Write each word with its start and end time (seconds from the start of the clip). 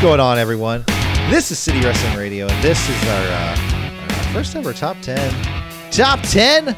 going 0.00 0.20
on, 0.20 0.38
everyone? 0.38 0.82
This 1.28 1.50
is 1.50 1.58
City 1.58 1.78
Wrestling 1.80 2.16
Radio, 2.16 2.46
and 2.48 2.64
this 2.64 2.88
is 2.88 3.08
our, 3.08 3.26
uh, 3.26 4.16
our 4.16 4.22
first 4.32 4.56
ever 4.56 4.72
top 4.72 4.96
10. 5.02 5.90
Top 5.90 6.18
10 6.22 6.74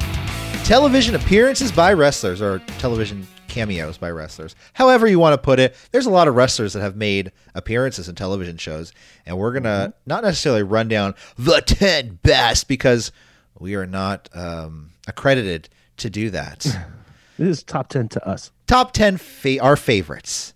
television 0.65 1.15
appearances 1.15 1.71
by 1.71 1.93
wrestlers, 1.93 2.41
or 2.41 2.59
television 2.79 3.25
cameos 3.47 3.97
by 3.97 4.11
wrestlers. 4.11 4.55
However, 4.73 5.07
you 5.07 5.19
want 5.19 5.33
to 5.35 5.37
put 5.37 5.59
it, 5.59 5.73
there's 5.91 6.05
a 6.05 6.09
lot 6.09 6.27
of 6.27 6.35
wrestlers 6.35 6.73
that 6.73 6.81
have 6.81 6.97
made 6.97 7.31
appearances 7.55 8.09
in 8.09 8.15
television 8.15 8.57
shows, 8.57 8.91
and 9.25 9.37
we're 9.37 9.53
going 9.53 9.63
to 9.63 9.93
not 10.05 10.23
necessarily 10.25 10.63
run 10.63 10.89
down 10.89 11.15
the 11.37 11.61
10 11.61 12.19
best 12.23 12.67
because 12.67 13.13
we 13.57 13.75
are 13.75 13.85
not 13.85 14.27
um, 14.33 14.91
accredited 15.07 15.69
to 15.97 16.09
do 16.09 16.29
that. 16.31 16.65
This 17.35 17.57
is 17.57 17.63
top 17.63 17.89
10 17.89 18.09
to 18.09 18.27
us. 18.27 18.51
top 18.67 18.91
10 18.91 19.17
fa- 19.17 19.59
our 19.59 19.75
favorites. 19.75 20.52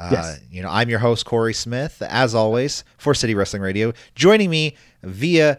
Uh, 0.00 0.08
Yes. 0.12 0.40
You 0.50 0.62
know, 0.62 0.70
I'm 0.70 0.88
your 0.88 0.98
host, 0.98 1.26
Corey 1.26 1.52
Smith, 1.52 2.00
as 2.00 2.34
always, 2.34 2.84
for 2.96 3.12
City 3.14 3.34
Wrestling 3.34 3.60
Radio. 3.62 3.92
Joining 4.14 4.48
me 4.48 4.76
via 5.02 5.58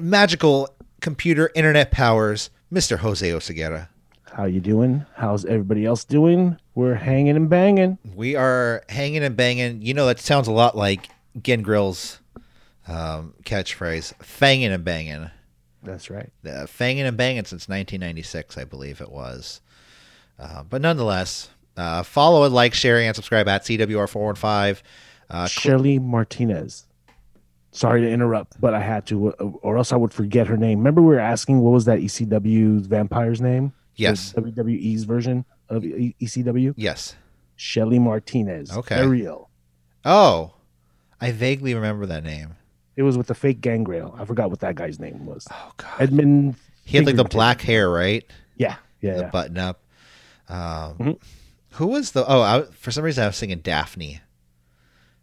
magical 0.00 0.74
computer 1.00 1.50
internet 1.54 1.90
powers, 1.90 2.48
Mr. 2.72 2.96
Jose 2.98 3.28
Oseguera. 3.28 3.88
How 4.32 4.44
you 4.44 4.60
doing? 4.60 5.04
How's 5.16 5.44
everybody 5.44 5.84
else 5.84 6.04
doing? 6.04 6.56
We're 6.74 6.94
hanging 6.94 7.36
and 7.36 7.50
banging. 7.50 7.98
We 8.14 8.34
are 8.34 8.82
hanging 8.88 9.22
and 9.22 9.36
banging. 9.36 9.82
You 9.82 9.92
know, 9.92 10.06
that 10.06 10.20
sounds 10.20 10.48
a 10.48 10.52
lot 10.52 10.74
like 10.74 11.10
Gangrel's 11.42 12.18
um, 12.88 13.34
catchphrase, 13.44 14.14
fanging 14.20 14.72
and 14.72 14.82
banging. 14.84 15.30
That's 15.82 16.08
right. 16.08 16.30
uh, 16.46 16.64
fanging 16.64 17.04
and 17.06 17.16
banging 17.16 17.44
since 17.44 17.68
1996, 17.68 18.56
I 18.56 18.64
believe 18.64 19.00
it 19.02 19.10
was. 19.10 19.60
Uh, 20.38 20.62
but 20.62 20.80
nonetheless, 20.80 21.50
uh, 21.76 22.02
follow 22.02 22.44
and 22.44 22.54
like, 22.54 22.74
share, 22.74 22.98
and 22.98 23.14
subscribe 23.14 23.48
at 23.48 23.62
CWR415. 23.64 24.82
Uh, 25.30 25.46
Shirley 25.46 25.98
Martinez. 25.98 26.86
Sorry 27.74 28.02
to 28.02 28.10
interrupt, 28.10 28.60
but 28.60 28.74
I 28.74 28.80
had 28.80 29.06
to, 29.06 29.28
uh, 29.32 29.44
or 29.62 29.78
else 29.78 29.92
I 29.92 29.96
would 29.96 30.12
forget 30.12 30.46
her 30.46 30.58
name. 30.58 30.78
Remember, 30.80 31.00
we 31.00 31.08
were 31.14 31.18
asking 31.20 31.60
what 31.60 31.70
was 31.70 31.86
that 31.86 32.00
ECW 32.00 32.80
vampire's 32.82 33.40
name? 33.40 33.72
Yes. 33.96 34.32
The 34.32 34.42
WWE's 34.42 35.04
version 35.04 35.44
of 35.70 35.84
E- 35.84 36.14
ECW? 36.20 36.74
yes. 36.76 37.16
Shelly 37.56 37.98
Martinez. 37.98 38.70
Okay. 38.76 38.96
Ariel. 38.96 39.48
Oh, 40.04 40.54
I 41.20 41.30
vaguely 41.30 41.74
remember 41.74 42.04
that 42.06 42.24
name. 42.24 42.56
It 42.96 43.02
was 43.04 43.16
with 43.16 43.28
the 43.28 43.34
fake 43.34 43.60
Gangrel. 43.60 44.14
I 44.18 44.24
forgot 44.24 44.50
what 44.50 44.60
that 44.60 44.74
guy's 44.74 44.98
name 44.98 45.24
was. 45.24 45.46
Oh, 45.50 45.72
God. 45.76 45.92
Edmund. 46.00 46.56
He 46.84 46.96
had 46.96 47.06
like 47.06 47.16
the 47.16 47.24
black 47.24 47.60
hair, 47.62 47.88
right? 47.88 48.24
Yeah. 48.56 48.76
Yeah. 49.00 49.14
The 49.14 49.20
yeah. 49.22 49.30
button 49.30 49.56
up. 49.58 49.80
Um, 50.48 50.58
Mhm. 50.98 51.18
Who 51.74 51.86
was 51.88 52.12
the. 52.12 52.26
Oh, 52.26 52.40
I, 52.42 52.62
for 52.72 52.90
some 52.90 53.04
reason, 53.04 53.24
I 53.24 53.28
was 53.28 53.38
thinking 53.40 53.58
Daffney. 53.60 54.20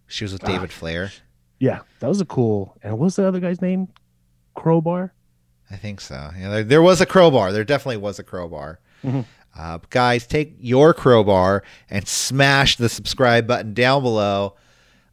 She 0.08 0.24
was 0.24 0.34
with 0.34 0.44
David 0.44 0.70
Ah. 0.74 0.78
Flair. 0.78 1.12
Yeah. 1.60 1.80
That 2.00 2.08
was 2.08 2.20
a 2.22 2.26
cool. 2.26 2.76
And 2.82 2.94
what 2.94 3.06
was 3.06 3.16
the 3.18 3.28
other 3.28 3.40
guy's 3.40 3.62
name? 3.62 3.88
Crowbar? 4.56 5.14
I 5.70 5.76
think 5.76 6.02
so. 6.02 6.32
Yeah, 6.38 6.50
there, 6.50 6.64
there 6.64 6.82
was 6.82 7.00
a 7.02 7.06
crowbar. 7.06 7.52
There 7.52 7.64
definitely 7.64 7.98
was 7.98 8.18
a 8.18 8.24
crowbar. 8.24 8.80
Mhm. 9.04 9.26
Uh, 9.58 9.78
guys, 9.90 10.26
take 10.26 10.56
your 10.60 10.94
crowbar 10.94 11.64
and 11.90 12.08
smash 12.08 12.78
the 12.78 12.90
subscribe 12.90 13.46
button 13.46 13.74
down 13.74 14.02
below. 14.02 14.56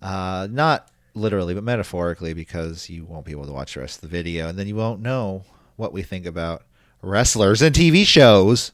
Uh, 0.00 0.46
not 0.50 0.90
literally, 1.14 1.52
but 1.54 1.64
metaphorically, 1.64 2.32
because 2.32 2.88
you 2.88 3.04
won't 3.04 3.24
be 3.26 3.32
able 3.32 3.46
to 3.46 3.52
watch 3.52 3.74
the 3.74 3.80
rest 3.80 3.96
of 3.96 4.00
the 4.02 4.08
video, 4.16 4.48
and 4.48 4.58
then 4.58 4.66
you 4.66 4.76
won't 4.76 5.00
know 5.00 5.44
what 5.76 5.92
we 5.92 6.02
think 6.02 6.24
about 6.26 6.62
wrestlers 7.02 7.60
and 7.60 7.74
TV 7.74 8.04
shows. 8.06 8.72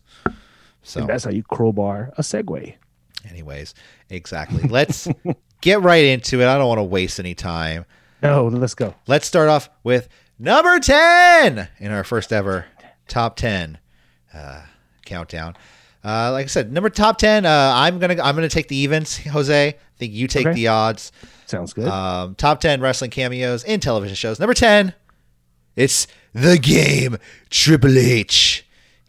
So, 0.82 1.00
And 1.00 1.08
that's 1.08 1.24
how 1.24 1.30
you 1.30 1.42
crowbar 1.42 2.12
a 2.18 2.22
segue. 2.22 2.74
anyways, 3.28 3.74
exactly. 4.10 4.68
Let's 4.68 5.08
get 5.60 5.80
right 5.82 6.04
into 6.04 6.40
it. 6.40 6.46
I 6.46 6.58
don't 6.58 6.68
want 6.68 6.78
to 6.78 6.84
waste 6.84 7.18
any 7.20 7.34
time. 7.34 7.84
No, 8.22 8.46
let's 8.46 8.74
go. 8.74 8.94
Let's 9.06 9.26
start 9.26 9.48
off 9.48 9.68
with 9.84 10.08
number 10.38 10.78
10 10.78 11.68
in 11.78 11.90
our 11.92 12.04
first 12.04 12.32
ever 12.32 12.66
top 13.08 13.36
10 13.36 13.78
uh, 14.34 14.62
countdown. 15.04 15.54
Uh, 16.04 16.32
like 16.32 16.44
I 16.44 16.46
said, 16.48 16.72
number 16.72 16.90
top 16.90 17.18
10, 17.18 17.46
uh, 17.46 17.72
I'm 17.74 17.98
going 18.00 18.16
to 18.16 18.24
I'm 18.24 18.34
going 18.34 18.48
to 18.48 18.52
take 18.52 18.66
the 18.68 18.76
evens, 18.76 19.18
Jose. 19.18 19.68
I 19.68 19.74
think 19.98 20.12
you 20.12 20.26
take 20.26 20.46
Okay. 20.46 20.54
the 20.54 20.66
odds. 20.68 21.12
Sounds 21.46 21.72
good. 21.72 21.86
Um, 21.86 22.34
top 22.34 22.60
10 22.60 22.80
wrestling 22.80 23.10
cameos 23.10 23.62
in 23.62 23.78
television 23.78 24.16
shows. 24.16 24.40
Number 24.40 24.54
10, 24.54 24.94
it's 25.76 26.06
The 26.32 26.58
Game 26.58 27.18
Triple 27.50 27.96
H. 27.98 28.61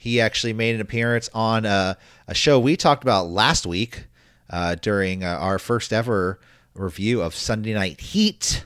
He 0.03 0.19
actually 0.19 0.51
made 0.51 0.75
an 0.75 0.81
appearance 0.81 1.29
on 1.33 1.63
a, 1.63 1.97
a 2.27 2.33
show 2.33 2.59
we 2.59 2.75
talked 2.75 3.03
about 3.03 3.29
last 3.29 3.65
week 3.65 4.07
uh, 4.49 4.75
during 4.75 5.23
uh, 5.23 5.37
our 5.39 5.57
first 5.57 5.93
ever 5.93 6.41
review 6.75 7.21
of 7.21 7.33
Sunday 7.33 7.73
Night 7.73 8.01
Heat. 8.01 8.65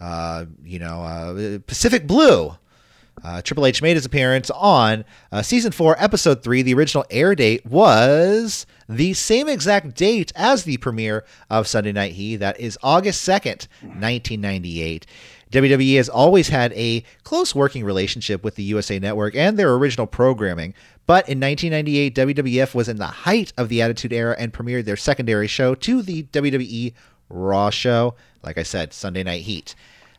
Uh, 0.00 0.46
you 0.64 0.80
know, 0.80 1.02
uh, 1.02 1.58
Pacific 1.64 2.08
Blue. 2.08 2.56
Uh, 3.22 3.40
Triple 3.40 3.66
H 3.66 3.82
made 3.82 3.94
his 3.94 4.04
appearance 4.04 4.50
on 4.50 5.04
uh, 5.30 5.42
season 5.42 5.70
four, 5.70 5.94
episode 6.02 6.42
three. 6.42 6.62
The 6.62 6.74
original 6.74 7.04
air 7.08 7.36
date 7.36 7.64
was 7.64 8.66
the 8.88 9.14
same 9.14 9.48
exact 9.48 9.94
date 9.94 10.32
as 10.34 10.64
the 10.64 10.78
premiere 10.78 11.24
of 11.48 11.68
Sunday 11.68 11.92
Night 11.92 12.14
Heat. 12.14 12.38
That 12.38 12.58
is 12.58 12.76
August 12.82 13.26
2nd, 13.26 13.68
1998. 13.80 15.06
WWE 15.54 15.96
has 15.96 16.08
always 16.08 16.48
had 16.48 16.72
a 16.72 17.04
close 17.22 17.54
working 17.54 17.84
relationship 17.84 18.42
with 18.42 18.56
the 18.56 18.64
USA 18.64 18.98
Network 18.98 19.36
and 19.36 19.56
their 19.56 19.72
original 19.74 20.06
programming. 20.06 20.74
But 21.06 21.28
in 21.28 21.38
1998, 21.38 22.14
WWF 22.14 22.74
was 22.74 22.88
in 22.88 22.96
the 22.96 23.06
height 23.06 23.52
of 23.56 23.68
the 23.68 23.80
Attitude 23.80 24.12
Era 24.12 24.34
and 24.38 24.52
premiered 24.52 24.84
their 24.84 24.96
secondary 24.96 25.46
show 25.46 25.74
to 25.76 26.02
the 26.02 26.24
WWE 26.24 26.92
Raw 27.28 27.70
show. 27.70 28.14
Like 28.42 28.58
I 28.58 28.64
said, 28.64 28.92
Sunday 28.92 29.22
Night 29.22 29.42
Heat. 29.42 29.74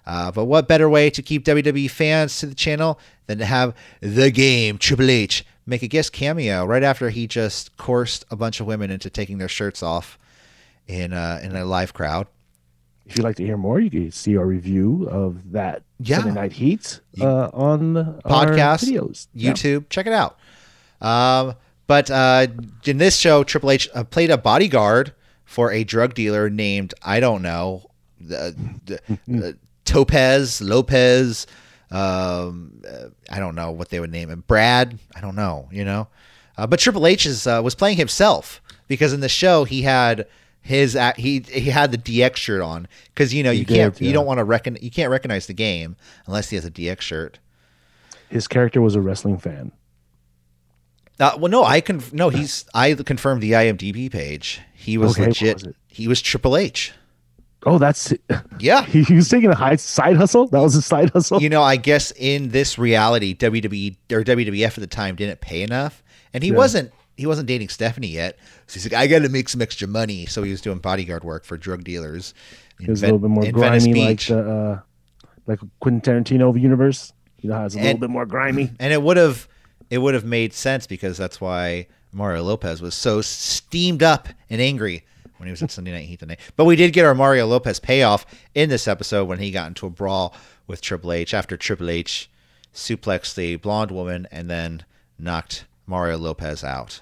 Uh, 0.05 0.31
but 0.31 0.45
what 0.45 0.67
better 0.67 0.87
way 0.87 1.09
to 1.09 1.21
keep 1.21 1.43
WWE 1.43 1.89
fans 1.89 2.39
to 2.39 2.45
the 2.45 2.55
channel 2.55 2.99
than 3.27 3.39
to 3.39 3.45
have 3.45 3.73
the 4.01 4.31
game 4.31 4.77
Triple 4.77 5.09
H 5.09 5.45
make 5.65 5.81
a 5.81 5.87
guest 5.87 6.13
cameo 6.13 6.63
right 6.63 6.83
after 6.83 7.09
he 7.09 7.27
just 7.27 7.75
coursed 7.77 8.23
a 8.29 8.35
bunch 8.35 8.59
of 8.59 8.67
women 8.67 8.91
into 8.91 9.09
taking 9.09 9.39
their 9.39 9.47
shirts 9.47 9.81
off 9.81 10.17
in 10.87 11.11
uh, 11.11 11.39
in 11.41 11.55
a 11.55 11.65
live 11.65 11.93
crowd. 11.93 12.27
If 13.05 13.17
you'd 13.17 13.23
like 13.23 13.35
to 13.37 13.45
hear 13.45 13.57
more, 13.57 13.79
you 13.79 13.89
can 13.89 14.11
see 14.11 14.35
our 14.37 14.45
review 14.45 15.07
of 15.09 15.51
that 15.51 15.83
Yeah. 15.99 16.17
Sunday 16.17 16.33
Night 16.33 16.51
Heat 16.53 16.99
uh, 17.21 17.49
on 17.53 18.19
Podcast, 18.25 18.83
videos. 18.85 19.27
Yeah. 19.33 19.51
YouTube, 19.51 19.89
check 19.89 20.07
it 20.07 20.13
out. 20.13 20.37
Um, 21.01 21.53
but 21.87 22.09
uh, 22.09 22.47
in 22.85 22.97
this 22.97 23.15
show, 23.17 23.43
Triple 23.43 23.71
H 23.71 23.87
uh, 23.93 24.03
played 24.03 24.31
a 24.31 24.37
bodyguard 24.37 25.13
for 25.43 25.71
a 25.71 25.83
drug 25.83 26.15
dealer 26.15 26.49
named 26.49 26.93
I 27.03 27.19
don't 27.19 27.41
know, 27.43 27.89
the, 28.19 28.55
the, 28.85 29.49
uh, 29.49 29.51
Topez 29.85 30.61
Lopez. 30.61 31.45
Um, 31.91 32.81
uh, 32.89 33.09
I 33.29 33.39
don't 33.39 33.53
know 33.55 33.71
what 33.71 33.89
they 33.89 33.99
would 33.99 34.11
name 34.11 34.29
him. 34.31 34.43
Brad. 34.47 34.97
I 35.15 35.21
don't 35.21 35.35
know. 35.35 35.69
You 35.71 35.85
know. 35.85 36.07
Uh, 36.57 36.65
but 36.65 36.79
Triple 36.79 37.05
H 37.05 37.25
is 37.27 37.45
uh, 37.45 37.61
was 37.63 37.75
playing 37.75 37.97
himself 37.97 38.61
because 38.87 39.13
in 39.13 39.19
the 39.19 39.29
show 39.29 39.63
he 39.65 39.83
had 39.83 40.25
his 40.65 40.95
act, 40.95 41.19
he 41.19 41.41
he 41.47 41.69
had 41.69 41.91
the 41.91 41.97
DX 41.99 42.37
shirt 42.37 42.59
on 42.61 42.87
because 43.13 43.33
you 43.33 43.43
know 43.43 43.51
He 43.51 43.59
you 43.59 43.65
can't 43.67 43.95
did, 43.95 44.05
you 44.07 44.11
don't 44.13 44.25
want 44.25 44.39
to 44.39 44.43
reckon 44.43 44.77
you 44.81 44.89
can't 44.89 45.11
recognize 45.11 45.45
the 45.45 45.53
game 45.53 45.95
unless 46.25 46.49
he 46.49 46.55
has 46.55 46.65
a 46.65 46.71
DX 46.71 47.01
shirt. 47.01 47.37
His 48.29 48.47
character 48.47 48.81
was 48.81 48.95
a 48.95 49.01
wrestling 49.01 49.37
fan. 49.37 49.71
Uh, 51.19 51.37
well, 51.39 51.51
no, 51.51 51.63
I 51.63 51.81
can 51.81 52.01
no. 52.11 52.29
He's 52.29 52.65
I 52.73 52.93
confirmed 52.95 53.41
the 53.41 53.51
IMDb 53.53 54.11
page. 54.11 54.59
He 54.73 54.97
was 54.97 55.11
Okay, 55.13 55.27
legit. 55.27 55.63
was 55.63 55.73
he 55.87 56.07
was 56.07 56.21
Triple 56.21 56.57
H. 56.57 56.91
Oh, 57.67 57.77
that's 57.77 58.11
Yeah. 58.59 58.83
he 58.85 59.13
was 59.13 59.29
taking 59.29 59.49
a 59.51 59.55
high 59.55 59.75
side 59.75 60.17
hustle. 60.17 60.47
That 60.47 60.61
was 60.61 60.75
a 60.75 60.81
side 60.81 61.11
hustle. 61.11 61.41
you 61.41 61.49
know, 61.49 61.61
I 61.61 61.75
guess 61.77 62.11
in 62.17 62.49
this 62.49 62.77
reality, 62.79 63.35
WWE 63.35 63.95
or 64.11 64.23
WWF 64.23 64.65
at 64.65 64.75
the 64.75 64.87
time 64.87 65.15
didn't 65.15 65.41
pay 65.41 65.61
enough, 65.61 66.03
and 66.33 66.43
he 66.43 66.49
Yeah. 66.49 66.57
wasn't 66.57 66.91
he 67.17 67.25
wasn't 67.25 67.47
dating 67.47 67.69
Stephanie 67.69 68.07
yet. 68.07 68.37
So 68.67 68.75
he's 68.75 68.91
like, 68.91 68.99
I 68.99 69.07
got 69.07 69.19
to 69.23 69.29
make 69.29 69.49
some 69.49 69.61
extra 69.61 69.87
money. 69.87 70.25
So 70.25 70.43
he 70.43 70.51
was 70.51 70.61
doing 70.61 70.79
bodyguard 70.79 71.23
work 71.23 71.45
for 71.45 71.57
drug 71.57 71.83
dealers. 71.83 72.33
it 72.79 72.89
was 72.89 73.01
a 73.03 73.05
little 73.07 73.19
bit 73.19 73.29
more 73.29 73.51
grimy, 73.51 73.93
like 74.05 74.21
the 74.27 74.39
uh, 74.39 74.79
like 75.47 75.59
Quentin 75.79 76.01
Tarantino 76.23 76.49
of 76.49 76.57
universe. 76.57 77.13
You 77.41 77.49
know 77.49 77.55
how 77.57 77.65
it's 77.65 77.75
a 77.75 77.77
And- 77.77 77.85
little 77.87 77.99
bit 78.01 78.09
more 78.09 78.25
grimy. 78.25 78.71
and 78.79 78.91
it 78.93 79.01
would 79.01 79.17
have 79.17 79.47
it 79.89 79.99
would 79.99 80.13
have 80.13 80.25
made 80.25 80.51
sense 80.53 80.87
because 80.87 81.17
that's 81.17 81.39
why 81.39 81.87
Mario 82.11 82.43
Lopez 82.43 82.81
was 82.81 82.95
so 82.95 83.21
steamed 83.21 84.01
up 84.01 84.27
and 84.49 84.59
angry 84.59 85.03
when 85.37 85.47
he 85.47 85.51
was 85.51 85.61
at 85.61 85.69
Sunday 85.69 85.91
Night 85.91 86.05
Heat 86.07 86.19
tonight. 86.19 86.39
But 86.55 86.65
we 86.65 86.75
did 86.75 86.91
get 86.93 87.05
our 87.05 87.13
Mario 87.13 87.45
Lopez 87.45 87.79
payoff 87.79 88.25
in 88.55 88.69
this 88.69 88.87
episode 88.87 89.25
when 89.25 89.39
he 89.39 89.51
got 89.51 89.67
into 89.67 89.85
a 89.85 89.89
brawl 89.89 90.33
with 90.65 90.81
Triple 90.81 91.11
H 91.11 91.33
after 91.33 91.55
Triple 91.55 91.89
H 91.89 92.29
suplexed 92.73 93.35
the 93.35 93.57
blonde 93.57 93.91
woman 93.91 94.27
and 94.31 94.49
then 94.49 94.83
knocked 95.19 95.65
Mario 95.85 96.17
Lopez 96.17 96.63
out. 96.63 97.01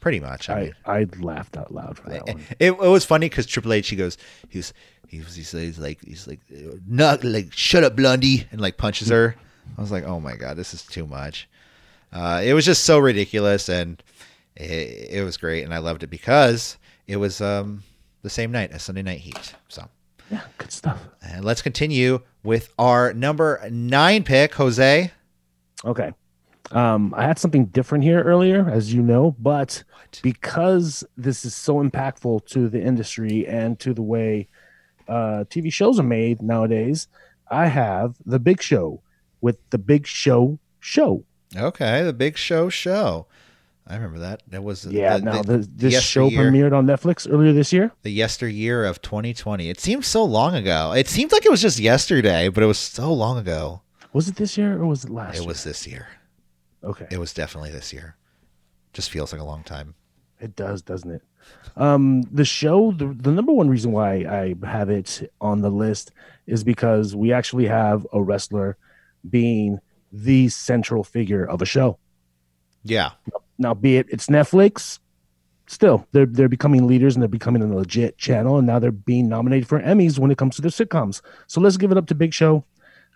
Pretty 0.00 0.20
much. 0.20 0.48
I, 0.48 0.60
mean, 0.60 0.74
I 0.86 0.98
I 0.98 1.06
laughed 1.18 1.56
out 1.56 1.72
loud 1.72 1.98
for 1.98 2.08
that 2.10 2.26
it, 2.26 2.34
one. 2.34 2.44
it, 2.58 2.72
it 2.72 2.78
was 2.78 3.04
funny 3.04 3.28
because 3.28 3.46
Triple 3.46 3.72
H 3.74 3.88
he 3.88 3.96
goes 3.96 4.16
he's 4.48 4.72
he 5.08 5.20
was 5.20 5.34
he's, 5.34 5.52
he's 5.52 5.78
like 5.78 5.98
he's 6.02 6.26
like 6.26 6.40
not 6.86 7.22
like 7.22 7.52
shut 7.52 7.84
up 7.84 7.96
Blondie 7.96 8.46
and 8.50 8.60
like 8.60 8.76
punches 8.76 9.08
her. 9.08 9.36
I 9.76 9.80
was 9.80 9.92
like 9.92 10.04
oh 10.04 10.18
my 10.18 10.36
god 10.36 10.56
this 10.56 10.72
is 10.72 10.82
too 10.82 11.06
much. 11.06 11.48
Uh, 12.12 12.40
it 12.42 12.54
was 12.54 12.64
just 12.64 12.84
so 12.84 12.98
ridiculous 12.98 13.68
and 13.68 14.02
it, 14.56 15.08
it 15.10 15.24
was 15.24 15.36
great 15.36 15.64
and 15.64 15.72
I 15.72 15.78
loved 15.78 16.02
it 16.02 16.08
because 16.08 16.76
it 17.06 17.16
was 17.16 17.40
um, 17.40 17.82
the 18.22 18.30
same 18.30 18.50
night 18.50 18.72
as 18.72 18.82
Sunday 18.82 19.02
Night 19.02 19.20
Heat. 19.20 19.54
So 19.68 19.88
Yeah, 20.30 20.42
good 20.58 20.72
stuff. 20.72 21.00
And 21.22 21.44
let's 21.44 21.62
continue 21.62 22.20
with 22.42 22.72
our 22.78 23.12
number 23.12 23.60
nine 23.70 24.24
pick, 24.24 24.54
Jose. 24.54 25.10
Okay. 25.84 26.12
Um, 26.72 27.12
I 27.16 27.24
had 27.24 27.38
something 27.38 27.66
different 27.66 28.04
here 28.04 28.22
earlier, 28.22 28.68
as 28.70 28.94
you 28.94 29.02
know, 29.02 29.34
but 29.38 29.82
because 30.22 31.04
this 31.16 31.44
is 31.44 31.54
so 31.54 31.76
impactful 31.82 32.46
to 32.46 32.68
the 32.68 32.80
industry 32.80 33.46
and 33.46 33.78
to 33.80 33.92
the 33.92 34.02
way 34.02 34.48
uh, 35.08 35.44
TV 35.50 35.72
shows 35.72 35.98
are 35.98 36.04
made 36.04 36.40
nowadays, 36.42 37.08
I 37.50 37.66
have 37.66 38.14
the 38.24 38.38
Big 38.38 38.62
Show 38.62 39.02
with 39.40 39.58
the 39.70 39.78
Big 39.78 40.06
Show 40.06 40.58
Show. 40.78 41.24
Okay, 41.56 42.04
the 42.04 42.12
Big 42.12 42.36
Show 42.38 42.68
show. 42.68 43.26
I 43.86 43.96
remember 43.96 44.20
that. 44.20 44.42
That 44.46 44.62
was 44.62 44.84
Yeah, 44.86 45.16
the, 45.18 45.24
now 45.24 45.42
the, 45.42 45.58
the, 45.58 45.68
this 45.74 46.00
show 46.00 46.30
premiered 46.30 46.72
on 46.72 46.86
Netflix 46.86 47.26
earlier 47.28 47.52
this 47.52 47.72
year. 47.72 47.90
the 48.02 48.10
yesteryear 48.10 48.84
of 48.84 49.02
2020. 49.02 49.68
It 49.68 49.80
seems 49.80 50.06
so 50.06 50.22
long 50.22 50.54
ago. 50.54 50.92
It 50.92 51.08
seemed 51.08 51.32
like 51.32 51.44
it 51.44 51.50
was 51.50 51.60
just 51.62 51.80
yesterday, 51.80 52.48
but 52.48 52.62
it 52.62 52.66
was 52.66 52.78
so 52.78 53.12
long 53.12 53.36
ago. 53.38 53.82
Was 54.12 54.28
it 54.28 54.36
this 54.36 54.56
year 54.56 54.80
or 54.80 54.86
was 54.86 55.04
it 55.04 55.10
last 55.10 55.34
It 55.34 55.40
year? 55.40 55.48
was 55.48 55.64
this 55.64 55.88
year. 55.88 56.06
Okay. 56.82 57.06
It 57.10 57.18
was 57.18 57.32
definitely 57.32 57.70
this 57.70 57.92
year. 57.92 58.16
Just 58.92 59.10
feels 59.10 59.32
like 59.32 59.40
a 59.40 59.44
long 59.44 59.62
time. 59.62 59.94
It 60.40 60.56
does, 60.56 60.82
doesn't 60.82 61.10
it? 61.10 61.22
Um, 61.76 62.22
the 62.22 62.44
show, 62.44 62.92
the, 62.92 63.06
the 63.06 63.30
number 63.30 63.52
one 63.52 63.68
reason 63.68 63.92
why 63.92 64.24
I 64.24 64.54
have 64.66 64.90
it 64.90 65.30
on 65.40 65.60
the 65.60 65.70
list 65.70 66.12
is 66.46 66.64
because 66.64 67.14
we 67.14 67.32
actually 67.32 67.66
have 67.66 68.06
a 68.12 68.22
wrestler 68.22 68.76
being 69.28 69.78
the 70.12 70.48
central 70.48 71.04
figure 71.04 71.44
of 71.44 71.62
a 71.62 71.66
show. 71.66 71.98
Yeah. 72.84 73.10
Now, 73.58 73.74
be 73.74 73.98
it 73.98 74.06
it's 74.10 74.26
Netflix, 74.26 74.98
still 75.66 76.06
they're 76.12 76.26
they're 76.26 76.48
becoming 76.48 76.86
leaders 76.86 77.14
and 77.14 77.22
they're 77.22 77.28
becoming 77.28 77.62
a 77.62 77.74
legit 77.74 78.16
channel, 78.18 78.58
and 78.58 78.66
now 78.66 78.78
they're 78.78 78.90
being 78.90 79.28
nominated 79.28 79.68
for 79.68 79.80
Emmys 79.80 80.18
when 80.18 80.30
it 80.30 80.38
comes 80.38 80.56
to 80.56 80.62
their 80.62 80.70
sitcoms. 80.70 81.20
So 81.46 81.60
let's 81.60 81.76
give 81.76 81.92
it 81.92 81.98
up 81.98 82.06
to 82.06 82.14
Big 82.14 82.32
Show. 82.32 82.64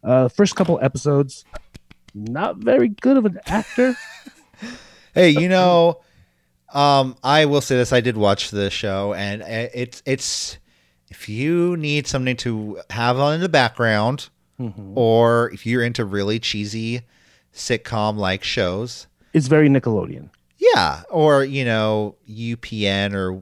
Uh, 0.02 0.28
first 0.28 0.54
couple 0.54 0.78
episodes, 0.82 1.44
not 2.14 2.56
very 2.58 2.88
good 2.88 3.16
of 3.16 3.26
an 3.26 3.40
actor. 3.46 3.96
Hey, 5.14 5.30
you 5.30 5.48
know, 5.48 6.00
um, 6.72 7.14
I 7.22 7.44
will 7.44 7.60
say 7.60 7.76
this: 7.76 7.92
I 7.92 8.00
did 8.00 8.16
watch 8.16 8.50
the 8.50 8.68
show, 8.68 9.14
and 9.14 9.42
uh, 9.42 9.46
it's 9.72 10.02
it's 10.04 10.58
if 11.08 11.28
you 11.28 11.76
need 11.76 12.08
something 12.08 12.34
to 12.38 12.80
have 12.90 13.20
on 13.20 13.34
in 13.34 13.40
the 13.40 13.48
background, 13.48 14.28
or 14.96 15.52
if 15.52 15.66
you're 15.66 15.84
into 15.84 16.04
really 16.04 16.40
cheesy 16.40 17.02
sitcom 17.52 18.16
like 18.16 18.42
shows, 18.42 19.06
It's 19.32 19.46
very 19.46 19.68
Nickelodeon. 19.68 20.30
yeah, 20.58 21.02
or 21.10 21.44
you 21.44 21.64
know 21.64 22.16
UPN 22.28 23.14
or 23.14 23.40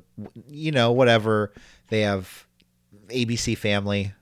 you 0.50 0.72
know 0.72 0.92
whatever 0.92 1.54
they 1.88 2.02
have, 2.02 2.46
ABC 3.08 3.56
Family. 3.56 4.12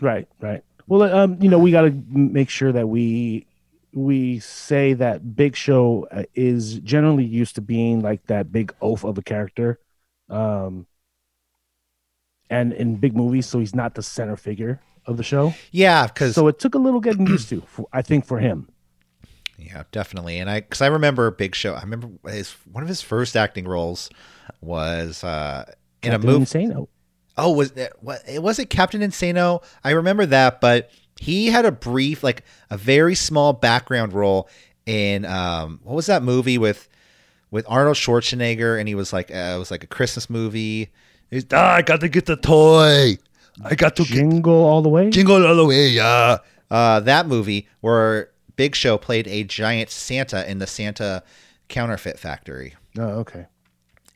Right, 0.00 0.26
right. 0.40 0.64
Well, 0.86 1.02
um, 1.14 1.38
you 1.40 1.48
know, 1.48 1.58
we 1.58 1.70
got 1.70 1.82
to 1.82 2.02
make 2.10 2.50
sure 2.50 2.72
that 2.72 2.88
we 2.88 3.46
we 3.94 4.38
say 4.38 4.94
that 4.94 5.36
Big 5.36 5.54
Show 5.54 6.08
uh, 6.10 6.24
is 6.34 6.78
generally 6.80 7.24
used 7.24 7.54
to 7.56 7.60
being 7.60 8.00
like 8.00 8.26
that 8.26 8.50
big 8.50 8.74
oaf 8.80 9.04
of 9.04 9.18
a 9.18 9.22
character, 9.22 9.78
um, 10.28 10.86
and 12.50 12.72
in 12.72 12.96
big 12.96 13.14
movies, 13.16 13.46
so 13.46 13.58
he's 13.58 13.74
not 13.74 13.94
the 13.94 14.02
center 14.02 14.36
figure 14.36 14.80
of 15.06 15.16
the 15.16 15.22
show. 15.22 15.54
Yeah, 15.70 16.06
because 16.06 16.34
So 16.34 16.48
it 16.48 16.58
took 16.58 16.74
a 16.74 16.78
little 16.78 17.00
getting 17.00 17.26
used 17.26 17.48
to, 17.50 17.60
for, 17.62 17.86
I 17.92 18.02
think, 18.02 18.24
for 18.24 18.38
him. 18.38 18.68
Yeah, 19.58 19.84
definitely. 19.92 20.38
And 20.38 20.50
I, 20.50 20.60
because 20.60 20.80
I 20.80 20.86
remember 20.86 21.30
Big 21.30 21.54
Show. 21.54 21.74
I 21.74 21.82
remember 21.82 22.08
his 22.28 22.52
one 22.70 22.82
of 22.82 22.88
his 22.88 23.02
first 23.02 23.36
acting 23.36 23.66
roles 23.66 24.10
was 24.60 25.22
uh, 25.22 25.64
in 26.02 26.10
Captain 26.10 26.28
a 26.28 26.32
movie. 26.32 26.44
Insano. 26.44 26.88
Oh, 27.36 27.52
was 27.52 27.70
it? 27.72 27.92
What? 28.00 28.20
It 28.28 28.42
was 28.42 28.58
it 28.58 28.68
Captain 28.70 29.00
Insano? 29.00 29.62
I 29.84 29.90
remember 29.92 30.26
that, 30.26 30.60
but 30.60 30.90
he 31.20 31.46
had 31.46 31.64
a 31.64 31.72
brief, 31.72 32.22
like 32.22 32.44
a 32.70 32.76
very 32.76 33.14
small 33.14 33.52
background 33.52 34.12
role 34.12 34.48
in 34.86 35.24
um, 35.24 35.80
what 35.82 35.94
was 35.94 36.06
that 36.06 36.22
movie 36.22 36.58
with 36.58 36.88
with 37.50 37.64
Arnold 37.68 37.96
Schwarzenegger? 37.96 38.78
And 38.78 38.88
he 38.88 38.94
was 38.94 39.12
like, 39.12 39.30
uh, 39.30 39.54
it 39.56 39.58
was 39.58 39.70
like 39.70 39.84
a 39.84 39.86
Christmas 39.86 40.28
movie. 40.28 40.90
He's, 41.30 41.46
ah, 41.52 41.74
I 41.76 41.82
got 41.82 42.00
to 42.00 42.08
get 42.08 42.26
the 42.26 42.36
toy. 42.36 43.16
I 43.64 43.74
got 43.74 43.96
to 43.96 44.04
get 44.04 44.12
Jingle 44.12 44.52
all 44.64 44.82
the 44.82 44.88
way. 44.88 45.10
Jingle 45.10 45.46
all 45.46 45.56
the 45.56 45.64
way, 45.64 45.88
yeah. 45.88 46.38
Uh, 46.70 47.00
that 47.00 47.26
movie 47.26 47.68
where 47.80 48.30
Big 48.56 48.74
Show 48.74 48.98
played 48.98 49.26
a 49.28 49.44
giant 49.44 49.88
Santa 49.90 50.50
in 50.50 50.58
the 50.58 50.66
Santa 50.66 51.22
counterfeit 51.68 52.18
factory. 52.18 52.74
Oh, 52.98 53.20
okay. 53.20 53.46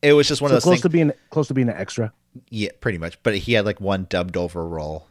It 0.03 0.13
was 0.13 0.29
just 0.29 0.43
one 0.43 0.51
So 0.51 0.57
of 0.57 0.57
those 0.57 0.65
close 0.65 0.75
things. 0.77 0.83
to 0.83 0.89
being 0.91 1.13
close 1.31 1.49
to 1.49 1.55
being 1.55 1.69
an 1.69 1.77
extra. 1.77 2.13
Yeah, 2.51 2.71
pretty 2.81 2.99
much. 2.99 3.23
But 3.23 3.37
he 3.37 3.53
had 3.55 3.65
like 3.65 3.81
one 3.81 4.07
dubbed 4.09 4.37
over 4.37 4.67
role. 4.67 5.07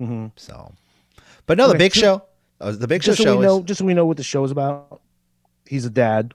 Mm-hmm. 0.00 0.26
So, 0.36 0.72
but 1.46 1.58
no, 1.58 1.68
the 1.68 1.78
Big 1.78 1.94
so- 1.94 2.00
Show. 2.00 2.22
Uh, 2.60 2.72
the 2.72 2.88
Big 2.88 3.02
Show 3.04 3.12
just 3.12 3.18
so 3.18 3.24
show 3.24 3.36
we 3.36 3.44
know, 3.46 3.58
is 3.60 3.64
just 3.66 3.78
so 3.78 3.84
we 3.84 3.94
know 3.94 4.04
what 4.06 4.16
the 4.16 4.22
show 4.24 4.42
is 4.42 4.50
about. 4.50 5.00
He's 5.66 5.84
a 5.84 5.90
dad, 5.90 6.34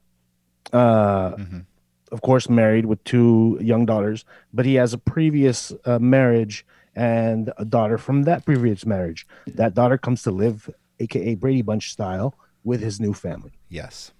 uh, 0.71 1.31
Mhm. 1.35 1.65
of 2.11 2.21
course, 2.21 2.49
married 2.49 2.85
with 2.85 3.03
two 3.03 3.57
young 3.61 3.85
daughters, 3.85 4.23
but 4.53 4.65
he 4.65 4.75
has 4.75 4.93
a 4.93 4.97
previous 4.97 5.73
uh, 5.85 5.99
marriage 5.99 6.65
and 6.95 7.51
a 7.57 7.65
daughter 7.65 7.97
from 7.97 8.23
that 8.23 8.45
previous 8.45 8.85
marriage. 8.85 9.27
That 9.47 9.73
daughter 9.73 9.97
comes 9.97 10.23
to 10.23 10.31
live, 10.31 10.69
aka 10.99 11.35
Brady 11.35 11.61
Bunch 11.61 11.91
style, 11.91 12.35
with 12.63 12.81
his 12.81 12.99
new 13.01 13.13
family. 13.13 13.51
yes, 13.67 14.11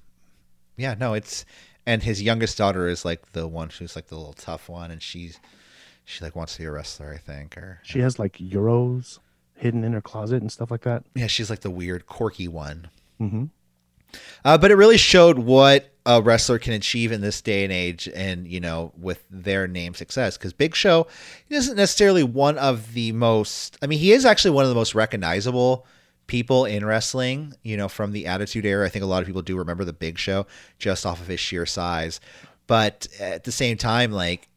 yeah. 0.76 0.96
No, 1.00 1.14
it's 1.14 1.46
and 1.86 2.04
his 2.04 2.22
youngest 2.22 2.58
daughter 2.58 2.88
is 2.90 3.06
like 3.06 3.32
the 3.34 3.48
one 3.48 3.70
who's 3.70 3.96
like 3.96 4.08
the 4.08 4.16
little 4.18 4.34
tough 4.34 4.68
one, 4.68 4.92
and 4.92 5.02
she's 5.02 5.40
she 6.06 6.24
like 6.24 6.36
wants 6.36 6.54
to 6.54 6.60
be 6.60 6.66
a 6.66 6.72
wrestler, 6.72 7.14
I 7.14 7.18
think, 7.18 7.58
or 7.58 7.80
She 7.84 8.00
has 8.00 8.20
like 8.20 8.34
euros 8.38 9.20
hidden 9.56 9.84
in 9.84 9.94
her 9.94 10.02
closet 10.02 10.42
and 10.42 10.52
stuff 10.52 10.72
like 10.72 10.82
that. 10.82 11.04
yeah, 11.16 11.28
she's 11.28 11.50
like 11.50 11.62
the 11.62 11.70
weird 11.72 12.06
quirky 12.06 12.48
one. 12.48 12.90
hmm 13.20 13.46
Uh, 14.46 14.58
but 14.58 14.72
it 14.72 14.76
really 14.76 14.98
showed 14.98 15.40
what 15.40 15.90
a 16.06 16.22
wrestler 16.22 16.60
can 16.60 16.74
achieve 16.74 17.12
in 17.14 17.22
this 17.22 17.40
day 17.42 17.64
and 17.64 17.72
age, 17.72 18.10
and 18.14 18.46
you 18.48 18.60
know, 18.60 18.92
with 18.98 19.24
their 19.32 19.68
name 19.68 19.94
success. 19.94 20.38
Because 20.38 20.52
Big 20.54 20.76
Show 20.76 21.08
he 21.48 21.56
isn't 21.56 21.78
necessarily 21.78 22.24
one 22.24 22.58
of 22.58 22.94
the 22.94 23.12
most. 23.14 23.78
I 23.82 23.88
mean, 23.88 24.00
he 24.00 24.12
is 24.12 24.26
actually 24.26 24.52
one 24.52 24.66
of 24.66 24.70
the 24.70 24.76
most 24.76 24.94
recognizable 24.96 25.86
people 26.28 26.66
in 26.66 26.84
wrestling. 26.86 27.54
You 27.64 27.78
know, 27.78 27.88
from 27.88 28.12
the 28.12 28.28
Attitude 28.28 28.66
Era, 28.66 28.86
I 28.86 28.90
think 28.90 29.04
a 29.04 29.08
lot 29.08 29.22
of 29.22 29.28
people 29.28 29.42
do 29.42 29.58
remember 29.58 29.86
the 29.86 29.94
Big 29.94 30.18
Show 30.18 30.46
just 30.78 31.06
off 31.06 31.22
of 31.22 31.28
his 31.28 31.40
sheer 31.40 31.66
size. 31.66 32.20
But 32.68 33.08
at 33.20 33.46
the 33.46 33.52
same 33.54 33.78
time, 33.78 34.12
like, 34.12 34.50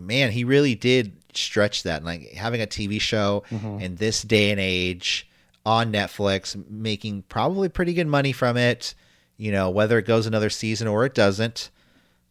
man, 0.00 0.30
he 0.32 0.44
really 0.44 0.74
did 0.74 1.12
stretch 1.34 1.82
that. 1.84 2.04
Like 2.04 2.32
having 2.32 2.60
a 2.60 2.66
TV 2.66 3.00
show 3.00 3.44
in 3.80 3.96
this 3.96 4.22
day 4.22 4.50
and 4.50 4.60
age 4.60 5.28
on 5.66 5.92
Netflix, 5.92 6.56
making 6.68 7.22
probably 7.28 7.68
pretty 7.68 7.94
good 7.94 8.06
money 8.06 8.32
from 8.32 8.56
it. 8.56 8.94
You 9.36 9.52
know, 9.52 9.70
whether 9.70 9.98
it 9.98 10.06
goes 10.06 10.26
another 10.26 10.50
season 10.50 10.86
or 10.88 11.04
it 11.06 11.14
doesn't. 11.14 11.70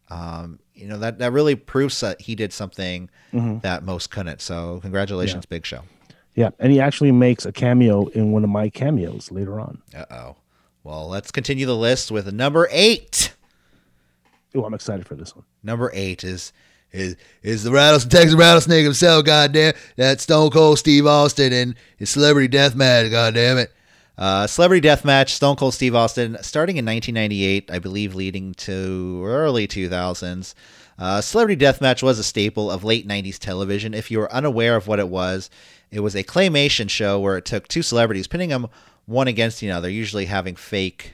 Um, 0.09 0.59
you 0.73 0.87
know 0.87 0.97
that 0.99 1.19
that 1.19 1.31
really 1.33 1.55
proves 1.55 1.99
that 1.99 2.21
he 2.21 2.35
did 2.35 2.51
something 2.53 3.09
that 3.61 3.83
most 3.83 4.09
couldn't. 4.11 4.41
So 4.41 4.79
congratulations, 4.81 5.45
Big 5.45 5.65
Show. 5.65 5.81
Yeah, 6.35 6.49
and 6.59 6.71
he 6.71 6.79
actually 6.79 7.11
makes 7.11 7.45
a 7.45 7.51
cameo 7.51 8.07
in 8.07 8.31
one 8.31 8.43
of 8.43 8.49
my 8.49 8.69
cameos 8.69 9.31
later 9.31 9.59
on. 9.59 9.81
Uh 9.95 10.05
oh. 10.09 10.35
Well, 10.83 11.07
let's 11.09 11.31
continue 11.31 11.65
the 11.65 11.75
list 11.75 12.11
with 12.11 12.31
number 12.33 12.67
eight. 12.71 13.35
Oh, 14.55 14.63
I'm 14.63 14.73
excited 14.73 15.05
for 15.05 15.15
this 15.15 15.35
one. 15.35 15.45
Number 15.61 15.91
eight 15.93 16.23
is 16.23 16.53
is 16.91 17.15
is 17.43 17.63
the 17.63 17.71
rattlesnake 17.71 18.11
Texas 18.11 18.35
rattlesnake 18.35 18.83
himself, 18.83 19.25
goddamn. 19.25 19.73
That 19.95 20.21
Stone 20.21 20.51
Cold 20.51 20.79
Steve 20.79 21.05
Austin 21.05 21.53
and 21.53 21.75
his 21.97 22.09
celebrity 22.09 22.47
death 22.47 22.75
match, 22.75 23.11
goddamn 23.11 23.57
it. 23.57 23.71
Uh, 24.17 24.45
celebrity 24.47 24.81
death 24.81 25.05
match, 25.05 25.33
Stone 25.33 25.55
Cold 25.55 25.73
Steve 25.73 25.95
Austin, 25.95 26.37
starting 26.41 26.75
in 26.75 26.85
1998, 26.85 27.71
I 27.71 27.79
believe, 27.79 28.15
leading 28.15 28.53
to 28.55 29.23
early 29.25 29.65
2000s. 29.65 30.53
Uh, 30.97 31.21
celebrity 31.21 31.55
death 31.55 31.79
match 31.79 32.03
was 32.03 32.19
a 32.19 32.23
staple 32.23 32.69
of 32.69 32.83
late 32.83 33.07
90s 33.07 33.39
television. 33.39 33.93
If 33.93 34.11
you 34.11 34.19
were 34.19 34.31
unaware 34.33 34.75
of 34.75 34.87
what 34.87 34.99
it 34.99 35.07
was, 35.07 35.49
it 35.89 36.01
was 36.01 36.15
a 36.15 36.23
claymation 36.25 36.89
show 36.89 37.17
where 37.17 37.37
it 37.37 37.45
took 37.45 37.69
two 37.69 37.81
celebrities, 37.81 38.27
pinning 38.27 38.49
them 38.49 38.67
one 39.05 39.29
against 39.29 39.61
the 39.61 39.71
other, 39.71 39.89
usually 39.89 40.25
having 40.25 40.57
fake 40.57 41.13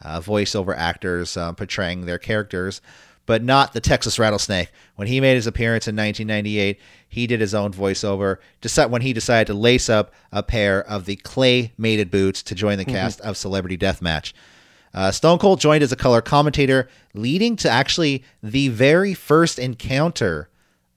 uh, 0.00 0.20
voiceover 0.20 0.76
actors 0.76 1.36
um, 1.36 1.56
portraying 1.56 2.06
their 2.06 2.18
characters, 2.18 2.80
but 3.26 3.42
not 3.42 3.72
the 3.72 3.80
Texas 3.80 4.18
Rattlesnake. 4.18 4.70
When 4.94 5.08
he 5.08 5.20
made 5.20 5.34
his 5.34 5.46
appearance 5.46 5.86
in 5.86 5.96
1998, 5.96 6.80
he 7.08 7.26
did 7.26 7.40
his 7.40 7.54
own 7.54 7.72
voiceover. 7.72 8.38
When 8.88 9.02
he 9.02 9.12
decided 9.12 9.48
to 9.48 9.54
lace 9.54 9.88
up 9.90 10.12
a 10.32 10.42
pair 10.42 10.82
of 10.82 11.04
the 11.04 11.16
clay 11.16 11.72
mated 11.76 12.10
boots 12.10 12.42
to 12.44 12.54
join 12.54 12.78
the 12.78 12.84
cast 12.84 13.20
of 13.20 13.36
Celebrity 13.36 13.76
Deathmatch. 13.76 14.32
Uh, 14.94 15.10
Stone 15.10 15.38
Cold 15.38 15.60
joined 15.60 15.82
as 15.82 15.92
a 15.92 15.96
color 15.96 16.22
commentator, 16.22 16.88
leading 17.12 17.54
to 17.56 17.68
actually 17.68 18.24
the 18.42 18.68
very 18.68 19.12
first 19.12 19.58
encounter 19.58 20.48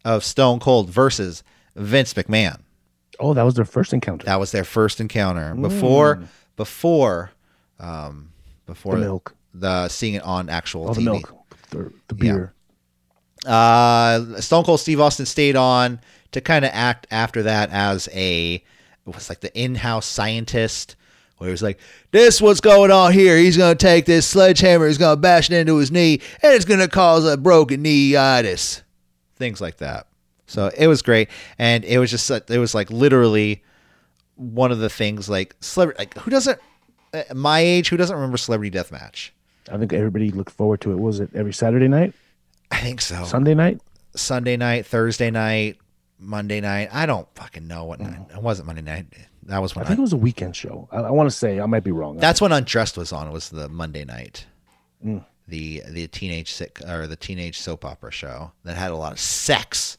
of 0.05 0.24
Stone 0.24 0.59
Cold 0.59 0.89
versus 0.89 1.43
Vince 1.75 2.13
McMahon. 2.13 2.62
Oh, 3.19 3.33
that 3.33 3.43
was 3.43 3.55
their 3.55 3.65
first 3.65 3.91
encounter. 3.91 4.24
That 4.25 4.39
was 4.39 4.53
their 4.53 4.63
first 4.63 5.01
encounter 5.01 5.53
before 5.55 6.21
before 6.55 7.31
um, 7.79 8.31
before 8.65 8.95
the 8.95 9.01
milk. 9.01 9.36
the 9.53 9.89
seeing 9.89 10.13
it 10.13 10.24
on 10.24 10.48
actual 10.50 10.89
Oh, 10.89 10.93
the 10.93 11.01
milk. 11.01 11.33
The, 11.69 11.91
the 12.07 12.15
beer. 12.15 12.53
Uh, 13.45 14.39
Stone 14.41 14.65
Cold 14.65 14.79
Steve 14.79 14.99
Austin 14.99 15.25
stayed 15.25 15.55
on 15.55 15.99
to 16.31 16.41
kind 16.41 16.65
of 16.65 16.71
act 16.73 17.07
after 17.11 17.43
that 17.43 17.69
as 17.71 18.09
a 18.11 18.55
it 18.55 19.15
was 19.15 19.29
like 19.29 19.39
the 19.39 19.55
in-house 19.59 20.05
scientist 20.05 20.95
where 21.38 21.47
he 21.47 21.51
was 21.51 21.63
like, 21.63 21.79
"This 22.11 22.41
what's 22.41 22.59
going 22.59 22.91
on 22.91 23.13
here. 23.13 23.38
He's 23.38 23.57
gonna 23.57 23.75
take 23.75 24.05
this 24.05 24.27
sledgehammer, 24.27 24.88
he's 24.88 24.97
gonna 24.97 25.15
bash 25.15 25.49
it 25.49 25.55
into 25.55 25.77
his 25.77 25.89
knee, 25.89 26.21
and 26.43 26.53
it's 26.53 26.65
gonna 26.65 26.88
cause 26.88 27.25
a 27.25 27.38
broken 27.38 27.81
knee-itis." 27.81 28.83
Things 29.38 29.61
like 29.61 29.77
that. 29.77 30.07
So 30.47 30.69
it 30.77 30.88
was 30.88 31.01
great, 31.01 31.29
and 31.57 31.85
it 31.85 31.97
was 31.97 32.11
just 32.11 32.29
it 32.29 32.59
was 32.59 32.75
like 32.75 32.91
literally 32.91 33.63
one 34.35 34.71
of 34.71 34.79
the 34.79 34.89
things 34.89 35.29
like 35.29 35.55
celebrity 35.59 35.99
like 35.99 36.17
who 36.19 36.31
doesn't 36.31 36.59
my 37.33 37.59
age 37.59 37.89
who 37.89 37.97
doesn't 37.97 38.15
remember 38.15 38.38
Celebrity 38.38 38.77
Deathmatch? 38.77 39.31
I 39.71 39.77
think 39.77 39.93
everybody 39.93 40.31
looked 40.31 40.51
forward 40.51 40.81
to 40.81 40.91
it. 40.91 40.99
Was 40.99 41.19
it 41.19 41.29
every 41.33 41.53
Saturday 41.53 41.88
night, 41.88 42.13
I 42.71 42.77
think 42.77 43.01
so. 43.01 43.23
Sunday 43.25 43.53
night? 43.55 43.81
Sunday 44.15 44.57
night, 44.57 44.85
Thursday 44.85 45.29
night, 45.31 45.77
Monday 46.19 46.61
night. 46.61 46.89
I 46.91 47.05
don't 47.05 47.27
fucking 47.35 47.67
know 47.67 47.85
what 47.85 47.99
night. 47.99 48.19
It 48.35 48.41
wasn't 48.41 48.67
Monday 48.67 48.81
night. 48.81 49.05
That 49.43 49.61
was 49.61 49.75
I 49.75 49.79
when 49.79 49.85
I, 49.85 49.88
think 49.88 49.99
it 49.99 50.01
was 50.01 50.13
a 50.13 50.17
weekend 50.17 50.55
show. 50.55 50.88
I, 50.91 50.97
I 50.97 51.11
want 51.11 51.29
to 51.29 51.35
say 51.35 51.59
I 51.59 51.65
might 51.65 51.83
be 51.83 51.91
wrong. 51.91 52.17
that's 52.17 52.41
when 52.41 52.51
Undressed 52.51 52.97
was 52.97 53.11
on. 53.11 53.27
It 53.27 53.31
was 53.31 53.49
the 53.49 53.67
Monday 53.69 54.05
night. 54.05 54.45
Mm. 55.03 55.25
The 55.47 55.81
the 55.89 56.07
teenage 56.07 56.51
sick 56.51 56.79
or 56.88 57.07
the 57.07 57.15
teenage 57.15 57.57
soap 57.57 57.83
opera 57.83 58.11
show 58.11 58.51
that 58.63 58.77
had 58.77 58.91
a 58.91 58.95
lot 58.95 59.11
of 59.11 59.19
sex. 59.19 59.97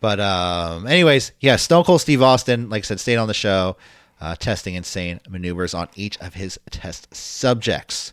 But 0.00 0.20
um 0.20 0.86
anyways, 0.86 1.32
yeah, 1.40 1.56
Stone 1.56 1.84
Cold 1.84 2.00
Steve 2.00 2.22
Austin, 2.22 2.68
like 2.68 2.84
I 2.84 2.86
said, 2.86 3.00
stayed 3.00 3.16
on 3.16 3.28
the 3.28 3.34
show, 3.34 3.76
uh, 4.20 4.34
testing 4.36 4.74
insane 4.74 5.20
maneuvers 5.28 5.72
on 5.72 5.88
each 5.94 6.18
of 6.18 6.34
his 6.34 6.58
test 6.70 7.14
subjects. 7.14 8.12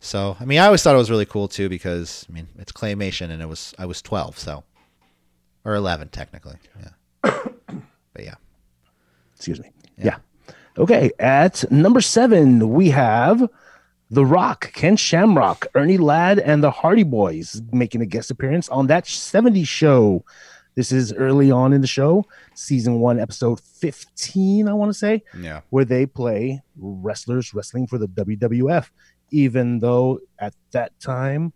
So 0.00 0.36
I 0.38 0.44
mean 0.44 0.58
I 0.58 0.66
always 0.66 0.82
thought 0.82 0.94
it 0.94 0.98
was 0.98 1.10
really 1.10 1.24
cool 1.26 1.48
too 1.48 1.68
because 1.68 2.26
I 2.28 2.32
mean 2.32 2.48
it's 2.58 2.72
claymation 2.72 3.30
and 3.30 3.42
it 3.42 3.48
was 3.48 3.74
I 3.78 3.86
was 3.86 4.02
twelve, 4.02 4.38
so 4.38 4.64
or 5.64 5.74
eleven 5.74 6.08
technically. 6.08 6.56
Yeah. 6.80 6.90
but 8.12 8.24
yeah. 8.24 8.34
Excuse 9.34 9.60
me. 9.60 9.70
Yeah. 9.98 10.16
Okay. 10.78 11.10
At 11.18 11.70
number 11.70 12.00
seven, 12.00 12.70
we 12.70 12.90
have 12.90 13.48
The 14.10 14.24
Rock, 14.24 14.72
Ken 14.74 14.96
Shamrock, 14.96 15.66
Ernie 15.74 15.98
Ladd, 15.98 16.38
and 16.38 16.62
the 16.62 16.70
Hardy 16.70 17.02
Boys 17.02 17.60
making 17.72 18.00
a 18.02 18.06
guest 18.06 18.30
appearance 18.30 18.68
on 18.68 18.86
that 18.86 19.04
70s 19.04 19.66
show. 19.66 20.24
This 20.74 20.92
is 20.92 21.12
early 21.14 21.50
on 21.50 21.72
in 21.72 21.80
the 21.80 21.86
show, 21.86 22.26
season 22.54 23.00
one, 23.00 23.18
episode 23.18 23.60
15, 23.60 24.68
I 24.68 24.74
want 24.74 24.90
to 24.90 24.98
say, 24.98 25.22
Yeah. 25.38 25.62
where 25.70 25.86
they 25.86 26.04
play 26.04 26.60
wrestlers 26.76 27.54
wrestling 27.54 27.86
for 27.86 27.96
the 27.96 28.06
WWF, 28.08 28.90
even 29.30 29.78
though 29.80 30.20
at 30.38 30.54
that 30.72 30.98
time 31.00 31.52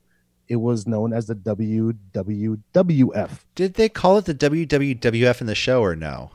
it 0.49 0.57
was 0.57 0.87
known 0.87 1.13
as 1.13 1.27
the 1.27 1.35
WWWF. 1.37 3.31
Did 3.55 3.75
they 3.75 3.89
call 3.89 4.19
it 4.19 4.25
the 4.25 4.35
WWWF 4.35 5.41
in 5.41 5.47
the 5.47 5.55
show 5.55 5.81
or 5.83 5.95
no? 5.95 6.31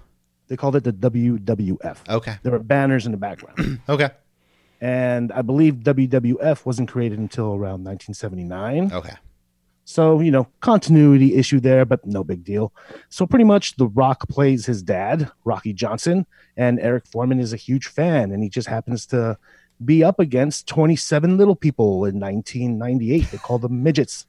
They 0.48 0.56
called 0.56 0.75
it 0.75 0.84
the 0.84 0.94
WWF. 0.94 1.98
Okay. 2.08 2.36
There 2.44 2.51
were 2.51 2.60
banners 2.60 3.06
in 3.06 3.12
the 3.12 3.18
background. 3.18 3.82
Okay. 3.89 4.10
and 4.82 5.32
I 5.32 5.42
believe 5.42 5.75
WWF 5.75 6.65
wasn't 6.65 6.89
created 6.89 7.20
until 7.20 7.48
around 7.56 7.84
1979. 7.84 8.92
Okay. 8.94 9.13
So, 9.88 10.20
you 10.20 10.32
know, 10.32 10.48
continuity 10.62 11.36
issue 11.36 11.60
there, 11.60 11.86
but 11.86 12.06
no 12.06 12.24
big 12.24 12.44
deal. 12.44 12.74
So, 13.10 13.27
pretty 13.27 13.44
much 13.46 13.75
The 13.75 13.88
Rock 13.88 14.27
plays 14.30 14.65
his 14.65 14.82
dad, 14.82 15.32
Rocky 15.44 15.74
Johnson, 15.74 16.25
and 16.58 16.80
Eric 16.80 17.06
Forman 17.06 17.39
is 17.39 17.54
a 17.54 17.58
huge 17.58 17.86
fan, 17.88 18.32
and 18.32 18.42
he 18.42 18.50
just 18.50 18.68
happens 18.68 19.06
to 19.08 19.38
be 19.84 20.03
up 20.03 20.20
against 20.20 20.67
27 20.67 21.38
little 21.38 21.55
people 21.55 22.05
in 22.05 22.20
1998. 22.20 23.32
They 23.32 23.38
called 23.38 23.62
them 23.62 23.84
midgets, 23.84 24.25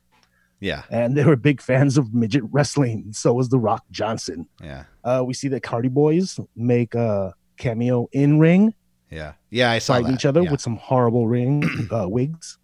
Yeah. 0.60 0.82
and 0.90 1.16
they 1.16 1.24
were 1.24 1.36
big 1.36 1.60
fans 1.60 1.96
of 1.96 2.12
midget 2.14 2.42
wrestling. 2.50 3.12
So 3.12 3.32
was 3.34 3.48
The 3.50 3.58
Rock 3.58 3.84
Johnson. 3.90 4.48
Yeah. 4.62 4.84
Uh, 5.04 5.22
we 5.26 5.34
see 5.34 5.48
the 5.48 5.60
Hardy 5.64 5.88
Boys 5.88 6.40
make 6.56 6.94
a 6.94 7.34
cameo 7.58 8.08
in 8.12 8.38
ring 8.38 8.74
Yeah. 9.10 9.32
Yeah. 9.50 9.70
I 9.70 9.78
saw 9.78 9.94
fighting 9.94 10.14
each 10.14 10.26
other 10.26 10.42
Yeah. 10.42 10.50
with 10.50 10.60
some 10.60 10.76
horrible 10.76 11.28
ring 11.28 11.62
uh, 11.92 12.08
wigs, 12.08 12.58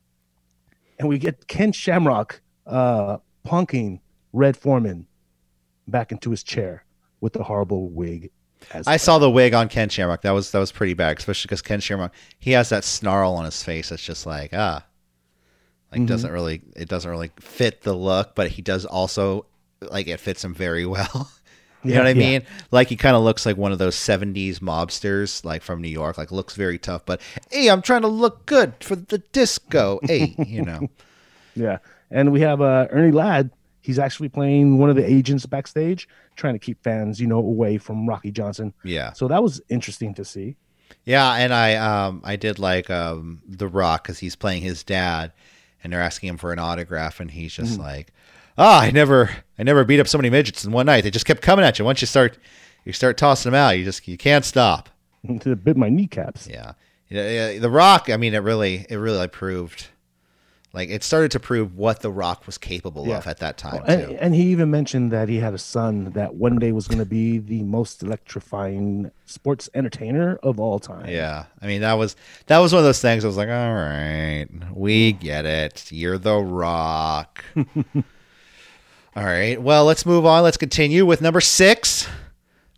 and 0.99 1.09
we 1.09 1.19
get 1.19 1.47
Ken 1.47 1.71
Shamrock 1.73 2.41
uh, 2.67 3.19
punking 3.47 4.01
Red 4.33 4.57
Forman 4.57 5.07
back 5.87 6.11
into 6.13 6.31
his 6.31 6.43
chair 6.43 6.85
with 7.21 7.33
the 7.35 7.43
horrible 7.45 7.89
wig. 7.91 8.31
I 8.87 8.97
saw 8.97 9.19
the 9.19 9.31
wig 9.31 9.55
on 9.55 9.69
Ken 9.69 9.89
Shamrock. 9.89 10.23
That 10.23 10.31
was 10.33 10.51
that 10.53 10.59
was 10.59 10.73
pretty 10.73 10.95
bad, 10.95 11.19
especially 11.19 11.49
because 11.49 11.63
Ken 11.63 11.81
Shamrock 11.81 12.13
he 12.39 12.53
has 12.53 12.69
that 12.71 12.85
snarl 12.85 13.35
on 13.35 13.45
his 13.45 13.63
face. 13.63 13.91
It's 13.93 14.03
just 14.03 14.27
like 14.27 14.51
ah, 14.53 14.85
like 15.91 16.03
Mhm. 16.03 16.07
doesn't 16.07 16.31
really 16.33 16.63
it 16.77 16.89
doesn't 16.89 17.11
really 17.11 17.31
fit 17.41 17.83
the 17.83 17.93
look, 17.95 18.35
but 18.35 18.49
he 18.51 18.63
does 18.63 18.85
also 18.85 19.47
like 19.81 20.07
it 20.09 20.21
fits 20.21 20.45
him 20.45 20.55
very 20.55 20.87
well. 20.95 21.31
you 21.85 21.91
Yeah, 21.91 21.97
know 21.99 22.03
what 22.05 22.07
I 22.17 22.21
yeah. 22.21 22.39
mean? 22.39 22.43
Like 22.71 22.89
he 22.89 22.97
kind 22.97 23.17
of 23.17 23.23
looks 23.23 23.45
like 23.45 23.57
one 23.57 23.73
of 23.73 23.79
those 23.79 23.97
'70s 23.97 24.61
mobsters, 24.61 25.45
like 25.45 25.63
from 25.63 25.81
New 25.83 25.89
York. 25.89 26.17
Like 26.19 26.31
looks 26.31 26.55
very 26.55 26.79
tough, 26.79 27.05
but 27.05 27.21
hey, 27.51 27.69
I'm 27.69 27.83
trying 27.83 28.03
to 28.03 28.09
look 28.09 28.47
good 28.47 28.75
for 28.81 28.95
the 28.97 29.19
disco. 29.33 29.99
hey, 30.05 30.35
you 30.47 30.63
know. 30.63 30.89
yeah, 31.55 31.79
and 32.11 32.33
we 32.33 32.41
have 32.43 32.61
uh, 32.61 32.87
Ernie 32.91 33.13
Ladd. 33.13 33.51
He's 33.81 33.99
actually 33.99 34.29
playing 34.29 34.79
one 34.79 34.91
of 34.91 34.97
the 34.97 35.05
agents 35.05 35.45
backstage, 35.45 36.09
trying 36.37 36.55
to 36.55 36.59
keep 36.59 36.83
fans, 36.83 37.21
you 37.21 37.27
know, 37.27 37.39
away 37.39 37.79
from 37.79 38.09
Rocky 38.09 38.31
Johnson. 38.31 38.75
Yeah. 38.85 39.13
So 39.13 39.29
that 39.29 39.43
was 39.43 39.61
interesting 39.69 40.15
to 40.15 40.25
see. 40.25 40.57
Yeah, 41.05 41.33
and 41.35 41.53
I 41.53 41.75
um 41.77 42.21
I 42.25 42.37
did 42.37 42.59
like 42.59 42.91
um 42.91 43.43
The 43.47 43.69
Rock 43.69 44.05
because 44.05 44.19
he's 44.19 44.37
playing 44.37 44.63
his 44.63 44.85
dad, 44.85 45.33
and 45.83 45.93
they're 45.93 46.01
asking 46.01 46.29
him 46.29 46.39
for 46.39 46.53
an 46.53 46.59
autograph, 46.59 47.21
and 47.21 47.31
he's 47.31 47.55
just 47.55 47.79
like, 47.79 48.13
"Ah, 48.57 48.83
I 48.83 48.91
never 48.91 49.31
I 49.59 49.63
never 49.63 49.85
beat 49.85 50.01
up 50.01 50.09
so 50.09 50.19
many 50.19 50.31
midgets 50.31 50.65
in 50.65 50.73
one 50.73 50.87
night. 50.87 51.03
They 51.03 51.11
just 51.11 51.27
kept 51.27 51.43
coming 51.43 51.65
at 51.65 51.79
you. 51.79 51.85
Once 51.85 52.01
you 52.01 52.07
start 52.07 52.39
you 52.85 52.93
start 52.93 53.17
tossing 53.17 53.51
them 53.51 53.59
out, 53.59 53.71
you 53.71 53.85
just 53.85 54.07
you 54.07 54.19
can't 54.19 54.45
stop." 54.45 54.91
to 55.41 55.57
bit 55.57 55.77
my 55.77 55.89
kneecaps. 55.89 56.49
Yeah, 56.49 56.73
Yeah, 57.09 57.51
yeah, 57.53 57.59
The 57.59 57.71
Rock. 57.71 58.11
I 58.11 58.17
mean, 58.17 58.35
it 58.35 58.39
really 58.39 58.87
it 58.89 58.97
really 58.97 59.19
like, 59.19 59.33
proved. 59.33 59.89
Like 60.75 60.89
it 60.89 61.05
started 61.05 61.31
to 61.33 61.41
prove 61.41 61.77
what 61.77 62.01
The 62.01 62.11
Rock 62.11 62.47
was 62.47 62.57
capable 62.57 63.07
Yeah. 63.07 63.19
of 63.19 63.27
at 63.27 63.39
that 63.39 63.59
time 63.59 63.83
And, 63.87 64.09
too. 64.09 64.17
and 64.19 64.35
he 64.35 64.45
even 64.45 64.71
mentioned 64.71 65.13
that 65.13 65.29
he 65.29 65.37
had 65.37 65.53
a 65.53 65.59
son 65.59 66.13
that 66.13 66.35
one 66.35 66.57
day 66.59 66.73
was 66.73 66.89
going 66.89 66.99
to 67.01 67.05
be 67.05 67.37
the 67.39 67.63
most 67.63 68.03
electrifying 68.03 69.11
sports 69.27 69.69
entertainer 69.75 70.37
of 70.43 70.59
all 70.59 70.79
time. 70.79 71.11
Yeah, 71.11 71.45
I 71.61 71.67
mean 71.67 71.83
that 71.83 71.95
was 71.95 72.17
that 72.47 72.59
was 72.59 72.73
one 72.73 72.79
of 72.79 72.85
those 72.87 73.03
things. 73.03 73.23
I 73.23 73.29
was 73.29 73.37
like, 73.37 73.51
all 73.51 73.75
right, 73.75 74.47
we 74.73 75.13
get 75.13 75.45
it. 75.45 75.93
You're 75.93 76.17
the 76.17 76.39
Rock. 76.39 77.45
all 77.57 79.25
right, 79.25 79.61
well, 79.61 79.85
let's 79.85 80.07
move 80.07 80.25
on. 80.25 80.43
Let's 80.43 80.57
continue 80.57 81.05
with 81.05 81.21
number 81.21 81.41
six. 81.41 82.09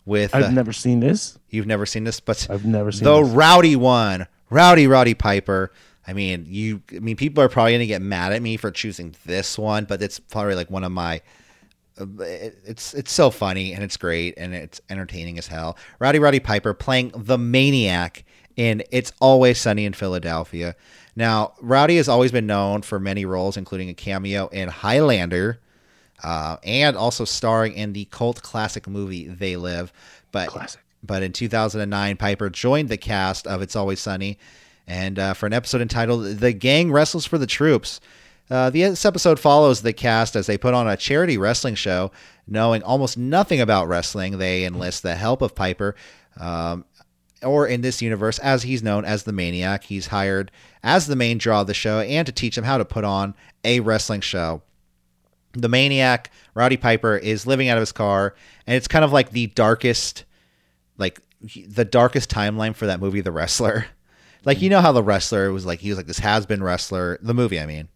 With 0.06 0.34
I've 0.34 0.44
uh, 0.44 0.50
never 0.50 0.72
seen 0.72 1.00
this. 1.00 1.38
you've 1.48 1.66
never 1.66 1.86
seen 1.86 2.04
this, 2.04 2.20
but 2.20 2.46
I've 2.50 2.66
never 2.66 2.92
seen 2.92 3.04
the 3.04 3.22
this. 3.22 3.32
rowdy 3.32 3.76
one, 3.76 4.26
rowdy 4.50 4.86
Roddy 4.86 5.14
Piper. 5.14 5.72
I 6.06 6.12
mean, 6.12 6.46
you. 6.49 6.82
I 6.94 6.99
mean, 6.99 7.16
people 7.16 7.42
are 7.42 7.49
probably 7.49 7.73
gonna 7.73 7.87
get 7.87 8.02
mad 8.02 8.32
at 8.32 8.42
me 8.42 8.56
for 8.56 8.70
choosing 8.70 9.14
this 9.25 9.58
one, 9.58 9.84
but 9.84 10.02
it's 10.02 10.18
probably 10.18 10.54
like 10.54 10.70
one 10.70 10.84
of 10.84 10.92
my. 10.92 11.23
uh, 11.99 12.06
It's 12.20 12.94
it's 12.94 13.12
so 13.12 13.30
funny 13.30 13.73
and 13.73 13.82
it's 13.82 13.96
great 13.96 14.34
and 14.37 14.54
it's 14.54 14.80
entertaining 14.90 15.38
as 15.38 15.46
hell. 15.46 15.76
Rowdy 15.99 16.18
Roddy 16.18 16.40
Piper 16.40 16.75
playing 16.75 17.12
the 17.14 17.38
maniac 17.38 18.25
in 18.56 18.82
It's 18.90 19.12
Always 19.20 19.58
Sunny 19.61 19.84
in 19.84 19.92
Philadelphia. 19.94 20.76
Now, 21.16 21.54
Rowdy 21.61 21.96
has 21.96 22.08
always 22.08 22.32
been 22.32 22.46
known 22.46 22.82
for 22.82 22.99
many 23.00 23.25
roles, 23.25 23.56
including 23.56 23.88
a 23.88 23.94
cameo 23.94 24.49
in 24.49 24.68
Highlander, 24.68 25.61
uh, 26.23 26.56
and 26.64 26.96
also 26.96 27.25
starring 27.25 27.73
in 27.75 27.92
the 27.92 28.04
cult 28.06 28.42
classic 28.42 28.87
movie 28.88 29.26
They 29.28 29.56
Live. 29.56 29.92
But 30.32 30.49
Classic. 30.50 30.80
but 31.02 31.23
in 31.23 31.32
2009, 31.32 32.16
Piper 32.16 32.50
joined 32.50 32.88
the 32.88 32.96
cast 32.96 33.46
of 33.46 33.62
It's 33.62 33.76
Always 33.76 34.00
Sunny, 34.00 34.38
and 34.87 35.19
uh, 35.19 35.35
for 35.35 35.47
an 35.47 35.53
episode 35.53 35.81
entitled 35.81 36.38
"The 36.38 36.53
Gang 36.53 36.93
Wrestles 36.93 37.26
for 37.26 37.38
the 37.38 37.47
Troops." 37.47 38.00
Uh, 38.50 38.69
this 38.69 39.05
episode 39.07 39.41
follows 39.41 39.81
the 39.81 39.93
cast 39.93 40.37
as 40.37 40.47
they 40.47 40.59
put 40.59 40.75
on 40.75 40.87
a 40.87 40.97
charity 40.97 41.38
wrestling 41.38 41.75
show. 41.75 42.11
Knowing 42.47 42.83
almost 42.83 43.17
nothing 43.17 43.61
about 43.61 43.88
wrestling, 43.88 44.37
they 44.37 44.67
enlist 44.67 45.03
the 45.03 45.14
help 45.14 45.41
of 45.41 45.55
Piper. 45.55 45.95
Um, 46.38 46.85
or 47.43 47.67
in 47.67 47.81
this 47.81 48.03
universe, 48.03 48.38
as 48.38 48.62
he's 48.62 48.83
known 48.83 49.05
as 49.05 49.23
the 49.23 49.33
Maniac, 49.33 49.85
he's 49.85 50.09
hired 50.09 50.50
as 50.83 51.07
the 51.07 51.17
main 51.17 51.38
draw 51.38 51.62
of 51.62 51.67
the 51.67 51.75
show 51.75 52.00
and 52.00 52.26
to 52.26 52.33
teach 52.33 52.55
them 52.55 52.64
how 52.64 52.76
to 52.76 52.85
put 52.85 53.05
on 53.05 53.35
a 53.64 53.81
wrestling 53.81 54.21
show 54.21 54.62
the 55.55 55.69
maniac 55.69 56.31
rowdy 56.55 56.76
piper 56.76 57.17
is 57.17 57.47
living 57.47 57.69
out 57.69 57.79
of 57.79 57.83
his 57.83 57.93
car 57.93 58.35
and 58.67 58.76
it's 58.76 58.88
kind 58.88 59.05
of 59.05 59.12
like 59.12 59.31
the 59.31 59.47
darkest 59.49 60.25
like 60.99 61.21
the 61.67 61.85
darkest 61.85 62.31
timeline 62.31 62.75
for 62.75 62.87
that 62.87 63.00
movie 63.00 63.21
the 63.21 63.33
wrestler 63.33 63.87
like 64.44 64.60
you 64.62 64.70
know 64.70 64.80
how 64.80 64.92
the 64.92 65.02
wrestler 65.02 65.52
was 65.52 65.66
like 65.66 65.80
he 65.80 65.88
was 65.88 65.98
like 65.98 66.06
this 66.06 66.18
has 66.18 66.46
been 66.46 66.62
wrestler 66.62 67.18
the 67.22 67.34
movie 67.34 67.60
i 67.60 67.66
mean. 67.66 67.88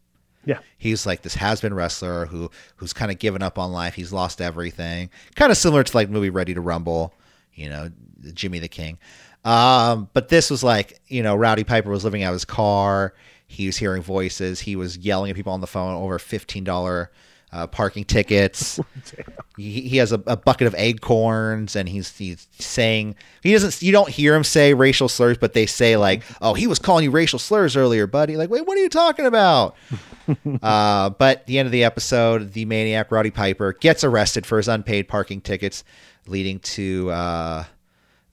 Yeah. 0.44 0.60
he's 0.78 1.04
like 1.04 1.20
this 1.22 1.34
has 1.34 1.60
been 1.60 1.74
wrestler 1.74 2.24
who 2.24 2.50
who's 2.76 2.94
kind 2.94 3.10
of 3.10 3.18
given 3.18 3.42
up 3.42 3.58
on 3.58 3.70
life. 3.70 3.94
He's 3.94 4.14
lost 4.14 4.40
everything. 4.40 5.10
Kind 5.34 5.52
of 5.52 5.58
similar 5.58 5.82
to 5.82 5.96
like 5.96 6.08
movie 6.08 6.30
ready 6.30 6.54
to 6.54 6.60
rumble 6.60 7.12
you 7.52 7.68
know 7.68 7.90
jimmy 8.32 8.58
the 8.58 8.68
king. 8.68 8.96
Um 9.44 10.08
but 10.14 10.28
this 10.30 10.48
was 10.48 10.64
like 10.64 11.00
you 11.08 11.22
know 11.22 11.34
rowdy 11.36 11.64
piper 11.64 11.90
was 11.90 12.04
living 12.04 12.22
out 12.22 12.30
of 12.30 12.34
his 12.34 12.46
car. 12.46 13.12
He 13.46 13.66
was 13.66 13.76
hearing 13.76 14.02
voices. 14.02 14.60
He 14.60 14.74
was 14.74 14.96
yelling 14.96 15.30
at 15.30 15.36
people 15.36 15.52
on 15.52 15.60
the 15.60 15.66
phone 15.66 15.94
over 15.94 16.18
$15 16.18 17.08
uh, 17.52 17.66
parking 17.66 18.04
tickets. 18.04 18.78
he, 19.56 19.82
he 19.82 19.96
has 19.96 20.12
a, 20.12 20.22
a 20.26 20.36
bucket 20.36 20.66
of 20.66 20.74
acorns, 20.76 21.76
and 21.76 21.88
he's 21.88 22.16
he's 22.16 22.46
saying 22.58 23.14
he 23.42 23.52
doesn't. 23.52 23.80
You 23.82 23.92
don't 23.92 24.08
hear 24.08 24.34
him 24.34 24.44
say 24.44 24.74
racial 24.74 25.08
slurs, 25.08 25.38
but 25.38 25.54
they 25.54 25.66
say 25.66 25.96
like, 25.96 26.22
"Oh, 26.40 26.54
he 26.54 26.66
was 26.66 26.78
calling 26.78 27.04
you 27.04 27.10
racial 27.10 27.38
slurs 27.38 27.76
earlier, 27.76 28.06
buddy." 28.06 28.36
Like, 28.36 28.50
wait, 28.50 28.66
what 28.66 28.76
are 28.76 28.82
you 28.82 28.88
talking 28.88 29.26
about? 29.26 29.76
uh, 30.62 31.10
but 31.10 31.46
the 31.46 31.58
end 31.58 31.66
of 31.66 31.72
the 31.72 31.84
episode, 31.84 32.52
the 32.52 32.64
maniac 32.64 33.10
Roddy 33.10 33.30
Piper 33.30 33.72
gets 33.72 34.04
arrested 34.04 34.46
for 34.46 34.58
his 34.58 34.68
unpaid 34.68 35.08
parking 35.08 35.40
tickets, 35.40 35.84
leading 36.26 36.60
to 36.60 37.10
uh, 37.10 37.64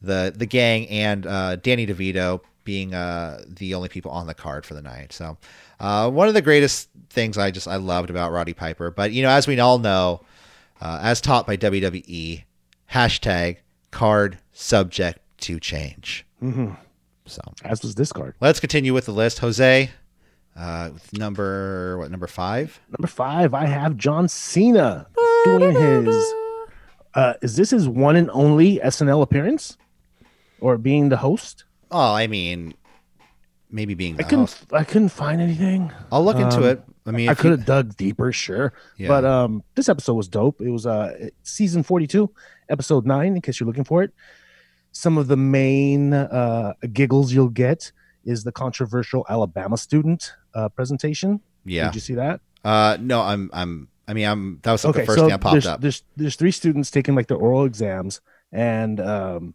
the 0.01 0.33
the 0.35 0.45
gang 0.45 0.87
and 0.89 1.25
uh, 1.25 1.55
Danny 1.57 1.87
DeVito 1.87 2.41
being 2.65 2.93
uh, 2.93 3.41
the 3.47 3.75
only 3.75 3.87
people 3.87 4.11
on 4.11 4.27
the 4.27 4.33
card 4.33 4.65
for 4.65 4.73
the 4.73 4.81
night. 4.81 5.13
So, 5.13 5.37
uh, 5.79 6.09
one 6.09 6.27
of 6.27 6.33
the 6.33 6.41
greatest 6.41 6.89
things 7.09 7.37
I 7.37 7.51
just 7.51 7.67
I 7.67 7.77
loved 7.77 8.09
about 8.09 8.31
Roddy 8.31 8.53
Piper. 8.53 8.91
But 8.91 9.11
you 9.11 9.23
know, 9.23 9.29
as 9.29 9.47
we 9.47 9.59
all 9.59 9.79
know, 9.79 10.21
uh, 10.81 10.99
as 11.01 11.21
taught 11.21 11.47
by 11.47 11.57
WWE, 11.57 12.43
hashtag 12.91 13.57
card 13.91 14.37
subject 14.53 15.19
to 15.41 15.59
change. 15.59 16.25
Mm-hmm. 16.41 16.73
So, 17.27 17.41
As 17.63 17.81
was 17.81 17.95
this 17.95 18.11
card. 18.11 18.35
let's 18.39 18.59
continue 18.59 18.93
with 18.93 19.05
the 19.05 19.11
list. 19.11 19.39
Jose, 19.39 19.89
uh, 20.55 20.89
with 20.93 21.11
number 21.17 21.97
what 21.97 22.11
number 22.11 22.27
five? 22.27 22.79
Number 22.89 23.07
five, 23.07 23.53
I 23.53 23.65
have 23.65 23.97
John 23.97 24.27
Cena 24.27 25.07
doing 25.45 25.73
his. 25.73 26.33
Uh, 27.15 27.33
is 27.41 27.55
this 27.55 27.71
his 27.71 27.87
one 27.87 28.15
and 28.15 28.29
only 28.31 28.77
SNL 28.79 29.23
appearance, 29.23 29.77
or 30.59 30.77
being 30.77 31.09
the 31.09 31.17
host? 31.17 31.63
Oh, 31.89 32.13
I 32.13 32.27
mean, 32.27 32.73
maybe 33.69 33.93
being 33.93 34.15
I 34.19 34.23
couldn't. 34.23 34.55
I 34.71 34.83
couldn't 34.83 35.09
find 35.09 35.41
anything. 35.41 35.91
I'll 36.11 36.23
look 36.23 36.37
into 36.37 36.57
um, 36.57 36.63
it. 36.63 36.83
I 37.05 37.11
mean, 37.11 37.29
I 37.29 37.33
could 37.33 37.45
you- 37.45 37.57
have 37.57 37.65
dug 37.65 37.95
deeper, 37.97 38.31
sure. 38.31 38.73
Yeah. 38.97 39.07
But 39.09 39.25
um, 39.25 39.63
this 39.75 39.89
episode 39.89 40.13
was 40.15 40.27
dope. 40.27 40.61
It 40.61 40.69
was 40.69 40.85
uh 40.85 41.29
season 41.43 41.83
forty-two, 41.83 42.31
episode 42.69 43.05
nine. 43.05 43.35
In 43.35 43.41
case 43.41 43.59
you're 43.59 43.67
looking 43.67 43.83
for 43.83 44.03
it, 44.03 44.11
some 44.91 45.17
of 45.17 45.27
the 45.27 45.37
main 45.37 46.13
uh 46.13 46.73
giggles 46.93 47.33
you'll 47.33 47.49
get 47.49 47.91
is 48.23 48.43
the 48.43 48.51
controversial 48.51 49.25
Alabama 49.29 49.77
student 49.77 50.33
uh 50.53 50.69
presentation. 50.69 51.41
yeah. 51.63 51.85
Did 51.85 51.95
you 51.95 52.01
see 52.01 52.15
that? 52.15 52.41
Uh, 52.63 52.97
no, 52.99 53.21
I'm, 53.21 53.51
I'm. 53.53 53.87
I 54.07 54.13
mean, 54.13 54.25
I'm. 54.25 54.59
That 54.63 54.71
was 54.71 54.83
like 54.83 54.95
the 54.95 55.05
first 55.05 55.19
thing 55.19 55.29
that 55.29 55.41
popped 55.41 55.53
there's, 55.53 55.67
up. 55.67 55.81
There's 55.81 56.01
there's 56.15 56.35
three 56.35 56.49
students 56.51 56.89
taking 56.89 57.13
like 57.13 57.27
their 57.27 57.37
oral 57.37 57.65
exams, 57.65 58.21
and 58.51 58.99
um, 58.99 59.53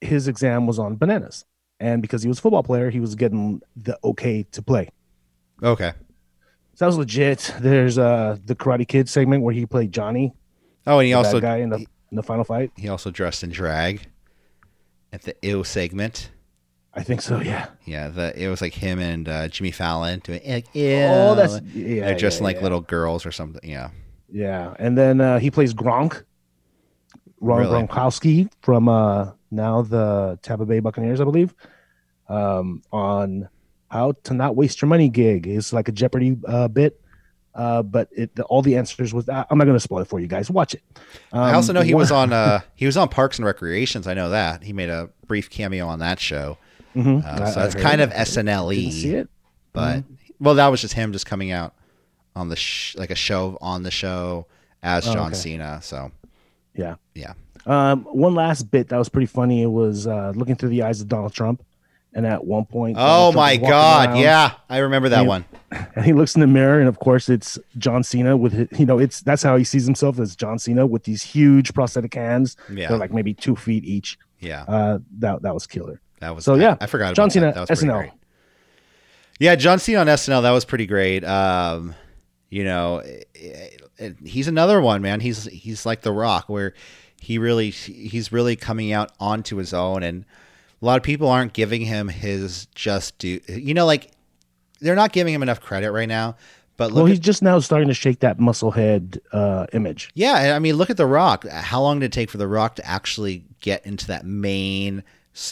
his 0.00 0.28
exam 0.28 0.68
was 0.68 0.78
on 0.78 0.94
bananas. 0.94 1.44
And 1.80 2.00
because 2.02 2.22
he 2.22 2.28
was 2.28 2.38
a 2.38 2.42
football 2.42 2.62
player, 2.62 2.90
he 2.90 3.00
was 3.00 3.14
getting 3.14 3.60
the 3.76 3.98
okay 4.02 4.44
to 4.52 4.62
play. 4.62 4.88
Okay. 5.62 5.92
So 6.74 6.84
that 6.84 6.86
was 6.86 6.98
legit. 6.98 7.54
There's 7.60 7.98
uh 7.98 8.36
the 8.44 8.54
Karate 8.54 8.86
Kid 8.86 9.08
segment 9.08 9.42
where 9.42 9.54
he 9.54 9.66
played 9.66 9.92
Johnny, 9.92 10.34
Oh, 10.86 10.98
and 10.98 11.06
he 11.06 11.12
the 11.12 11.18
also 11.18 11.40
guy 11.40 11.58
in 11.58 11.70
the 11.70 11.78
in 11.78 12.16
the 12.16 12.22
final 12.22 12.44
fight. 12.44 12.70
he 12.76 12.88
also 12.88 13.10
dressed 13.10 13.42
in 13.42 13.50
drag 13.50 14.08
at 15.12 15.22
the 15.22 15.34
ill 15.42 15.64
segment. 15.64 16.30
I 16.94 17.02
think 17.02 17.20
so. 17.20 17.40
Yeah. 17.40 17.66
Yeah, 17.84 18.08
the 18.08 18.42
it 18.42 18.48
was 18.48 18.60
like 18.62 18.72
him 18.74 18.98
and 18.98 19.28
uh, 19.28 19.48
Jimmy 19.48 19.70
Fallon 19.70 20.20
doing 20.20 20.40
like 20.46 20.66
ew. 20.74 20.96
Oh, 21.10 21.34
that's 21.34 21.60
yeah. 21.74 22.06
They're 22.06 22.14
dressing 22.18 22.42
yeah, 22.42 22.48
like 22.48 22.56
yeah. 22.56 22.62
little 22.62 22.80
girls 22.80 23.26
or 23.26 23.32
something. 23.32 23.68
Yeah. 23.68 23.90
Yeah, 24.30 24.74
and 24.78 24.98
then 24.98 25.20
uh, 25.20 25.38
he 25.38 25.50
plays 25.52 25.72
Gronk, 25.72 26.24
Ron 27.40 27.60
Really? 27.60 27.82
Gronkowski 27.86 28.50
from 28.62 28.88
uh, 28.88 29.32
now 29.50 29.82
the 29.82 30.38
Tampa 30.42 30.64
Bay 30.66 30.80
Buccaneers, 30.80 31.20
I 31.20 31.24
believe, 31.24 31.54
um, 32.28 32.82
on 32.92 33.48
how 33.90 34.12
to 34.24 34.34
not 34.34 34.56
waste 34.56 34.80
your 34.82 34.88
money 34.88 35.08
gig. 35.08 35.46
It's 35.46 35.72
like 35.72 35.88
a 35.88 35.92
Jeopardy 35.92 36.36
uh, 36.46 36.68
bit, 36.68 37.00
uh, 37.54 37.82
but 37.82 38.08
it 38.12 38.34
the, 38.34 38.44
all 38.44 38.62
the 38.62 38.76
answers 38.76 39.12
was. 39.14 39.28
I- 39.28 39.44
I'm 39.50 39.58
not 39.58 39.64
going 39.64 39.76
to 39.76 39.80
spoil 39.80 40.00
it 40.00 40.08
for 40.08 40.18
you 40.20 40.26
guys. 40.26 40.50
Watch 40.50 40.74
it. 40.74 40.82
I 41.32 41.52
also 41.54 41.72
Um, 41.72 41.74
know 41.76 41.82
he 41.82 41.94
was 41.94 42.10
on 42.10 42.32
uh 42.32 42.60
he 42.74 42.86
was 42.86 42.96
on 42.96 43.08
Parks 43.08 43.38
and 43.38 43.46
Recreations. 43.46 44.06
I 44.06 44.14
know 44.14 44.30
that 44.30 44.62
he 44.64 44.72
made 44.72 44.88
a 44.88 45.10
brief 45.26 45.50
cameo 45.50 45.86
on 45.86 45.98
that 46.00 46.18
show. 46.20 46.58
Mhm. 46.94 47.24
Uh, 47.24 47.50
so 47.50 47.60
I 47.60 47.64
it's 47.66 47.74
heard 47.74 47.82
kind 47.82 48.00
of 48.00 48.10
SNL 48.10 48.70
see 48.90 49.14
it. 49.14 49.28
but 49.72 50.04
well, 50.40 50.54
that 50.54 50.68
was 50.68 50.80
just 50.80 50.94
him 50.94 51.12
just 51.12 51.26
coming 51.26 51.50
out 51.52 51.74
on 52.34 52.48
the 52.48 52.56
sh- 52.56 52.96
like 52.96 53.10
a 53.10 53.14
show 53.14 53.58
on 53.60 53.82
the 53.82 53.90
show 53.90 54.46
as 54.82 55.06
Oh, 55.06 55.12
John 55.14 55.26
okay. 55.28 55.34
Cena. 55.36 55.80
So 55.82 56.10
Yeah. 56.76 56.96
Yeah. 57.14 57.32
Um, 57.66 58.04
one 58.04 58.34
last 58.34 58.70
bit 58.70 58.88
that 58.90 58.96
was 58.98 59.08
pretty 59.08 59.26
funny. 59.26 59.62
It 59.62 59.66
was 59.66 60.06
uh, 60.06 60.32
looking 60.36 60.54
through 60.54 60.68
the 60.68 60.82
eyes 60.82 61.00
of 61.00 61.08
Donald 61.08 61.32
Trump, 61.34 61.64
and 62.14 62.24
at 62.24 62.44
one 62.44 62.64
point, 62.64 62.96
oh 62.98 63.32
Trump 63.32 63.36
my 63.36 63.56
God, 63.56 64.10
around, 64.10 64.18
yeah, 64.20 64.52
I 64.70 64.78
remember 64.78 65.08
that 65.08 65.22
Yeah. 65.22 65.26
one. 65.28 65.44
and 65.96 66.04
he 66.04 66.12
looks 66.12 66.36
in 66.36 66.40
the 66.40 66.46
mirror 66.46 66.78
and 66.78 66.88
of 66.88 67.00
course 67.00 67.28
it's 67.28 67.58
john 67.76 68.04
cena 68.04 68.36
with 68.36 68.52
his, 68.52 68.68
you 68.78 68.86
know 68.86 69.00
it's 69.00 69.20
that's 69.22 69.42
how 69.42 69.56
he 69.56 69.64
sees 69.64 69.84
himself 69.84 70.20
as 70.20 70.36
john 70.36 70.60
cena 70.60 70.86
with 70.86 71.02
these 71.02 71.24
huge 71.24 71.74
prosthetic 71.74 72.14
hands 72.14 72.56
Yeah, 72.72 72.88
they're 72.88 72.98
like 72.98 73.12
maybe 73.12 73.34
two 73.34 73.56
feet 73.56 73.84
each 73.84 74.16
yeah, 74.38 74.62
uh 74.68 74.98
that 75.18 75.42
that 75.42 75.52
was 75.52 75.66
killer 75.66 76.00
that 76.20 76.36
was 76.36 76.44
so, 76.44 76.54
yeah, 76.54 76.76
I, 76.80 76.86
forgot 76.86 77.16
John 77.16 77.30
Cena, 77.30 77.46
that. 77.46 77.54
That 77.66 77.68
was 77.70 77.82
SNL. 77.82 77.98
great. 77.98 78.12
Yeah, 79.40 79.56
John 79.56 79.78
Cena 79.80 79.98
on 79.98 80.06
SNL. 80.06 80.42
That 80.42 80.52
was 80.52 80.64
pretty 80.64 80.86
great. 80.86 81.24
Um, 81.24 81.94
you 82.50 82.64
know, 82.64 82.98
it- 82.98 83.28
it- 83.98 84.16
he's 84.24 84.48
another 84.48 84.80
one, 84.80 85.02
man. 85.02 85.20
He's 85.20 85.44
he's 85.46 85.84
like 85.86 86.02
The 86.02 86.12
Rock, 86.12 86.48
where 86.48 86.74
he 87.20 87.38
really 87.38 87.70
he's 87.70 88.30
really 88.32 88.56
coming 88.56 88.92
out 88.92 89.12
onto 89.18 89.56
his 89.56 89.72
own, 89.74 90.02
and 90.02 90.24
a 90.80 90.84
lot 90.84 90.96
of 90.96 91.02
people 91.02 91.28
aren't 91.28 91.52
giving 91.54 91.82
him 91.82 92.08
his 92.08 92.66
just 92.74 93.18
due. 93.18 93.40
You 93.48 93.74
know, 93.74 93.86
like 93.86 94.10
they're 94.80 94.94
not 94.94 95.12
giving 95.12 95.32
him 95.34 95.42
enough 95.42 95.60
credit 95.60 95.90
right 95.92 96.08
now. 96.08 96.36
But 96.76 96.88
look 96.88 96.96
well 96.96 97.06
at 97.06 97.10
he's 97.12 97.20
just 97.20 97.42
now 97.42 97.58
starting 97.58 97.88
to 97.88 97.94
shake 97.94 98.20
that 98.20 98.38
muscle 98.38 98.70
head 98.70 99.18
uh 99.32 99.64
image 99.72 100.10
Yeah, 100.12 100.54
I 100.54 100.58
mean, 100.58 100.74
look 100.76 100.90
at 100.90 100.98
The 100.98 101.06
Rock. 101.06 101.46
How 101.48 101.80
long 101.80 102.00
did 102.00 102.06
it 102.06 102.12
take 102.12 102.28
for 102.28 102.36
The 102.36 102.46
Rock 102.46 102.76
to 102.76 102.86
actually 102.86 103.44
get 103.60 103.86
into 103.86 104.06
that 104.08 104.26
main 104.26 105.02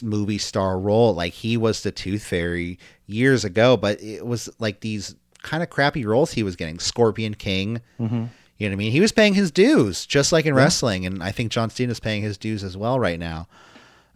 movie 0.02 0.36
star 0.36 0.78
role? 0.78 1.14
Like 1.14 1.32
he 1.32 1.56
was 1.56 1.82
the 1.82 1.90
Tooth 1.92 2.24
Fairy 2.24 2.78
years 3.06 3.42
ago, 3.42 3.78
but 3.78 4.02
it 4.02 4.26
was 4.26 4.50
like 4.58 4.80
these 4.80 5.14
kind 5.44 5.62
of 5.62 5.70
crappy 5.70 6.04
roles 6.04 6.32
he 6.32 6.42
was 6.42 6.56
getting. 6.56 6.78
Scorpion 6.78 7.34
King. 7.34 7.80
mm-hmm. 8.00 8.24
You 8.56 8.68
know 8.68 8.72
what 8.72 8.76
I 8.76 8.84
mean? 8.84 8.92
He 8.92 9.00
was 9.00 9.10
paying 9.10 9.34
his 9.34 9.50
dues, 9.50 10.06
just 10.06 10.30
like 10.30 10.46
in 10.46 10.54
wrestling, 10.54 11.06
and 11.06 11.22
I 11.24 11.32
think 11.32 11.50
John 11.50 11.70
Cena 11.70 11.90
is 11.90 11.98
paying 11.98 12.22
his 12.22 12.38
dues 12.38 12.62
as 12.62 12.76
well 12.76 13.00
right 13.00 13.18
now. 13.18 13.48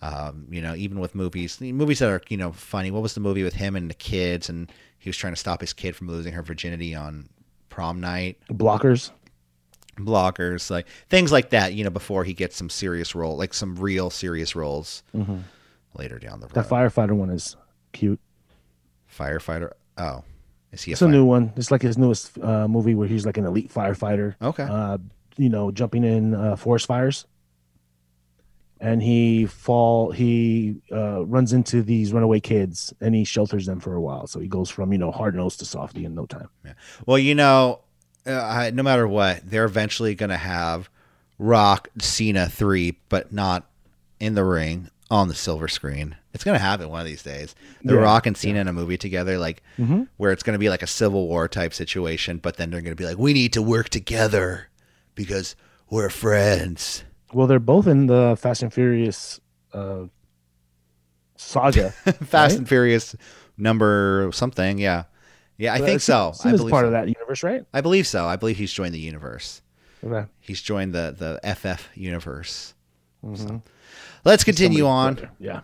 Um, 0.01 0.47
you 0.49 0.63
know, 0.63 0.77
even 0.77 1.01
with 1.01 1.17
movies, 1.17 1.61
movies 1.61 1.99
that 1.99 2.09
are 2.09 2.23
you 2.29 2.37
know 2.37 2.53
funny. 2.53 2.93
What 2.93 3.03
was 3.03 3.15
the 3.15 3.21
movie 3.21 3.43
with 3.43 3.55
him 3.55 3.75
and 3.75 3.91
the 3.91 3.95
kids, 3.95 4.49
and 4.49 4.71
he 5.01 5.09
was 5.09 5.17
trying 5.17 5.33
to 5.33 5.37
stop 5.37 5.61
his 5.61 5.73
kid 5.73 5.97
from 5.97 6.07
losing 6.07 6.35
her 6.35 6.43
virginity 6.43 6.95
on 6.95 7.29
prom 7.69 8.01
night? 8.01 8.39
blockers 8.49 9.11
blockers, 9.99 10.71
like 10.71 10.87
things 11.09 11.33
like 11.33 11.51
that. 11.51 11.75
You 11.75 11.83
know, 11.83 11.91
before 11.91 12.23
he 12.23 12.33
gets 12.33 12.57
some 12.57 12.71
serious 12.71 13.17
role, 13.17 13.37
like 13.37 13.53
some 13.53 13.75
real 13.75 14.09
serious 14.09 14.55
roles 14.55 15.03
mm-hmm. 15.13 15.39
later 15.95 16.21
down 16.21 16.39
the 16.39 16.47
road. 16.47 16.55
that 16.55 16.69
firefighter 16.69 17.13
one 17.13 17.31
is 17.31 17.57
cute 17.93 18.21
Firefighter. 19.19 19.73
Oh, 19.97 20.23
is 20.73 20.83
he 20.83 20.93
a, 20.93 20.95
it's 20.95 21.03
a 21.03 21.09
new 21.09 21.25
one. 21.25 21.53
It's 21.57 21.71
like 21.71 21.83
his 21.83 21.99
newest 21.99 22.39
uh 22.39 22.69
movie 22.69 22.95
where 22.95 23.09
he's 23.09 23.25
like 23.27 23.37
an 23.37 23.45
elite 23.47 23.73
firefighter. 23.73 24.35
Okay. 24.41 24.65
uh 24.65 24.99
you 25.37 25.49
know 25.49 25.71
jumping 25.71 26.05
in 26.05 26.35
uh 26.35 26.57
forest 26.57 26.87
fires. 26.87 27.27
And 28.81 29.03
he 29.03 29.47
fall 29.47 30.13
he 30.13 30.77
uh 30.93 31.25
runs 31.27 31.53
into 31.53 31.83
these 31.83 32.13
runaway 32.13 32.41
kids 32.41 32.93
and 33.01 33.15
he 33.15 33.25
shelters 33.25 33.67
them 33.67 33.81
for 33.81 33.95
a 33.95 34.01
while. 34.01 34.27
So 34.27 34.39
he 34.41 34.49
goes 34.49 34.71
from 34.71 34.93
you 34.93 34.99
know 34.99 35.11
hard 35.11 35.35
nosed 35.35 35.59
to 35.61 35.65
softy 35.65 36.05
in 36.05 36.15
no 36.15 36.27
time. 36.27 36.49
Yeah. 36.65 36.75
Well, 37.07 37.19
you 37.19 37.35
know, 37.35 37.81
uh, 38.27 38.41
I, 38.41 38.71
no 38.71 38.83
matter 38.83 39.09
what, 39.09 39.49
they're 39.49 39.65
eventually 39.65 40.15
going 40.15 40.31
to 40.31 40.37
have 40.37 40.91
Rock 41.39 41.89
Cena 41.99 42.49
three, 42.49 42.99
but 43.09 43.33
not 43.33 43.69
in 44.21 44.35
the 44.35 44.45
ring 44.45 44.91
on 45.11 45.29
the 45.29 45.35
silver 45.35 45.69
screen. 45.69 46.17
It's 46.35 46.45
going 46.45 46.55
to 46.57 46.63
happen 46.63 46.89
one 46.89 47.01
of 47.01 47.07
these 47.07 47.23
days. 47.23 47.55
The 47.83 47.95
Yeah, 47.95 48.01
Rock 48.01 48.27
and 48.27 48.37
Cena 48.37 48.61
in 48.61 48.69
a 48.69 48.73
movie 48.73 48.99
together, 48.99 49.39
like 49.39 49.63
mm-hmm. 49.79 50.03
where 50.19 50.33
it's 50.33 50.43
going 50.43 50.53
to 50.55 50.59
be 50.59 50.69
like 50.69 50.83
a 50.83 50.87
Civil 50.87 51.27
War 51.29 51.49
type 51.49 51.73
situation, 51.73 52.39
but 52.39 52.57
then 52.57 52.71
they're 52.71 52.83
going 52.83 52.93
to 52.97 53.01
be 53.01 53.07
like, 53.07 53.19
we 53.19 53.33
need 53.33 53.53
to 53.55 53.63
work 53.63 53.89
together 53.89 54.69
because 55.15 55.57
we're 55.91 56.11
friends. 56.11 57.05
well 57.33 57.47
they're 57.47 57.59
both 57.59 57.87
in 57.87 58.07
the 58.07 58.37
fast 58.39 58.63
and 58.63 58.73
furious 58.73 59.41
uh 59.73 60.05
saga 61.37 61.91
Fast 62.25 62.33
Right? 62.33 62.59
and 62.59 62.69
Furious 62.69 63.15
number 63.57 64.31
something. 64.33 64.79
Yeah. 64.79 65.05
Yeah, 65.57 65.75
I 65.75 65.81
Uh, 65.81 65.85
think 65.87 66.01
so. 66.01 66.33
I 66.45 66.53
believe 66.53 66.71
part 66.71 66.83
so. 66.83 66.87
of 66.87 66.93
that 66.93 67.09
universe 67.09 67.43
right 67.43 67.65
I 67.73 67.81
believe 67.81 68.07
so. 68.07 68.27
I 68.27 68.37
believe 68.37 68.57
he's 68.59 68.73
joined 68.73 68.95
the 68.95 68.99
universe. 69.01 69.63
okay. 70.05 70.27
He's 70.41 70.61
joined 70.63 70.93
the 70.95 71.15
the 71.17 71.41
FF 71.55 71.89
universe. 71.97 72.75
Mhm. 73.25 73.63
Let's 74.25 74.45
continue 74.45 74.85
Somebody's 74.85 75.25
on. 75.25 75.31
yeah 75.39 75.61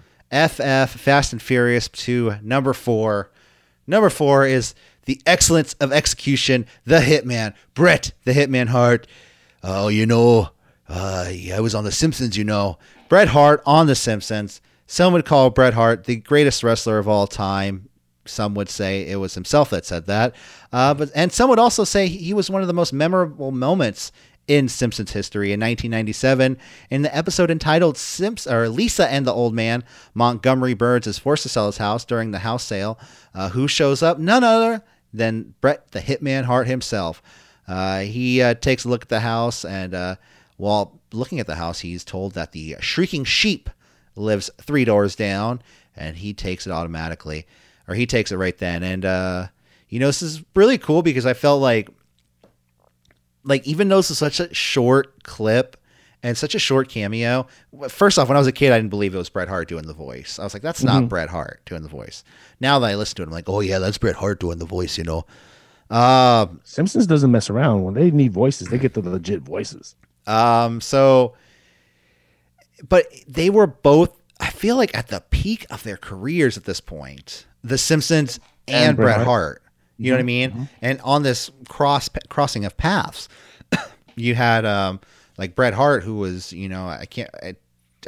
FF 0.48 0.90
Fast 1.00 1.32
and 1.32 1.40
Furious 1.40 1.88
to 1.88 2.34
number 2.42 2.72
four. 2.72 3.30
Number 3.86 4.10
four 4.10 4.46
is 4.46 4.74
the 5.04 5.20
excellence 5.26 5.74
of 5.74 5.92
execution. 5.92 6.66
The 6.84 6.98
Hitman, 6.98 7.54
Bret, 7.74 8.12
the 8.24 8.32
Hitman 8.32 8.68
Hart. 8.68 9.06
Oh, 9.62 9.88
you 9.88 10.06
know, 10.06 10.50
uh, 10.88 11.26
I 11.54 11.60
was 11.60 11.74
on 11.74 11.84
The 11.84 11.92
Simpsons. 11.92 12.36
You 12.36 12.44
know, 12.44 12.78
Bret 13.08 13.28
Hart 13.28 13.62
on 13.64 13.86
The 13.86 13.94
Simpsons. 13.94 14.60
Some 14.86 15.12
would 15.12 15.24
call 15.24 15.50
Bret 15.50 15.74
Hart 15.74 16.04
the 16.04 16.16
greatest 16.16 16.62
wrestler 16.64 16.98
of 16.98 17.06
all 17.08 17.26
time. 17.26 17.88
some 18.26 18.54
would 18.54 18.68
say 18.70 19.06
it 19.08 19.16
was 19.16 19.34
himself 19.34 19.70
that 19.70 19.84
said 19.86 20.06
that. 20.06 20.34
Uh, 20.72 20.94
but 20.94 21.10
and 21.14 21.30
some 21.32 21.48
would 21.50 21.58
also 21.58 21.84
say 21.84 22.06
he 22.08 22.34
was 22.34 22.50
one 22.50 22.62
of 22.62 22.68
the 22.68 22.74
most 22.74 22.92
memorable 22.92 23.52
moments 23.52 24.10
in 24.46 24.68
Simpsons 24.68 25.12
history 25.12 25.48
in 25.48 25.61
1997 25.61 26.59
in 26.90 27.02
the 27.02 27.16
episode 27.16 27.50
entitled 27.50 27.96
Simps 27.96 28.46
or 28.46 28.68
Lisa 28.68 29.11
and 29.11 29.26
the 29.26 29.33
Old 29.33 29.54
Man. 29.54 29.85
Montgomery 30.12 30.74
Burns 30.74 31.07
is 31.07 31.18
forced 31.18 31.44
to 31.44 31.48
sell 31.48 31.66
his 31.66 31.78
house 31.78 32.04
during 32.04 32.30
the 32.30 32.40
house 32.40 32.64
sale. 32.64 32.98
Uh, 33.35 33.50
who 33.50 33.66
shows 33.66 34.02
up? 34.02 34.18
None 34.18 34.44
other 34.44 34.83
than 35.12 35.54
Bret 35.61 35.92
the 35.92 36.00
Hitman 36.00 36.44
Hart 36.44 36.66
himself. 36.66 37.22
Uh, 37.66 38.00
he 38.00 38.42
uh, 38.42 38.54
takes 38.54 38.85
a 38.85 38.88
look 38.88 39.02
at 39.02 39.09
the 39.09 39.20
house, 39.20 39.64
and 39.64 39.94
uh, 39.94 40.16
while 40.57 41.00
looking 41.12 41.40
at 41.40 41.46
the 41.46 41.54
house, 41.54 41.80
he's 41.80 42.04
told 42.04 42.35
that 42.35 42.52
the 42.52 42.76
shrieking 42.80 43.24
sheep 43.24 43.70
lives 44.16 44.50
three 44.61 44.85
doors 44.85 45.16
down, 45.16 45.62
and 45.96 46.16
he 46.16 46.35
takes 46.35 46.66
it 46.66 46.70
automatically, 46.70 47.46
or 47.88 47.94
he 47.94 48.07
takes 48.07 48.30
it 48.33 48.37
right 48.37 48.59
then. 48.59 48.83
And 48.83 49.04
uh, 49.04 49.46
you 49.88 49.98
know, 49.98 50.07
this 50.07 50.22
is 50.22 50.42
really 50.54 50.76
cool 50.76 51.02
because 51.02 51.24
I 51.24 51.33
felt 51.33 51.62
like 51.62 51.88
like 53.44 53.66
even 53.66 53.88
though 53.88 53.96
this 53.98 54.11
is 54.11 54.18
such 54.18 54.40
a 54.40 54.52
short 54.54 55.22
clip 55.22 55.76
and 56.22 56.37
such 56.38 56.54
a 56.54 56.59
short 56.59 56.88
cameo. 56.88 57.46
First 57.88 58.18
off, 58.18 58.28
when 58.28 58.37
I 58.37 58.40
was 58.40 58.46
a 58.46 58.52
kid, 58.52 58.72
I 58.72 58.78
didn't 58.78 58.88
believe 58.88 59.14
it 59.14 59.18
was 59.18 59.28
Bret 59.28 59.46
Hart 59.48 59.68
doing 59.68 59.87
the 59.87 59.92
voice. 59.92 60.38
I 60.38 60.44
was 60.44 60.54
like, 60.54 60.62
that's 60.62 60.83
not 60.83 61.02
Mhm. 61.02 61.09
Bret 61.11 61.28
Hart 61.28 61.61
doing 61.66 61.83
the 61.83 61.88
voice. 61.88 62.24
Now 62.61 62.78
that 62.78 62.87
I 62.90 62.94
listen 62.94 63.16
to 63.16 63.22
it, 63.22 63.26
I'm 63.26 63.30
like, 63.33 63.48
oh 63.48 63.61
yeah, 63.61 63.78
that's 63.78 63.98
Bret 63.98 64.16
Hart 64.16 64.40
doing 64.40 64.59
the 64.59 64.64
voice. 64.64 64.96
You 64.96 65.04
know. 65.04 65.26
Um, 65.90 66.61
Simpsons 66.64 67.07
doesn't 67.07 67.30
mess 67.30 67.50
around. 67.50 67.85
When 67.85 67.92
they 67.94 68.11
need 68.11 68.33
voices, 68.33 68.68
they 68.68 68.78
get 68.78 68.94
the 68.94 69.02
legit 69.02 69.42
voices. 69.42 69.94
Um, 70.26 70.80
so, 70.80 71.35
but 72.88 73.07
they 73.28 73.50
were 73.50 73.66
both, 73.66 74.16
I 74.40 74.48
feel 74.50 74.76
like, 74.76 74.96
at 74.96 75.09
the 75.09 75.20
peak 75.30 75.66
of 75.70 75.83
their 75.83 75.98
careers 75.98 76.57
at 76.57 76.64
this 76.64 76.80
point. 76.80 77.44
The 77.62 77.76
Simpsons 77.78 78.40
and, 78.66 78.88
And 78.88 78.96
Bret 78.96 79.16
Bret 79.16 79.26
Hart. 79.26 79.26
Hart. 79.26 79.62
You 79.98 80.11
know 80.11 80.16
what 80.16 80.20
I 80.20 80.24
mean? 80.24 80.68
And 80.83 81.00
on 81.02 81.22
this 81.22 81.50
cross 81.68 82.09
crossing 82.28 82.64
of 82.64 82.76
paths, 82.76 83.28
you 84.16 84.35
had 84.35 84.64
um 84.64 85.00
like 85.38 85.54
Bret 85.54 85.74
Hart, 85.74 86.02
who 86.02 86.16
was 86.16 86.52
you 86.52 86.68
know 86.68 86.87
I 86.88 87.07
can't 87.07 87.30
I, 87.42 87.54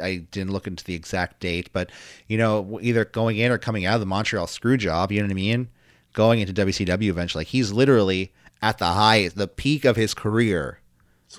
I 0.01 0.17
didn't 0.31 0.51
look 0.51 0.67
into 0.67 0.83
the 0.83 0.93
exact 0.95 1.39
date, 1.39 1.69
but 1.73 1.89
you 2.27 2.37
know 2.37 2.79
either 2.81 3.05
going 3.05 3.37
in 3.37 3.51
or 3.51 3.57
coming 3.57 3.85
out 3.85 3.95
of 3.95 3.99
the 4.01 4.05
Montreal 4.05 4.47
screw 4.47 4.77
job. 4.77 5.11
You 5.11 5.19
know 5.21 5.25
what 5.27 5.31
I 5.31 5.35
mean? 5.35 5.69
Going 6.13 6.39
into 6.39 6.53
WCW 6.53 7.09
eventually, 7.09 7.41
like 7.41 7.47
he's 7.47 7.71
literally 7.71 8.33
at 8.61 8.79
the 8.79 8.85
high, 8.87 9.29
the 9.29 9.47
peak 9.47 9.85
of 9.85 9.95
his 9.95 10.13
career. 10.13 10.79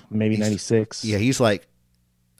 Maybe 0.09 0.37
ninety 0.37 0.57
six. 0.57 1.03
Yeah, 1.03 1.17
he's 1.17 1.39
like, 1.39 1.67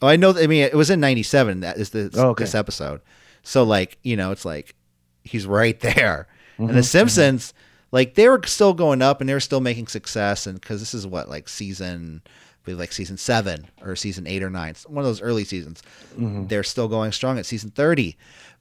oh, 0.02 0.08
I 0.08 0.16
know. 0.16 0.34
I 0.38 0.48
mean, 0.48 0.64
it 0.64 0.74
was 0.76 0.90
in 0.90 1.00
'97. 1.00 1.60
That 1.62 1.78
is 1.78 1.90
this 1.90 2.16
Oh, 2.18 2.30
okay. 2.30 2.44
this 2.46 2.56
episode. 2.56 3.02
So 3.44 3.64
like, 3.64 3.98
you 4.04 4.16
know, 4.16 4.32
it's 4.32 4.46
like 4.46 4.76
he's 5.24 5.46
right 5.46 5.80
there. 5.82 6.28
And 6.58 6.70
Mhm, 6.70 6.74
the 6.74 6.84
Simpsons, 6.84 7.54
like, 7.92 8.16
they 8.16 8.28
were 8.30 8.42
still 8.46 8.74
going 8.74 9.02
up 9.02 9.20
and 9.22 9.30
they 9.30 9.34
were 9.34 9.40
still 9.40 9.62
making 9.62 9.88
success. 9.88 10.46
And 10.48 10.60
because 10.60 10.80
this 10.80 10.94
is 10.94 11.06
what 11.08 11.30
like 11.30 11.50
season, 11.50 12.22
like 12.68 12.92
season 12.92 13.18
seven 13.18 13.68
or 13.82 13.96
season 13.96 14.28
eight 14.28 14.44
or 14.44 14.50
nine, 14.52 14.76
one 14.88 15.04
of 15.04 15.06
those 15.10 15.22
early 15.22 15.44
seasons. 15.44 15.82
Mhm. 16.18 16.48
They're 16.50 16.64
still 16.64 16.88
going 16.88 17.12
strong 17.12 17.40
at 17.40 17.48
season 17.48 17.72
thirty, 17.72 18.16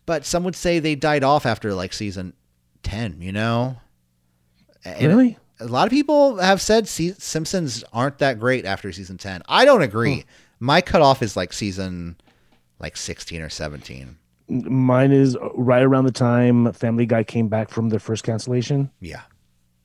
but 0.06 0.24
some 0.24 0.44
would 0.44 0.56
say 0.56 0.78
they 0.78 0.94
died 0.94 1.22
off 1.22 1.44
after 1.44 1.74
like 1.74 1.92
season 1.92 2.32
ten. 2.82 3.20
You 3.20 3.32
know. 3.32 3.76
And 4.84 5.08
Really? 5.08 5.38
a 5.60 5.66
lot 5.66 5.86
of 5.86 5.90
people 5.90 6.38
have 6.38 6.62
said 6.62 6.88
Simpsons 6.88 7.84
aren't 7.92 8.18
that 8.18 8.38
great 8.38 8.64
after 8.64 8.90
season 8.92 9.18
10. 9.18 9.42
I 9.48 9.64
don't 9.66 9.82
agree. 9.82 10.24
My 10.60 10.80
cutoff 10.80 11.20
is 11.22 11.36
like 11.36 11.52
season 11.52 12.16
like 12.78 12.96
16 12.96 13.42
or 13.42 13.48
17. 13.50 14.16
Mine 14.48 15.12
is 15.12 15.36
right 15.54 15.82
around 15.82 16.04
the 16.04 16.12
time 16.12 16.72
Family 16.72 17.06
Guy 17.06 17.22
came 17.24 17.48
back 17.48 17.68
from 17.70 17.88
their 17.90 17.98
first 18.00 18.24
cancellation. 18.24 18.90
Yeah. 19.00 19.22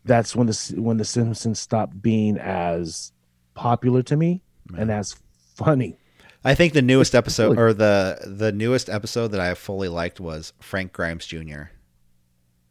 That's 0.05 0.35
when 0.35 0.47
the 0.47 0.73
when 0.77 0.97
the 0.97 1.05
Simpsons 1.05 1.59
stopped 1.59 2.01
being 2.01 2.37
as 2.37 3.11
popular 3.53 4.01
to 4.03 4.15
me 4.17 4.41
and 4.77 4.91
as 4.91 5.15
funny. 5.55 5.97
I 6.45 6.55
think 6.55 6.73
the 6.73 6.81
newest 6.81 7.15
episode 7.15 7.57
or 7.57 7.73
the 7.73 8.19
the 8.25 8.51
newest 8.51 8.89
episode 8.89 9.29
that 9.29 9.39
I 9.39 9.53
fully 9.53 9.87
liked 9.87 10.19
was 10.19 10.51
Frank 10.59 10.91
Grimes 10.91 11.25
Jr. 11.25 11.63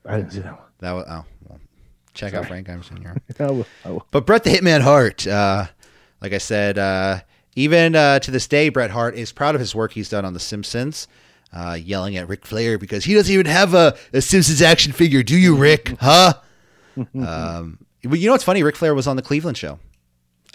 I 0.04 0.16
didn't 0.18 0.32
see 0.32 0.40
that 0.40 0.52
one. 0.52 0.62
That 0.80 0.92
was 0.92 1.06
oh, 1.08 1.24
well, 1.48 1.60
check 2.12 2.34
out 2.34 2.46
Frank 2.46 2.66
Grimes 2.66 2.88
Jr. 2.88 3.12
I 3.42 3.50
will- 3.50 3.66
I 3.84 3.90
will. 3.92 4.06
But 4.10 4.26
Bret 4.26 4.44
the 4.44 4.50
Hitman 4.50 4.80
Hart, 4.82 5.26
uh, 5.26 5.66
like 6.20 6.32
I 6.32 6.38
said, 6.38 6.76
uh, 6.78 7.20
even 7.56 7.94
uh, 7.94 8.18
to 8.18 8.30
this 8.30 8.46
day, 8.46 8.68
Bret 8.68 8.90
Hart 8.90 9.14
is 9.14 9.32
proud 9.32 9.54
of 9.54 9.60
his 9.60 9.74
work 9.74 9.92
he's 9.92 10.08
done 10.10 10.24
on 10.26 10.34
The 10.34 10.40
Simpsons, 10.40 11.06
uh, 11.52 11.78
yelling 11.80 12.16
at 12.16 12.28
Ric 12.28 12.46
Flair 12.46 12.78
because 12.78 13.04
he 13.04 13.14
doesn't 13.14 13.32
even 13.32 13.46
have 13.46 13.74
a, 13.74 13.96
a 14.12 14.20
Simpsons 14.20 14.62
action 14.62 14.92
figure. 14.92 15.22
Do 15.22 15.36
you, 15.36 15.56
Ric? 15.56 15.94
Huh? 16.00 16.34
um, 17.14 17.78
but 18.04 18.18
you 18.18 18.26
know 18.26 18.32
what's 18.32 18.44
funny? 18.44 18.62
Ric 18.62 18.76
Flair 18.76 18.94
was 18.94 19.06
on 19.06 19.16
the 19.16 19.22
Cleveland 19.22 19.56
show. 19.56 19.78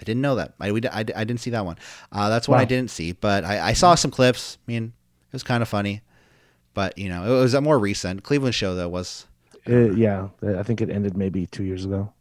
I 0.00 0.04
didn't 0.04 0.22
know 0.22 0.36
that. 0.36 0.54
I, 0.60 0.70
we, 0.70 0.80
I, 0.86 1.00
I 1.00 1.02
didn't 1.02 1.38
see 1.38 1.50
that 1.50 1.64
one. 1.64 1.76
Uh, 2.12 2.28
that's 2.28 2.48
one 2.48 2.60
I 2.60 2.64
didn't 2.64 2.90
see, 2.90 3.12
but 3.12 3.44
I, 3.44 3.70
I 3.70 3.72
saw 3.72 3.96
some 3.96 4.12
clips. 4.12 4.58
I 4.66 4.70
mean, 4.70 4.84
it 4.84 5.32
was 5.32 5.42
kind 5.42 5.62
of 5.62 5.68
funny. 5.68 6.02
But, 6.74 6.96
you 6.96 7.08
know, 7.08 7.24
it 7.24 7.40
was 7.40 7.54
a 7.54 7.60
more 7.60 7.78
recent. 7.78 8.22
Cleveland 8.22 8.54
show, 8.54 8.76
though, 8.76 8.88
was 8.88 9.26
Uh, 9.68 9.90
yeah, 9.90 10.28
I 10.56 10.62
think 10.62 10.80
it 10.80 10.90
ended 10.90 11.16
maybe 11.16 11.46
two 11.46 11.64
years 11.64 11.84
ago. 11.84 12.12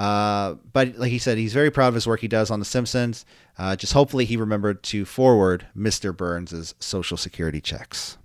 Uh, 0.00 0.54
but 0.72 0.96
like 0.96 1.10
he 1.10 1.18
said, 1.18 1.36
he's 1.36 1.52
very 1.52 1.70
proud 1.70 1.88
of 1.88 1.94
his 1.94 2.06
work 2.06 2.20
he 2.20 2.28
does 2.28 2.50
on 2.50 2.58
The 2.58 2.64
Simpsons. 2.64 3.26
Uh, 3.58 3.76
just 3.76 3.92
hopefully 3.92 4.24
he 4.24 4.38
remembered 4.38 4.82
to 4.84 5.04
forward 5.04 5.66
Mr. 5.76 6.16
Burns' 6.16 6.74
social 6.80 7.18
security 7.18 7.60
checks. 7.60 8.16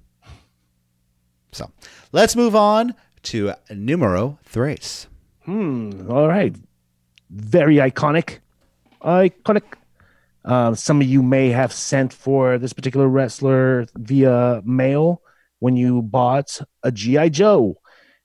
So 1.51 1.69
let's 2.13 2.33
move 2.33 2.55
on 2.55 2.95
to 3.23 3.51
numero 3.69 4.39
tres. 4.49 5.07
Hmm. 5.43 6.09
All 6.09 6.29
right. 6.29 6.55
Very 7.29 7.75
iconic. 7.75 8.39
Iconic. 9.01 9.63
Um, 10.45 10.75
some 10.75 11.01
of 11.01 11.07
you 11.07 11.21
may 11.21 11.49
have 11.49 11.73
sent 11.73 12.13
for 12.13 12.57
this 12.57 12.71
particular 12.71 13.09
wrestler 13.09 13.85
via 13.97 14.61
mail 14.63 15.21
when 15.59 15.75
you 15.75 16.03
bought 16.03 16.61
a 16.83 16.91
GI 16.93 17.31
Joe, 17.31 17.75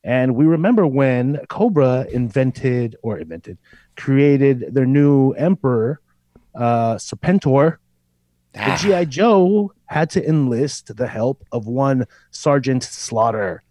and 0.05 0.35
we 0.35 0.45
remember 0.47 0.87
when 0.87 1.41
Cobra 1.49 2.07
invented 2.11 2.97
or 3.03 3.19
invented, 3.19 3.59
created 3.97 4.73
their 4.75 4.87
new 4.87 5.33
emperor, 5.33 6.01
uh, 6.55 6.95
Serpentor. 6.97 7.77
The 8.53 8.77
GI 8.81 9.07
Joe 9.07 9.73
had 9.87 10.11
to 10.11 10.27
enlist 10.29 10.97
the 10.97 11.07
help 11.07 11.45
of 11.53 11.67
one 11.67 12.07
Sergeant 12.33 12.83
Slaughter. 12.83 13.63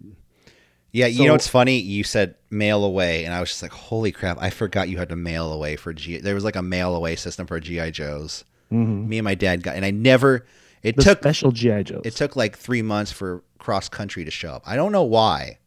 Yeah, 0.91 1.07
you 1.07 1.17
So- 1.17 1.25
know 1.25 1.31
what's 1.33 1.47
funny? 1.47 1.77
You 1.79 2.03
said 2.03 2.35
mail 2.49 2.83
away, 2.83 3.25
and 3.25 3.33
I 3.33 3.39
was 3.41 3.49
just 3.49 3.61
like, 3.61 3.71
"Holy 3.73 4.11
crap! 4.11 4.37
I 4.39 4.49
forgot 4.49 4.87
you 4.89 4.97
had 4.97 5.09
to 5.09 5.15
mail 5.15 5.51
away 5.51 5.75
for 5.75 5.93
G." 5.93 6.17
There 6.17 6.33
was 6.33 6.43
like 6.43 6.55
a 6.55 6.61
mail 6.63 6.95
away 6.95 7.15
system 7.15 7.45
for 7.45 7.59
GI 7.59 7.91
Joes. 7.91 8.43
Mhm. 8.71 9.07
Me 9.07 9.17
and 9.19 9.25
my 9.25 9.35
dad 9.35 9.61
got, 9.63 9.75
and 9.75 9.83
I 9.85 9.91
never. 9.91 10.45
It 10.81 10.95
The 10.95 11.03
took 11.03 11.19
special 11.19 11.51
GI 11.51 11.83
Joes. 11.83 12.01
It 12.05 12.15
took 12.15 12.35
like 12.37 12.57
three 12.57 12.81
months 12.81 13.11
for 13.11 13.43
cross 13.59 13.89
country 13.89 14.23
to 14.25 14.31
show 14.31 14.51
up. 14.53 14.63
I 14.65 14.75
don't 14.77 14.91
know 14.93 15.03
why. 15.03 15.57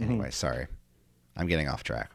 Anyway, 0.00 0.30
sorry. 0.30 0.66
I'm 1.36 1.46
getting 1.46 1.68
off 1.68 1.82
track. 1.82 2.10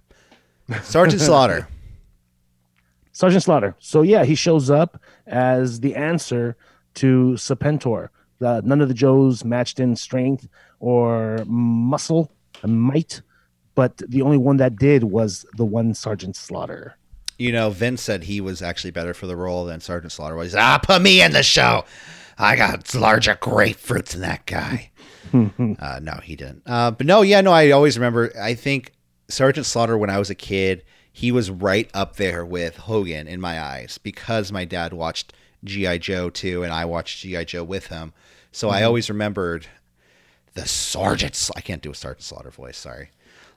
Sergeant 0.83 1.21
Slaughter. 1.21 1.67
Sergeant 3.11 3.43
Slaughter. 3.43 3.75
So 3.79 4.01
yeah, 4.01 4.23
he 4.23 4.35
shows 4.35 4.69
up 4.69 5.01
as 5.27 5.79
the 5.81 5.95
answer 5.95 6.55
to 6.95 7.33
Serpentor. 7.37 8.09
Uh, 8.43 8.61
none 8.63 8.81
of 8.81 8.87
the 8.87 8.93
Joes 8.93 9.43
matched 9.45 9.79
in 9.79 9.95
strength 9.95 10.47
or 10.79 11.43
muscle 11.45 12.31
and 12.63 12.81
might, 12.81 13.21
but 13.75 13.97
the 13.97 14.21
only 14.21 14.37
one 14.37 14.57
that 14.57 14.77
did 14.77 15.03
was 15.03 15.45
the 15.57 15.65
one 15.65 15.93
Sergeant 15.93 16.35
Slaughter. 16.35 16.95
You 17.37 17.51
know, 17.51 17.69
Vince 17.69 18.01
said 18.01 18.23
he 18.23 18.41
was 18.41 18.61
actually 18.61 18.91
better 18.91 19.13
for 19.13 19.27
the 19.27 19.35
role 19.35 19.65
than 19.65 19.79
Sergeant 19.79 20.11
Slaughter 20.11 20.35
was. 20.35 20.55
Ah, 20.55 20.79
put 20.81 21.01
me 21.01 21.21
in 21.21 21.31
the 21.31 21.43
show. 21.43 21.85
I 22.37 22.55
got 22.55 22.93
larger 22.95 23.35
grapefruits 23.35 24.09
than 24.09 24.21
that 24.21 24.45
guy. 24.45 24.91
uh, 25.79 25.99
no, 26.01 26.19
he 26.23 26.35
didn't. 26.35 26.63
Uh, 26.65 26.91
but 26.91 27.05
no, 27.05 27.21
yeah, 27.21 27.41
no, 27.41 27.51
I 27.51 27.71
always 27.71 27.97
remember. 27.97 28.31
I 28.39 28.53
think 28.53 28.93
Sergeant 29.27 29.65
Slaughter, 29.65 29.97
when 29.97 30.09
I 30.09 30.19
was 30.19 30.29
a 30.29 30.35
kid, 30.35 30.83
he 31.11 31.31
was 31.31 31.51
right 31.51 31.89
up 31.93 32.15
there 32.15 32.45
with 32.45 32.77
Hogan 32.77 33.27
in 33.27 33.41
my 33.41 33.61
eyes 33.61 33.97
because 33.97 34.51
my 34.51 34.65
dad 34.65 34.93
watched 34.93 35.33
G.I. 35.63 35.97
Joe 35.99 36.29
too, 36.29 36.63
and 36.63 36.73
I 36.73 36.85
watched 36.85 37.19
G.I. 37.19 37.43
Joe 37.43 37.63
with 37.63 37.87
him. 37.87 38.13
So 38.51 38.69
I 38.69 38.83
always 38.83 39.09
remembered 39.09 39.67
the 40.53 40.67
Sergeant. 40.67 41.49
I 41.55 41.61
can't 41.61 41.81
do 41.81 41.91
a 41.91 41.95
Sergeant 41.95 42.23
Slaughter 42.23 42.49
voice. 42.49 42.77
Sorry. 42.77 43.09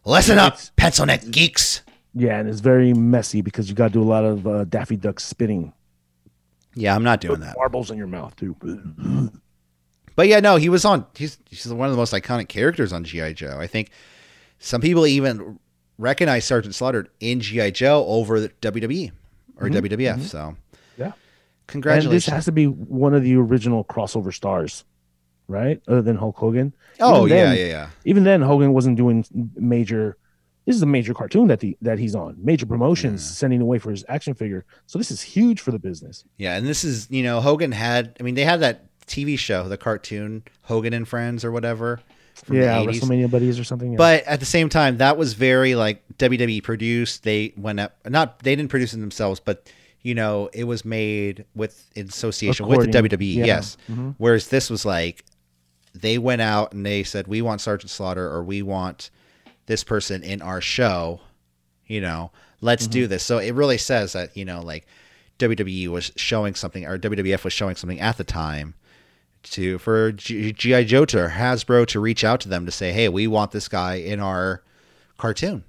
Listen 0.05 0.39
up, 0.39 0.59
pencil 0.77 1.07
neck 1.07 1.23
geeks. 1.31 1.83
Yeah, 2.15 2.39
and 2.39 2.49
it's 2.49 2.61
very 2.61 2.93
messy 2.93 3.41
because 3.41 3.69
you 3.69 3.75
got 3.75 3.89
to 3.89 3.93
do 3.93 4.03
a 4.03 4.05
lot 4.05 4.25
of 4.25 4.47
uh, 4.47 4.65
Daffy 4.65 4.97
Duck 4.97 5.19
spitting. 5.19 5.73
Yeah, 6.75 6.95
I'm 6.95 7.03
not 7.03 7.21
doing 7.21 7.41
that. 7.41 7.57
Marbles 7.57 7.91
in 7.91 7.99
your 7.99 8.07
mouth 8.07 8.37
too. 8.37 8.57
But 10.17 10.29
yeah, 10.29 10.41
no, 10.41 10.57
he 10.57 10.69
was 10.69 10.85
on. 10.85 11.07
He's 11.15 11.39
he's 11.49 11.67
one 11.67 11.87
of 11.87 11.93
the 11.93 11.99
most 11.99 12.13
iconic 12.13 12.49
characters 12.49 12.93
on 12.93 13.05
GI 13.05 13.35
Joe. 13.35 13.59
I 13.59 13.67
think 13.67 13.91
some 14.59 14.81
people 14.81 15.07
even 15.07 15.59
recognize 15.99 16.45
Sergeant 16.45 16.75
Slaughter 16.75 17.07
in 17.21 17.41
GI 17.41 17.73
Joe 17.73 18.05
over 18.07 18.41
the 18.41 18.49
WWE 18.49 19.13
or 19.59 19.69
mm-hmm. 19.69 19.85
WWF. 19.85 20.15
Mm-hmm. 20.15 20.23
So 20.23 20.57
Yeah. 20.97 21.13
And 21.73 21.83
this 21.83 22.27
has 22.27 22.45
to 22.45 22.53
be 22.53 22.67
one 22.67 23.15
of 23.15 23.23
the 23.23 23.37
original 23.37 23.85
crossover 23.85 24.33
stars. 24.33 24.85
right? 25.49 25.81
Other 25.89 26.03
than 26.03 26.17
Hulk 26.17 26.37
Hogan. 26.37 26.75
Oh 27.01 27.27
Even 27.27 27.37
yeah, 27.37 27.45
then- 27.45 27.59
yeah, 27.59 27.65
yeah. 27.65 27.89
Even 28.05 28.25
then, 28.25 28.43
Hogan 28.43 28.73
wasn't 28.73 28.97
doing 28.97 29.25
major. 29.57 30.17
This 30.67 30.77
is 30.77 30.83
a 30.83 30.87
major 30.87 31.13
cartoon 31.13 31.49
that 31.49 31.61
the 31.61 31.77
that 31.83 31.99
he's 31.99 32.15
on. 32.15 32.37
Major 32.39 32.65
promotions 32.67 33.23
Yeah. 33.23 33.35
sending 33.35 33.61
away 33.61 33.79
for 33.79 33.91
his 33.91 34.05
action 34.09 34.33
figure. 34.35 34.65
So 34.87 34.99
this 34.99 35.11
is 35.11 35.21
huge 35.21 35.61
for 35.61 35.73
the 35.73 35.79
business. 35.79 36.25
Yeah, 36.39 36.57
and 36.57 36.67
this 36.67 36.85
is 36.85 37.11
you 37.11 37.23
know 37.23 37.41
Hogan 37.41 37.73
had. 37.73 38.17
I 38.19 38.23
mean, 38.23 38.35
they 38.35 38.45
had 38.45 38.61
that 38.61 38.87
TV 39.07 39.39
show, 39.39 39.69
the 39.69 39.77
cartoon 39.77 40.43
Hogan 40.63 40.93
and 40.93 41.07
Friends 41.07 41.45
or 41.45 41.53
whatever. 41.53 42.01
Yeah, 42.51 42.81
the 42.81 42.87
80s. 42.87 43.01
WrestleMania 43.01 43.31
buddies 43.31 43.61
or 43.61 43.65
something. 43.65 43.93
yeah. 43.93 43.97
But 43.97 44.25
at 44.25 44.41
the 44.41 44.47
same 44.47 44.69
time, 44.69 44.99
that 44.99 45.17
was 45.17 45.35
very 45.35 45.75
like 45.77 46.03
WWE 46.19 46.63
produced. 46.65 47.23
They 47.23 47.53
went 47.57 47.79
up, 47.81 47.97
not 48.09 48.41
they 48.41 48.57
didn't 48.57 48.71
produce 48.71 48.93
it 48.93 48.99
themselves, 48.99 49.39
but 49.41 49.71
you 50.03 50.15
know 50.15 50.51
it 50.53 50.65
was 50.65 50.85
made 50.85 51.45
with 51.55 51.89
in 51.95 52.09
association 52.09 52.67
with 52.67 52.91
the 52.91 52.99
WWE. 53.03 53.35
yeah. 53.37 53.45
Yes. 53.47 53.77
Mhm. 53.91 54.15
Whereas 54.19 54.49
this 54.49 54.69
was 54.69 54.85
like 54.85 55.25
they 55.95 56.19
went 56.19 56.43
out 56.43 56.73
and 56.73 56.85
they 56.85 57.05
said 57.05 57.29
we 57.29 57.41
want 57.41 57.61
Sergeant 57.61 57.91
Slaughter 57.91 58.29
or 58.29 58.43
we 58.43 58.63
want 58.63 59.11
this 59.67 59.85
person 59.85 60.23
in 60.25 60.43
our 60.43 60.61
show. 60.61 61.21
You 61.87 62.01
know, 62.01 62.33
let's 62.61 62.85
Mm-hmm. 62.85 62.93
do 62.93 63.07
this. 63.07 63.23
So 63.23 63.39
it 63.39 63.53
really 63.55 63.79
says 63.79 64.13
that 64.15 64.37
you 64.37 64.45
know 64.45 64.61
like 64.61 64.87
WWE 65.39 65.87
was 65.89 66.11
showing 66.17 66.55
something 66.57 66.85
or 66.85 66.99
WWF 66.99 67.45
was 67.45 67.53
showing 67.53 67.77
something 67.77 68.01
at 68.01 68.17
the 68.17 68.25
time 68.25 68.75
to 69.45 69.79
for 69.79 70.13
GI 70.13 70.85
Joe 70.85 71.05
to 71.07 71.25
or 71.25 71.29
Hasbro 71.31 71.87
to 71.89 72.01
reach 72.01 72.25
out 72.25 72.41
to 72.41 72.49
them 72.49 72.67
to 72.67 72.73
say, 72.73 72.93
"Hey, 72.93 73.09
we 73.09 73.27
want 73.27 73.51
this 73.53 73.69
guy 73.69 73.95
in 73.95 74.21
our 74.21 74.63
cartoon." 75.19 75.65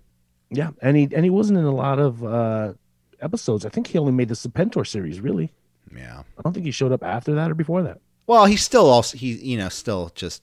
yeah, 0.51 0.71
and 0.81 0.95
he 0.95 1.09
and 1.13 1.23
he 1.23 1.29
wasn't 1.29 1.57
in 1.59 1.65
a 1.65 1.71
lot 1.73 1.99
of 1.99 2.23
uh 2.23 2.73
episodes. 3.21 3.65
I 3.65 3.69
think 3.69 3.87
he 3.87 3.97
only 3.97 4.11
made 4.11 4.27
the 4.29 4.35
Serpentor 4.35 4.85
series. 4.85 5.19
Really, 5.21 5.51
Yeah. 5.95 6.23
I 6.37 6.41
don't 6.41 6.53
think 6.53 6.65
he 6.65 6.71
showed 6.71 6.91
up 6.91 7.03
after 7.03 7.33
that 7.35 7.49
or 7.51 7.55
before 7.55 7.81
that. 7.83 7.99
Well, 8.27 8.45
he's 8.45 8.63
still 8.63 8.89
also 8.89 9.17
he 9.17 9.33
you 9.33 9.57
know 9.57 9.69
still 9.69 10.11
just 10.15 10.41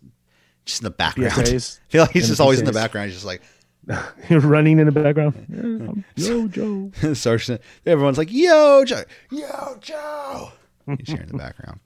just 0.64 0.80
in 0.80 0.84
the 0.84 0.90
background. 0.90 1.32
I 1.36 1.58
feel 1.88 2.02
like 2.02 2.12
he's 2.12 2.28
just 2.28 2.40
always 2.40 2.58
in 2.60 2.64
the 2.66 2.72
background. 2.72 3.10
He's 3.10 3.22
just 3.22 3.26
like 3.26 3.42
running 4.30 4.78
in 4.78 4.86
the 4.86 4.92
background. 4.92 6.04
Yo 6.16 6.46
Joe. 6.48 6.90
Sergeant. 7.14 7.60
Everyone's 7.86 8.18
like, 8.18 8.32
"Yo, 8.32 8.84
Joe, 8.84 9.02
yo, 9.30 9.76
Joe." 9.80 10.52
He's 10.98 11.08
here 11.08 11.20
in 11.22 11.28
the 11.28 11.38
background. 11.38 11.80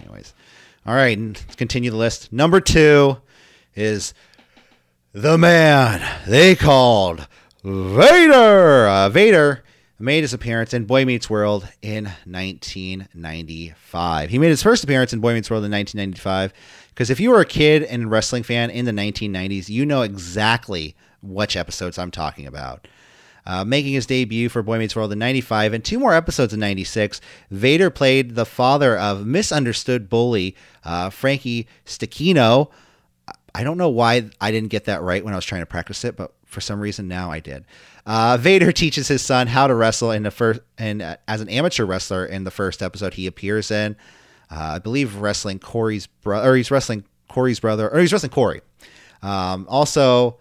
Anyways, 0.00 0.34
all 0.86 0.94
right, 0.94 1.16
and 1.16 1.42
continue 1.56 1.90
the 1.90 1.96
list. 1.96 2.32
Number 2.32 2.60
two 2.60 3.18
is 3.74 4.14
the 5.12 5.36
man 5.36 6.02
they 6.26 6.54
called 6.54 7.26
Vader. 7.62 8.88
Uh, 8.88 9.08
Vader 9.08 9.64
made 9.98 10.22
his 10.22 10.32
appearance 10.32 10.72
in 10.72 10.86
Boy 10.86 11.04
Meets 11.04 11.28
World 11.28 11.68
in 11.82 12.04
1995. 12.24 14.30
He 14.30 14.38
made 14.38 14.48
his 14.48 14.62
first 14.62 14.82
appearance 14.82 15.12
in 15.12 15.20
Boy 15.20 15.34
Meets 15.34 15.50
World 15.50 15.64
in 15.64 15.70
1995 15.70 16.54
because 16.88 17.10
if 17.10 17.20
you 17.20 17.30
were 17.30 17.40
a 17.40 17.46
kid 17.46 17.82
and 17.82 18.10
wrestling 18.10 18.42
fan 18.42 18.70
in 18.70 18.86
the 18.86 18.92
1990s, 18.92 19.68
you 19.68 19.84
know 19.84 20.02
exactly 20.02 20.96
which 21.22 21.56
episodes 21.56 21.98
I'm 21.98 22.10
talking 22.10 22.46
about. 22.46 22.88
Uh, 23.46 23.64
making 23.64 23.94
his 23.94 24.06
debut 24.06 24.48
for 24.48 24.62
Boy 24.62 24.78
Meets 24.78 24.94
World 24.94 25.12
in 25.12 25.18
95 25.18 25.72
and 25.72 25.84
two 25.84 25.98
more 25.98 26.14
episodes 26.14 26.52
in 26.52 26.60
96, 26.60 27.20
Vader 27.50 27.90
played 27.90 28.34
the 28.34 28.44
father 28.44 28.98
of 28.98 29.26
misunderstood 29.26 30.08
bully 30.10 30.54
uh, 30.84 31.10
Frankie 31.10 31.66
Stecchino. 31.86 32.70
I 33.54 33.64
don't 33.64 33.78
know 33.78 33.88
why 33.88 34.30
I 34.40 34.50
didn't 34.50 34.68
get 34.68 34.84
that 34.84 35.02
right 35.02 35.24
when 35.24 35.32
I 35.32 35.36
was 35.36 35.44
trying 35.44 35.62
to 35.62 35.66
practice 35.66 36.04
it, 36.04 36.16
but 36.16 36.32
for 36.44 36.60
some 36.60 36.80
reason 36.80 37.08
now 37.08 37.30
I 37.30 37.40
did. 37.40 37.64
Uh, 38.06 38.36
Vader 38.36 38.72
teaches 38.72 39.08
his 39.08 39.22
son 39.22 39.46
how 39.46 39.66
to 39.66 39.74
wrestle 39.74 40.10
in 40.10 40.22
the 40.22 40.30
first, 40.30 40.60
and 40.78 41.02
uh, 41.02 41.16
as 41.26 41.40
an 41.40 41.48
amateur 41.48 41.84
wrestler 41.84 42.26
in 42.26 42.44
the 42.44 42.50
first 42.50 42.82
episode 42.82 43.14
he 43.14 43.26
appears 43.26 43.70
in, 43.70 43.96
uh, 44.50 44.74
I 44.74 44.78
believe 44.78 45.16
wrestling 45.16 45.58
Cory's 45.58 46.06
brother, 46.06 46.50
or 46.50 46.56
he's 46.56 46.70
wrestling 46.70 47.04
Cory's 47.28 47.60
brother, 47.60 47.88
or 47.88 48.00
he's 48.00 48.12
wrestling 48.12 48.32
Cory. 48.32 48.62
Um, 49.22 49.66
also, 49.68 50.38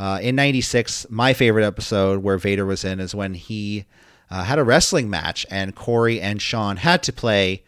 uh, 0.00 0.18
in 0.22 0.34
'96, 0.34 1.06
my 1.10 1.32
favorite 1.34 1.64
episode 1.66 2.22
where 2.24 2.38
Vader 2.38 2.64
was 2.66 2.84
in 2.84 2.98
is 3.00 3.14
when 3.14 3.34
he 3.34 3.84
uh, 4.30 4.44
had 4.44 4.58
a 4.58 4.64
wrestling 4.64 5.10
match, 5.10 5.44
and 5.50 5.74
Cory 5.74 6.20
and 6.20 6.40
Shawn 6.40 6.76
had 6.78 7.02
to 7.04 7.12
play 7.12 7.62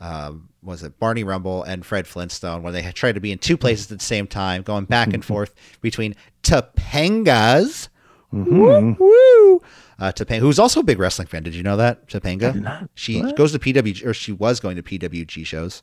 um, 0.00 0.48
was 0.62 0.82
it 0.82 0.98
Barney 0.98 1.22
Rubble 1.24 1.62
and 1.62 1.84
Fred 1.86 2.06
Flintstone, 2.06 2.62
where 2.62 2.72
they 2.72 2.82
had 2.82 2.94
tried 2.94 3.14
to 3.14 3.20
be 3.20 3.30
in 3.32 3.38
two 3.38 3.56
places 3.56 3.90
at 3.92 3.98
the 3.98 4.04
same 4.04 4.26
time, 4.26 4.62
going 4.62 4.84
back 4.86 5.12
and 5.12 5.24
forth 5.32 5.54
between 5.80 6.14
Topangas. 6.42 7.88
Woo, 8.32 8.96
woo. 8.98 9.62
Uh, 9.98 10.12
Topanga, 10.12 10.40
who's 10.40 10.58
also 10.58 10.80
a 10.80 10.82
big 10.82 10.98
wrestling 10.98 11.28
fan. 11.28 11.42
Did 11.42 11.54
you 11.54 11.62
know 11.62 11.76
that 11.76 12.08
Topanga? 12.08 12.52
did 12.52 12.62
not. 12.62 12.90
She 12.94 13.22
What? 13.22 13.36
goes 13.36 13.52
to 13.52 13.58
PWG, 13.58 14.04
or 14.04 14.12
she 14.12 14.32
was 14.32 14.60
going 14.60 14.76
to 14.76 14.82
PWG 14.82 15.46
shows 15.46 15.82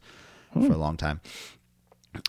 for 0.54 0.60
a 0.74 0.78
long 0.78 0.98
time. 0.98 1.20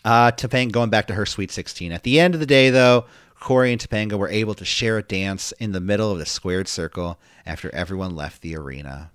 Uh, 0.04 0.30
Topanga 0.30 0.72
going 0.72 0.88
back 0.88 1.06
to 1.08 1.14
her 1.14 1.26
Sweet 1.26 1.50
16. 1.50 1.92
At 1.92 2.04
the 2.04 2.18
end 2.18 2.32
of 2.32 2.40
the 2.40 2.46
day, 2.46 2.70
though, 2.70 3.04
Cory 3.40 3.72
and 3.72 3.80
Topanga 3.80 4.18
were 4.18 4.28
able 4.28 4.54
to 4.54 4.64
share 4.64 4.98
a 4.98 5.02
dance 5.02 5.52
in 5.52 5.72
the 5.72 5.80
middle 5.80 6.10
of 6.10 6.18
the 6.18 6.26
squared 6.26 6.68
circle 6.68 7.18
after 7.44 7.72
everyone 7.74 8.16
left 8.16 8.42
the 8.42 8.56
arena. 8.56 9.10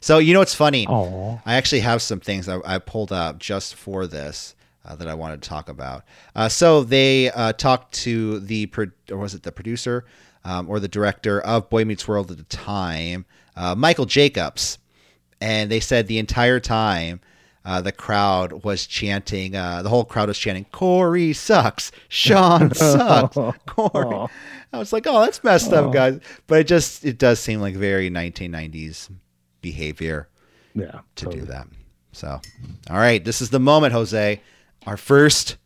So, 0.00 0.18
you 0.18 0.32
know 0.32 0.38
what's 0.38 0.54
funny? 0.54 0.86
Aw. 0.86 1.40
I 1.44 1.54
actually 1.54 1.80
have 1.80 2.00
some 2.00 2.20
things 2.20 2.48
I, 2.48 2.58
I 2.64 2.78
pulled 2.78 3.12
up 3.12 3.38
just 3.38 3.74
for 3.74 4.06
this 4.06 4.54
uh, 4.84 4.96
that 4.96 5.08
I 5.08 5.14
wanted 5.14 5.42
to 5.42 5.48
talk 5.48 5.68
about. 5.68 6.04
Uh, 6.34 6.48
so 6.48 6.82
they 6.82 7.30
uh, 7.30 7.52
talked 7.52 7.92
to 7.94 8.40
the 8.40 8.66
pro- 8.66 8.86
or 9.10 9.18
was 9.18 9.34
it 9.34 9.42
the 9.42 9.52
producer 9.52 10.06
um, 10.44 10.70
or 10.70 10.80
the 10.80 10.88
director 10.88 11.40
of 11.40 11.68
Boy 11.68 11.84
Meets 11.84 12.08
World 12.08 12.30
at 12.30 12.38
the 12.38 12.44
time, 12.44 13.26
uh, 13.56 13.74
Michael 13.74 14.06
Jacobs, 14.06 14.78
and 15.40 15.70
they 15.70 15.80
said 15.80 16.06
the 16.06 16.18
entire 16.18 16.60
time. 16.60 17.20
Uh, 17.64 17.80
the 17.82 17.92
crowd 17.92 18.64
was 18.64 18.86
chanting. 18.86 19.54
Uh, 19.54 19.82
the 19.82 19.88
whole 19.90 20.04
crowd 20.04 20.28
was 20.28 20.38
chanting, 20.38 20.64
"Cory 20.72 21.32
sucks, 21.34 21.92
Shawn 22.08 22.72
sucks, 22.74 23.36
Cory." 23.66 24.28
I 24.72 24.78
was 24.78 24.92
like, 24.92 25.06
"Oh, 25.06 25.20
that's 25.20 25.44
messed 25.44 25.72
up, 25.72 25.92
guys." 25.92 26.20
But 26.46 26.60
it 26.60 26.66
just 26.66 27.04
it 27.04 27.18
does 27.18 27.38
seem 27.38 27.60
like 27.60 27.74
very 27.74 28.10
1990s 28.10 29.10
behavior 29.60 30.28
Yeah. 30.74 31.00
to 31.16 31.24
totally. 31.24 31.40
do 31.40 31.46
that. 31.46 31.66
So, 32.12 32.40
all 32.88 32.96
right, 32.96 33.22
this 33.24 33.42
is 33.42 33.50
the 33.50 33.60
moment, 33.60 33.92
Jose. 33.92 34.40
Our 34.86 34.96
first 34.96 35.56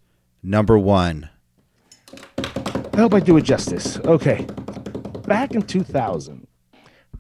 number 0.42 0.76
one. 0.78 1.28
I 2.38 2.96
hope 2.98 3.14
I 3.14 3.20
do 3.20 3.37
it 3.37 3.42
justice. 3.42 3.98
Okay. 4.00 4.46
Back 5.26 5.52
in 5.54 5.62
2000, 5.62 6.46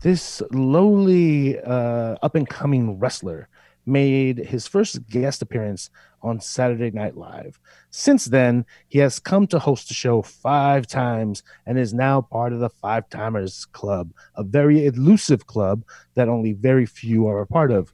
this 0.00 0.42
lowly 0.52 1.58
uh, 1.60 2.16
up 2.22 2.34
and 2.34 2.48
coming 2.48 2.98
wrestler 2.98 3.48
made 3.86 4.38
his 4.38 4.66
first 4.66 5.06
guest 5.08 5.42
appearance 5.42 5.90
on 6.22 6.40
Saturday 6.40 6.90
Night 6.90 7.16
Live. 7.16 7.58
Since 7.90 8.26
then, 8.26 8.64
he 8.88 8.98
has 9.00 9.18
come 9.18 9.46
to 9.48 9.58
host 9.58 9.88
the 9.88 9.94
show 9.94 10.22
five 10.22 10.86
times 10.86 11.42
and 11.66 11.78
is 11.78 11.92
now 11.92 12.22
part 12.22 12.52
of 12.52 12.60
the 12.60 12.70
Five 12.70 13.08
Timers 13.10 13.66
Club, 13.66 14.12
a 14.36 14.42
very 14.42 14.86
elusive 14.86 15.46
club 15.46 15.84
that 16.14 16.28
only 16.28 16.52
very 16.52 16.86
few 16.86 17.26
are 17.26 17.40
a 17.40 17.46
part 17.46 17.70
of. 17.70 17.92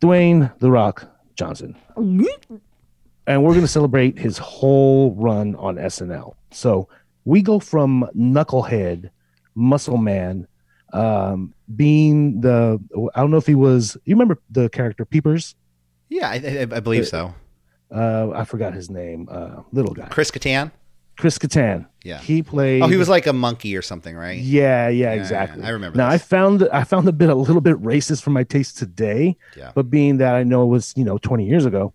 Dwayne 0.00 0.52
The 0.58 0.70
Rock 0.70 1.10
Johnson 1.34 1.76
and 3.26 3.42
we're 3.42 3.52
going 3.52 3.62
to 3.62 3.68
celebrate 3.68 4.18
his 4.18 4.38
whole 4.38 5.14
run 5.14 5.54
on 5.56 5.76
SNL. 5.76 6.34
So 6.52 6.88
we 7.24 7.42
go 7.42 7.58
from 7.58 8.08
Knucklehead, 8.16 9.10
Muscle 9.54 9.96
Man, 9.96 10.46
um, 10.96 11.54
being 11.74 12.40
the 12.40 12.78
I 13.14 13.20
don't 13.20 13.30
know 13.30 13.36
if 13.36 13.46
he 13.46 13.54
was. 13.54 13.96
You 14.04 14.14
remember 14.14 14.38
the 14.50 14.68
character 14.70 15.04
Peepers? 15.04 15.54
Yeah, 16.08 16.28
I, 16.30 16.34
I, 16.34 16.76
I 16.76 16.80
believe 16.80 17.06
so. 17.06 17.34
Uh, 17.94 18.30
I 18.34 18.44
forgot 18.44 18.74
his 18.74 18.90
name. 18.90 19.28
Uh, 19.30 19.62
little 19.72 19.94
guy, 19.94 20.06
Chris 20.08 20.30
Kattan. 20.30 20.70
Chris 21.18 21.38
Kattan. 21.38 21.86
Yeah. 22.04 22.18
he 22.18 22.42
played. 22.42 22.82
Oh, 22.82 22.88
he 22.88 22.96
was 22.96 23.08
like 23.08 23.26
a 23.26 23.32
monkey 23.32 23.74
or 23.76 23.80
something, 23.82 24.14
right? 24.14 24.38
Yeah, 24.38 24.88
yeah, 24.88 25.14
yeah, 25.14 25.20
exactly. 25.20 25.62
I 25.64 25.70
remember 25.70 25.96
Now 25.96 26.10
this. 26.10 26.22
I 26.22 26.24
found 26.24 26.68
I 26.72 26.84
found 26.84 27.06
the 27.08 27.12
bit 27.12 27.30
a 27.30 27.34
little 27.34 27.62
bit 27.62 27.76
racist 27.82 28.22
for 28.22 28.30
my 28.30 28.44
taste 28.44 28.76
today, 28.78 29.36
Yeah. 29.56 29.72
but 29.74 29.88
being 29.90 30.18
that 30.18 30.34
I 30.34 30.42
know 30.42 30.62
it 30.64 30.66
was 30.66 30.92
you 30.96 31.04
know 31.04 31.16
20 31.18 31.46
years 31.46 31.64
ago, 31.64 31.94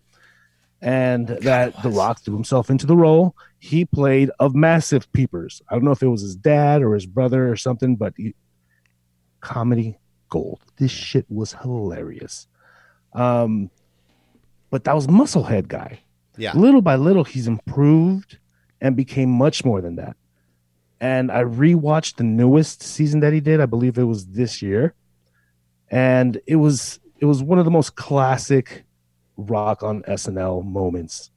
and 0.82 1.28
that 1.28 1.82
The. 1.84 1.90
Rock 1.90 2.22
threw 2.22 2.34
himself 2.34 2.70
into 2.70 2.86
the 2.88 2.96
role, 2.96 3.36
he 3.60 3.86
played 3.86 4.32
of 4.40 4.56
massive 4.56 5.12
peepers. 5.14 5.62
I 5.70 5.76
don't 5.76 5.84
know 5.84 5.92
if 5.92 6.02
it 6.02 6.08
was 6.08 6.22
his 6.22 6.36
dad 6.36 6.82
or 6.82 6.94
his 6.96 7.06
brother 7.06 7.52
or 7.52 7.56
something, 7.56 7.96
but 7.96 8.14
he, 8.18 8.34
comedy 9.41 9.97
gold. 10.30 10.60
This 10.77 10.91
shit 10.91 11.25
was 11.30 11.54
hilarious. 11.54 12.47
Um, 13.13 13.69
but 14.69 14.86
that 14.86 14.95
was 14.95 15.08
Musclehead 15.08 15.67
guy. 15.67 15.99
Yeah. 16.38 16.54
Little 16.54 16.82
by 16.82 16.95
little, 16.95 17.23
he's 17.25 17.47
improved 17.47 18.38
and 18.80 18.95
became 18.95 19.30
much 19.30 19.65
more 19.65 19.82
than 19.82 19.97
that. 19.97 20.15
And 21.01 21.32
I 21.32 21.43
rewatched 21.43 22.15
the 22.17 22.23
newest 22.23 22.82
season 22.82 23.19
that 23.19 23.34
he 23.34 23.39
did. 23.41 23.60
I 23.60 23.65
believe 23.65 23.97
it 23.97 24.04
was 24.04 24.27
this 24.27 24.62
year, 24.62 24.93
and 25.89 26.39
it 26.47 26.56
was 26.58 26.99
it 27.19 27.25
was 27.25 27.41
one 27.43 27.60
of 27.60 27.65
the 27.65 27.71
most 27.71 27.95
classic 27.95 28.84
rock 29.36 29.82
on 29.84 30.04
SNL 30.04 30.63
moments. 30.63 31.32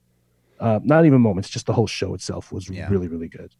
Uh, 0.60 0.80
not 0.84 1.06
even 1.06 1.20
moments, 1.20 1.48
just 1.48 1.66
the 1.66 1.72
whole 1.72 1.86
show 1.86 2.14
itself 2.14 2.52
was 2.52 2.68
Yeah. 2.68 2.88
really 2.90 3.08
really 3.08 3.28
good. 3.28 3.54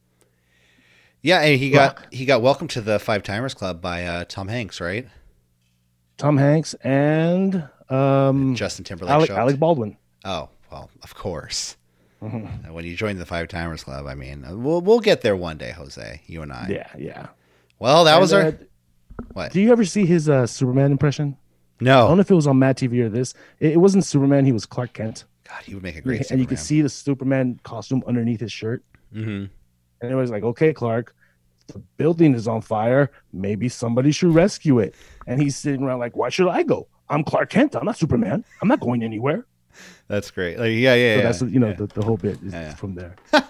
Yeah, 1.25 1.41
and 1.41 1.59
he 1.59 1.71
got 1.71 1.97
Rock. 1.97 2.13
he 2.13 2.25
got 2.27 2.43
welcomed 2.43 2.69
to 2.71 2.81
the 2.83 2.99
Five 2.99 3.23
Timers 3.23 3.55
Club 3.55 3.81
by 3.81 4.05
uh, 4.05 4.25
Tom 4.29 4.49
Hanks, 4.49 4.79
right? 4.81 5.09
Tom 6.19 6.37
Hanks 6.37 6.75
and 6.85 7.67
um, 7.89 8.55
Justin 8.55 8.85
Timberlake. 8.85 9.11
Alec. 9.13 9.31
Alec 9.31 9.59
Baldwin. 9.59 9.97
Oh 10.25 10.51
well, 10.71 10.91
of 11.03 11.15
course. 11.15 11.77
Mhm. 12.23 12.69
Uh, 12.69 12.73
When 12.73 12.85
you 12.85 12.95
join 12.95 13.17
the 13.19 13.27
Five 13.27 13.49
Timers 13.49 13.85
Club, 13.85 14.07
I 14.07 14.15
mean, 14.15 14.45
uh, 14.45 14.55
we'll 14.57 14.81
we'll 14.81 15.01
get 15.01 15.23
there 15.23 15.35
one 15.35 15.57
day, 15.57 15.73
Jose. 15.73 16.21
You 16.27 16.43
and 16.43 16.53
I. 16.53 16.69
Yeah, 16.71 16.89
yeah. 16.99 17.27
Well, 17.79 18.05
that 18.05 18.21
was 18.21 18.33
our. 18.33 18.43
uh, 18.43 18.53
What? 19.33 19.53
Do 19.53 19.61
you 19.61 19.73
ever 19.73 19.85
see 19.85 20.05
his 20.07 20.29
uh, 20.29 20.47
Superman 20.47 20.93
impression? 20.93 21.37
No. 21.81 22.05
I 22.05 22.09
don't 22.09 22.19
know 22.19 22.21
if 22.21 22.31
it 22.31 22.35
was 22.35 22.47
on 22.47 22.59
Mad 22.59 22.77
TV 22.77 23.01
or 23.01 23.09
this. 23.09 23.35
It, 23.61 23.73
it 23.73 23.77
wasn't 23.79 24.05
Superman. 24.05 24.45
He 24.45 24.53
was 24.53 24.65
Clark 24.67 24.93
Kent. 24.93 25.25
God, 25.49 25.63
he 25.65 25.75
would 25.75 25.83
make 25.83 25.97
a 25.97 26.01
great. 26.01 26.31
and 26.31 26.39
you 26.41 26.47
could 26.47 26.59
see 26.59 26.81
the 26.83 26.89
Superman 26.89 27.59
costume 27.65 28.03
underneath 28.07 28.41
his 28.41 28.53
shirt. 28.53 28.85
hmm 29.13 29.47
And 30.00 30.11
it 30.11 30.14
was 30.14 30.30
like, 30.30 30.42
okay, 30.42 30.72
Clark, 30.72 31.14
the 31.68 31.78
building 31.96 32.35
is 32.35 32.46
on 32.46 32.61
fire. 32.61 33.11
Maybe 33.33 33.68
somebody 33.68 34.12
should 34.12 34.35
rescue 34.35 34.78
it. 34.78 34.94
And 35.26 35.40
he's 35.40 35.57
sitting 35.57 35.83
around 35.83 36.00
like, 36.00 36.16
why 36.16 36.28
should 36.28 36.48
I 36.48 36.62
go? 36.62 36.88
I'm 37.09 37.24
Clark 37.24 37.50
Kent. 37.50 37.76
I'm 37.76 37.85
not 37.85 37.96
Superman. 37.96 38.44
I'm 38.61 38.68
not 38.68 38.80
going 38.80 39.02
anywhere. 39.02 39.46
That's 40.09 40.30
great. 40.30 40.59
Like, 40.59 40.70
yeah, 40.72 40.94
yeah, 40.94 41.14
So 41.14 41.18
yeah. 41.18 41.22
that's 41.22 41.42
you 41.42 41.61
know 41.61 41.68
yeah. 41.68 41.74
the, 41.74 41.87
the 41.87 42.02
whole 42.02 42.16
bit 42.16 42.42
is 42.42 42.52
Yeah, 42.52 42.74
from 42.74 42.94
there. 42.94 43.16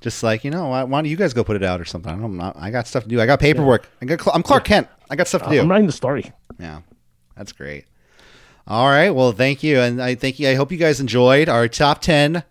Just 0.00 0.22
like 0.22 0.42
you 0.44 0.50
know, 0.50 0.68
why, 0.68 0.82
why 0.82 0.98
don't 1.00 1.10
you 1.10 1.16
guys 1.16 1.32
go 1.32 1.44
put 1.44 1.54
it 1.54 1.62
out 1.62 1.80
or 1.80 1.84
something? 1.84 2.12
I 2.12 2.16
don't 2.16 2.36
know. 2.36 2.52
I 2.56 2.70
got 2.70 2.88
stuff 2.88 3.04
to 3.04 3.08
do. 3.08 3.20
I 3.20 3.26
got 3.26 3.38
paperwork. 3.38 3.88
I 4.00 4.04
got. 4.06 4.20
I'm 4.34 4.42
Clark 4.42 4.64
Kent. 4.64 4.88
I 5.08 5.14
got 5.16 5.28
stuff 5.28 5.44
to 5.44 5.50
do. 5.50 5.60
I'm 5.60 5.70
writing 5.70 5.86
the 5.86 5.92
story. 5.92 6.32
Yeah, 6.58 6.80
that's 7.36 7.52
great. 7.52 7.84
All 8.66 8.88
right, 8.88 9.10
well, 9.10 9.32
thank 9.32 9.62
you, 9.62 9.78
and 9.78 10.02
I 10.02 10.16
thank 10.16 10.40
you. 10.40 10.48
I 10.48 10.54
hope 10.54 10.72
you 10.72 10.78
guys 10.78 11.00
enjoyed 11.00 11.48
our 11.48 11.68
top 11.68 12.00
ten 12.00 12.42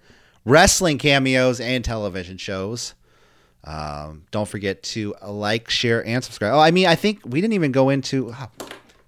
wrestling 0.45 0.97
cameos 0.97 1.59
and 1.59 1.83
television 1.83 2.37
shows. 2.37 2.93
Um, 3.63 4.23
don't 4.31 4.47
forget 4.47 4.81
to 4.83 5.15
like, 5.25 5.69
share, 5.69 6.05
and 6.05 6.23
subscribe. 6.23 6.53
Oh, 6.53 6.59
I 6.59 6.71
mean, 6.71 6.87
I 6.87 6.95
think 6.95 7.21
we 7.25 7.41
didn't 7.41 7.53
even 7.53 7.71
go 7.71 7.89
into. 7.89 8.33
oh, 8.33 8.49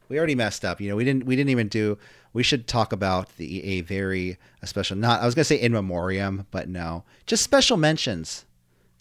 we 0.09 0.17
already 0.17 0.35
messed 0.35 0.63
up. 0.63 0.79
You 0.79 0.89
know, 0.89 0.95
we 0.95 1.03
didn't. 1.03 1.25
We 1.25 1.35
didn't 1.35 1.49
even 1.49 1.67
do. 1.67 1.97
We 2.33 2.43
should 2.43 2.67
talk 2.67 2.93
about 2.93 3.35
the 3.37 3.63
a 3.63 3.81
very 3.81 4.37
a 4.61 4.67
special. 4.67 4.97
Not 4.97 5.21
I 5.21 5.25
was 5.25 5.35
gonna 5.35 5.45
say 5.45 5.59
in 5.59 5.71
memoriam, 5.71 6.47
but 6.51 6.67
no, 6.67 7.03
just 7.25 7.43
special 7.43 7.77
mentions. 7.77 8.45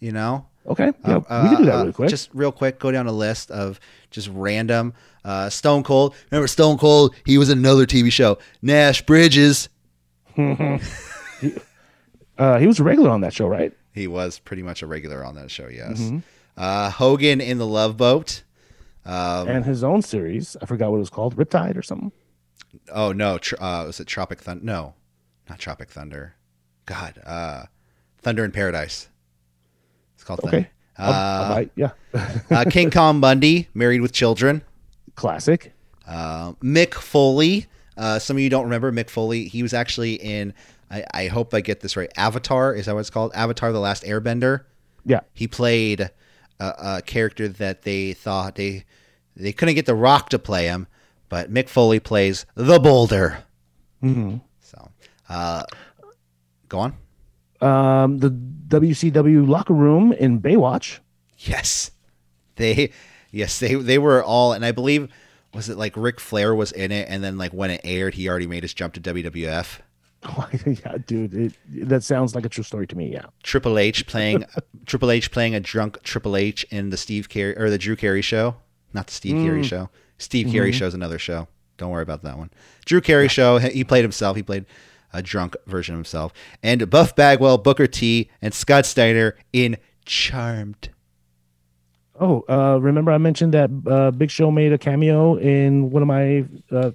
You 0.01 0.11
know, 0.11 0.47
Okay, 0.67 0.93
yeah, 1.07 1.17
uh, 1.29 1.41
we 1.43 1.49
can 1.49 1.59
do 1.59 1.65
that 1.67 1.75
uh, 1.75 1.79
really 1.81 1.93
quick. 1.93 2.09
Just 2.09 2.31
real 2.33 2.53
quick, 2.53 2.79
go 2.79 2.93
down 2.93 3.07
a 3.07 3.13
list 3.13 3.51
of 3.51 3.81
just 4.11 4.29
random. 4.33 4.95
Uh, 5.25 5.51
Stone 5.51 5.83
Cold. 5.83 6.15
Remember 6.31 6.47
Stone 6.47 6.79
Cold? 6.79 7.15
He 7.27 7.37
was 7.39 7.51
in 7.51 7.59
another 7.59 7.85
TV 7.87 8.13
show. 8.13 8.39
Nash 8.61 9.03
Bridges. 9.03 9.69
uh, 10.39 10.79
he 12.59 12.67
was 12.67 12.79
a 12.79 12.85
regular 12.85 13.11
on 13.11 13.23
that 13.23 13.33
show, 13.33 13.49
right? 13.49 13.73
He 13.93 14.07
was 14.07 14.39
pretty 14.39 14.63
much 14.63 14.83
a 14.83 14.87
regular 14.87 15.25
on 15.25 15.35
that 15.35 15.51
show. 15.51 15.69
Yes. 15.69 16.01
Mm-hmm. 16.01 16.19
Uh, 16.57 16.91
Hogan 16.91 17.41
in 17.41 17.59
the 17.59 17.67
Love 17.67 17.97
Boat. 17.97 18.43
Um, 19.05 19.49
and 19.49 19.65
his 19.65 19.83
own 19.83 20.03
series. 20.03 20.57
I 20.63 20.67
forgot 20.67 20.91
what 20.91 20.97
it 20.99 21.01
was 21.01 21.11
called, 21.11 21.37
Riptide 21.37 21.77
or 21.77 21.83
something. 21.83 22.13
oh 22.93 23.13
no, 23.13 23.39
tr- 23.39 23.61
uh, 23.61 23.85
was 23.87 23.99
it 24.01 24.07
Tropic 24.07 24.41
Thunder? 24.41 24.65
No, 24.65 24.95
not 25.49 25.59
Tropic 25.59 25.91
Thunder. 25.91 26.35
God, 26.87 27.21
uh, 27.27 27.65
Thunder 28.19 28.45
in 28.45 28.53
Paradise. 28.53 29.09
It's 30.15 30.25
called 30.25 30.41
Okay. 30.41 30.51
Thunder. 30.51 30.69
I'll- 30.99 31.13
I'll 31.13 31.53
Uh, 31.59 31.65
yeah, 31.75 31.91
uh, 32.51 32.65
King 32.71 32.91
Kong 32.91 33.21
Bundy, 33.21 33.69
Married 33.75 34.01
with 34.03 34.13
Children. 34.13 34.63
classic. 35.17 35.73
Uh, 36.07 36.53
Mick 36.63 36.95
Foley. 36.95 37.67
Uh, 37.97 38.19
some 38.19 38.37
of 38.37 38.41
you 38.43 38.51
don't 38.51 38.65
remember 38.65 38.93
Mick 38.93 39.11
Foley. 39.11 39.49
He 39.49 39.63
was 39.63 39.73
actually 39.75 40.15
in. 40.15 40.55
I, 40.93 41.05
I 41.15 41.27
hope 41.29 41.55
I 41.55 41.61
get 41.63 41.81
this 41.81 41.97
right. 41.97 42.11
Avatar 42.17 42.75
is 42.75 42.87
that 42.87 42.95
what 42.95 43.01
it's 43.01 43.11
called? 43.11 43.33
Avatar: 43.35 43.73
The 43.73 43.81
Last 43.81 44.03
Airbender. 44.05 44.65
Yeah, 45.05 45.21
He 45.33 45.49
played 45.49 46.01
a, 46.61 46.75
a 46.99 47.03
character 47.05 47.49
that 47.49 47.83
they 47.83 48.13
thought 48.13 48.55
they 48.57 48.85
they 49.35 49.53
couldn't 49.53 49.75
get 49.75 49.87
The 49.87 49.95
Rock 49.95 50.29
to 50.31 50.39
play 50.39 50.67
him, 50.67 50.87
but 51.29 51.53
Mick 51.53 51.69
Foley 51.69 51.99
plays 51.99 52.47
the 52.55 52.79
Boulder. 52.79 53.39
hmm 54.01 54.37
So, 54.61 54.91
uh, 55.29 55.65
go 56.69 56.79
on. 56.81 56.95
um, 57.61 58.19
the 58.19 58.31
WCW 58.31 59.49
locker 59.49 59.75
room 59.75 60.13
in 60.13 60.41
Baywatch. 60.41 60.99
Yes, 61.39 61.91
they. 62.57 62.93
Yes, 63.35 63.59
they 63.61 63.75
they 63.75 63.97
were 63.99 64.23
all, 64.23 64.53
and 64.53 64.63
I 64.65 64.73
believe 64.73 65.09
was 65.55 65.69
it 65.71 65.79
like 65.79 65.97
Ric 65.97 66.21
Flair 66.21 66.55
was 66.55 66.71
in 66.71 66.93
it, 66.93 67.09
and 67.09 67.25
then 67.25 67.39
like 67.39 67.53
when 67.53 67.71
it 67.71 67.81
aired, 67.83 68.13
he 68.15 68.29
already 68.29 68.47
made 68.47 68.63
his 68.63 68.75
jump 68.75 68.93
to 68.95 69.01
WWF. 69.01 69.79
yeah, 70.67 70.99
dude, 71.07 71.35
it, 71.35 71.89
that 71.89 72.05
sounds 72.05 72.35
like 72.35 72.45
a 72.45 72.49
true 72.49 72.63
story 72.65 72.87
to 72.87 72.97
me. 72.97 73.13
Yeah. 73.13 73.25
Triple 73.43 73.79
H 73.79 74.07
playing 74.07 74.45
Triple 74.87 75.11
H 75.11 75.31
playing 75.33 75.55
a 75.55 75.61
drunk 75.61 76.03
Triple 76.03 76.37
H 76.37 76.65
in 76.71 76.91
the 76.91 76.97
Steve 76.97 77.29
Carey 77.29 77.57
or 77.59 77.71
the 77.71 77.79
Drew 77.79 77.97
Carey 77.97 78.23
show, 78.23 78.57
not 78.93 79.07
the 79.09 79.13
Steve 79.13 79.37
Carey 79.45 79.63
show. 79.65 79.89
Steve 80.19 80.51
Carey 80.53 80.71
show 80.73 80.87
is 80.87 80.95
another 80.95 81.19
show. 81.19 81.49
Don't 81.79 81.91
worry 81.91 82.03
about 82.05 82.23
that 82.23 82.39
one. 82.39 82.51
Drew 82.85 83.01
Carey 83.01 83.27
show. 83.29 83.59
he- 83.59 83.71
He 83.71 83.85
played 83.85 84.03
himself. 84.05 84.37
He 84.37 84.43
played 84.45 84.67
a 85.13 85.21
drunk 85.23 85.57
version 85.67 85.95
of 85.95 85.99
himself. 85.99 86.33
And 86.63 86.89
Buff 86.89 87.17
Bagwell, 87.17 87.59
Booker 87.59 87.87
T, 87.89 88.31
and 88.41 88.55
Scott 88.55 88.87
Steiner 88.87 89.37
in 89.53 89.77
Charmed. 90.07 90.91
Oh, 92.21 92.45
uh, 92.49 92.79
remember 92.81 93.11
I 93.11 93.19
mentioned 93.19 93.55
that 93.55 93.71
uh, 93.87 94.11
Big 94.13 94.31
Show 94.31 94.51
made 94.51 94.73
a 94.73 94.79
cameo 94.79 95.37
in 95.37 95.91
one 95.91 96.03
of 96.03 96.07
my 96.09 96.45
uh, 96.71 96.93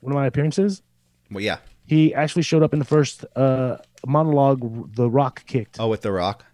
one 0.00 0.12
of 0.12 0.14
my 0.14 0.26
appearances. 0.26 0.82
Well, 1.30 1.44
yeah. 1.44 1.58
He 1.88 2.14
actually 2.14 2.42
showed 2.42 2.62
up 2.62 2.74
in 2.74 2.78
the 2.78 2.84
first 2.84 3.24
uh, 3.34 3.78
monologue. 4.06 4.94
The 4.94 5.08
Rock 5.08 5.44
kicked. 5.46 5.80
Oh, 5.80 5.88
with 5.88 6.02
The 6.02 6.12
Rock. 6.12 6.44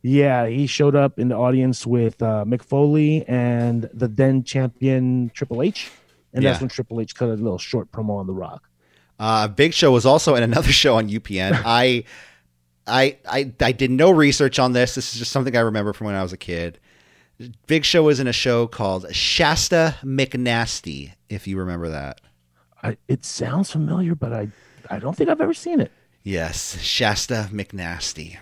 Yeah, 0.00 0.46
he 0.46 0.66
showed 0.66 0.96
up 0.96 1.18
in 1.18 1.28
the 1.28 1.34
audience 1.34 1.86
with 1.86 2.22
uh, 2.22 2.44
Mick 2.46 2.62
Foley 2.62 3.22
and 3.28 3.90
the 3.92 4.08
then 4.08 4.44
champion 4.44 5.30
Triple 5.34 5.60
H, 5.62 5.90
and 6.32 6.42
that's 6.42 6.60
when 6.60 6.70
Triple 6.70 7.02
H 7.02 7.14
cut 7.14 7.28
a 7.28 7.34
little 7.34 7.58
short 7.58 7.92
promo 7.92 8.18
on 8.18 8.26
The 8.26 8.32
Rock. 8.32 8.66
Uh, 9.18 9.46
Big 9.48 9.74
Show 9.74 9.92
was 9.92 10.06
also 10.06 10.34
in 10.36 10.42
another 10.42 10.72
show 10.72 10.96
on 10.96 11.10
UPN. 11.10 11.60
I, 11.66 12.04
I, 12.86 13.18
I, 13.28 13.52
I 13.60 13.72
did 13.72 13.90
no 13.90 14.10
research 14.10 14.58
on 14.58 14.72
this. 14.72 14.94
This 14.94 15.12
is 15.12 15.18
just 15.18 15.32
something 15.32 15.54
I 15.54 15.60
remember 15.60 15.92
from 15.92 16.06
when 16.06 16.14
I 16.14 16.22
was 16.22 16.32
a 16.32 16.38
kid. 16.38 16.78
Big 17.66 17.84
Show 17.84 18.04
was 18.04 18.20
in 18.20 18.26
a 18.26 18.32
show 18.32 18.66
called 18.66 19.14
Shasta 19.14 19.96
McNasty, 20.02 21.12
if 21.28 21.46
you 21.46 21.58
remember 21.58 21.90
that. 21.90 22.22
I, 22.82 22.96
it 23.06 23.26
sounds 23.26 23.70
familiar, 23.70 24.14
but 24.14 24.32
I 24.32 24.48
I 24.90 24.98
don't 24.98 25.16
think 25.16 25.30
I've 25.30 25.40
ever 25.40 25.54
seen 25.54 25.80
it. 25.80 25.92
Yes, 26.22 26.78
Shasta 26.80 27.48
McNasty. 27.52 28.38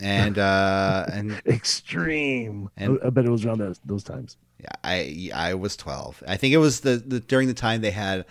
And 0.00 0.38
uh 0.38 1.06
and 1.10 1.40
Extreme. 1.46 2.70
And- 2.76 2.98
I, 3.04 3.10
bet 3.10 3.24
it 3.24 3.30
was 3.30 3.44
around 3.44 3.58
those, 3.58 3.80
those 3.84 4.04
times. 4.04 4.36
yeah, 4.60 4.68
I 4.84 5.30
I 5.34 5.54
was 5.54 5.76
12. 5.76 6.22
I 6.28 6.36
think 6.36 6.52
it 6.54 6.58
was 6.58 6.80
the, 6.80 6.96
the 6.96 7.20
during 7.20 7.48
the 7.48 7.54
time 7.54 7.80
they 7.80 7.90
had 7.90 8.26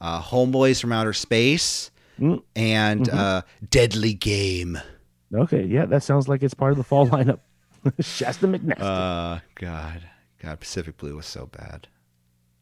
uh 0.00 0.20
Homeboys 0.22 0.80
from 0.80 0.92
Outer 0.92 1.12
Space 1.12 1.90
Mm, 2.18 2.42
and 2.54 3.08
uh 3.08 3.42
Deadly 3.70 4.12
Game. 4.12 4.78
Okay, 5.34 5.64
yeah, 5.64 5.86
that 5.86 6.02
sounds 6.02 6.28
like 6.28 6.42
it's 6.42 6.52
part 6.52 6.72
of 6.72 6.76
the 6.78 6.84
fall 6.84 7.06
lineup. 7.14 7.40
Shasta 8.00 8.46
McNasty. 8.46 8.80
Uh, 8.80 9.40
God, 9.54 10.02
God, 10.42 10.60
Pacific 10.60 10.98
Blue 10.98 11.16
was 11.16 11.24
so 11.24 11.46
bad. 11.46 11.88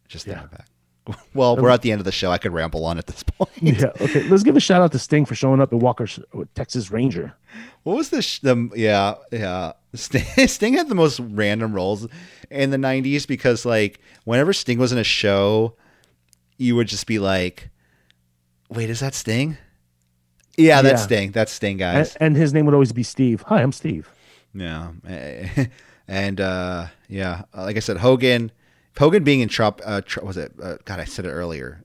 Just 0.07 0.27
yeah. 0.29 0.45
back. 0.47 0.67
Well, 1.35 1.57
we're 1.57 1.71
at 1.71 1.83
the 1.83 1.91
end 1.93 2.01
of 2.01 2.05
the 2.05 2.13
show. 2.13 2.31
I 2.31 2.39
could 2.39 2.53
ramble 2.53 2.85
on 2.85 2.99
at 2.99 3.07
this 3.07 3.23
point. 3.27 3.51
yeah, 3.63 3.87
okay. 4.01 4.23
Let's 4.29 4.43
give 4.43 4.57
a 4.57 4.61
shout 4.61 4.83
out 4.83 4.93
to 4.93 4.99
Sting 4.99 5.25
for 5.25 5.35
showing 5.35 5.61
up 5.61 5.73
at 5.73 5.79
Walker's 5.79 6.19
Texas 6.55 6.91
Ranger. 6.91 7.33
What 7.85 7.97
was 7.97 8.11
the 8.11 8.21
sh- 8.23 8.41
the 8.41 8.71
yeah 8.77 9.15
yeah 9.33 9.73
Sting, 9.95 10.25
Sting 10.49 10.75
had 10.75 10.89
the 10.89 10.95
most 10.95 11.21
random 11.21 11.73
roles 11.73 12.07
in 12.51 12.71
the 12.71 12.77
'90s 12.77 13.27
because 13.27 13.65
like 13.65 14.01
whenever 14.25 14.53
Sting 14.53 14.79
was 14.79 14.93
in 14.93 14.99
a 14.99 15.05
show, 15.05 15.75
you 16.59 16.77
would 16.77 16.89
just 16.89 17.07
be 17.07 17.19
like, 17.19 17.71
"Wait, 18.69 18.91
is 18.91 19.01
that 19.01 19.15
Sting?" 19.15 19.57
Yeah, 20.59 20.83
that's 20.83 21.01
Yeah. 21.03 21.07
Sting. 21.07 21.31
That's 21.33 21.53
Sting, 21.53 21.81
And, 21.81 22.17
and 22.21 22.37
his 22.37 22.53
name 22.53 22.67
would 22.67 22.75
always 22.75 22.93
be 22.93 23.05
Steve. 23.05 23.43
Hi, 23.47 23.63
I'm 23.63 23.73
Steve. 23.73 24.11
Yeah, 24.53 24.91
and 26.09 26.41
uh, 26.41 26.87
yeah, 27.09 27.43
like 27.57 27.77
I 27.77 27.81
said, 27.81 27.99
Hogan, 27.99 28.51
Hogan 28.99 29.25
being 29.25 29.41
in 29.41 29.49
Trop, 29.49 29.81
uh, 29.85 30.01
Tro- 30.05 30.25
was 30.25 30.37
it? 30.37 30.53
Uh, 30.61 30.77
God, 30.85 31.01
I 31.01 31.05
said 31.05 31.25
it 31.25 31.31
earlier. 31.31 31.85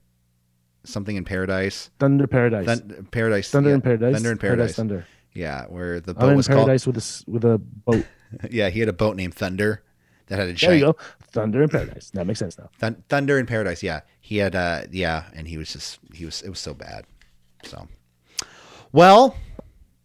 Something 0.84 1.15
in 1.15 1.23
Paradise, 1.23 1.89
Thunder 1.99 2.28
Paradise. 2.28 2.65
Thun- 2.65 3.08
Paradise, 3.12 3.50
Thunder 3.50 3.69
yeah, 3.69 3.75
in 3.75 3.81
Paradise. 3.81 4.13
Thunder 4.15 4.31
in 4.31 4.37
Paradise. 4.37 4.75
Thunder. 4.75 5.06
Yeah, 5.31 5.65
where 5.67 6.00
the 6.00 6.12
I'm 6.12 6.17
boat 6.17 6.29
in 6.31 6.37
was 6.37 6.48
called... 6.48 6.67
with 6.67 6.98
a 6.98 7.31
with 7.31 7.46
a 7.46 7.58
boat. 7.58 8.06
Yeah, 8.50 8.69
he 8.69 8.79
had 8.79 8.90
a 8.90 8.94
boat 8.94 9.15
named 9.15 9.35
Thunder 9.35 9.83
that 10.25 10.40
had 10.40 10.50
a 10.50 10.54
There 10.54 10.73
you 10.73 10.85
go. 10.85 10.96
Thunder 11.21 11.62
in 11.62 11.69
Paradise. 11.69 12.10
That 12.15 12.25
makes 12.25 12.40
sense 12.40 12.58
now. 12.58 12.69
Thun- 12.79 13.04
Thunder 13.08 13.37
in 13.37 13.46
Paradise. 13.46 13.83
Yeah, 13.83 14.02
he 14.19 14.37
had. 14.37 14.56
uh 14.56 14.83
Yeah, 14.92 15.25
and 15.35 15.48
he 15.48 15.58
was 15.58 15.71
just 15.71 16.00
he 16.13 16.25
was. 16.25 16.42
It 16.42 16.50
was 16.50 16.60
so 16.60 16.73
bad. 16.73 17.06
So, 17.63 17.87
well, 18.92 19.37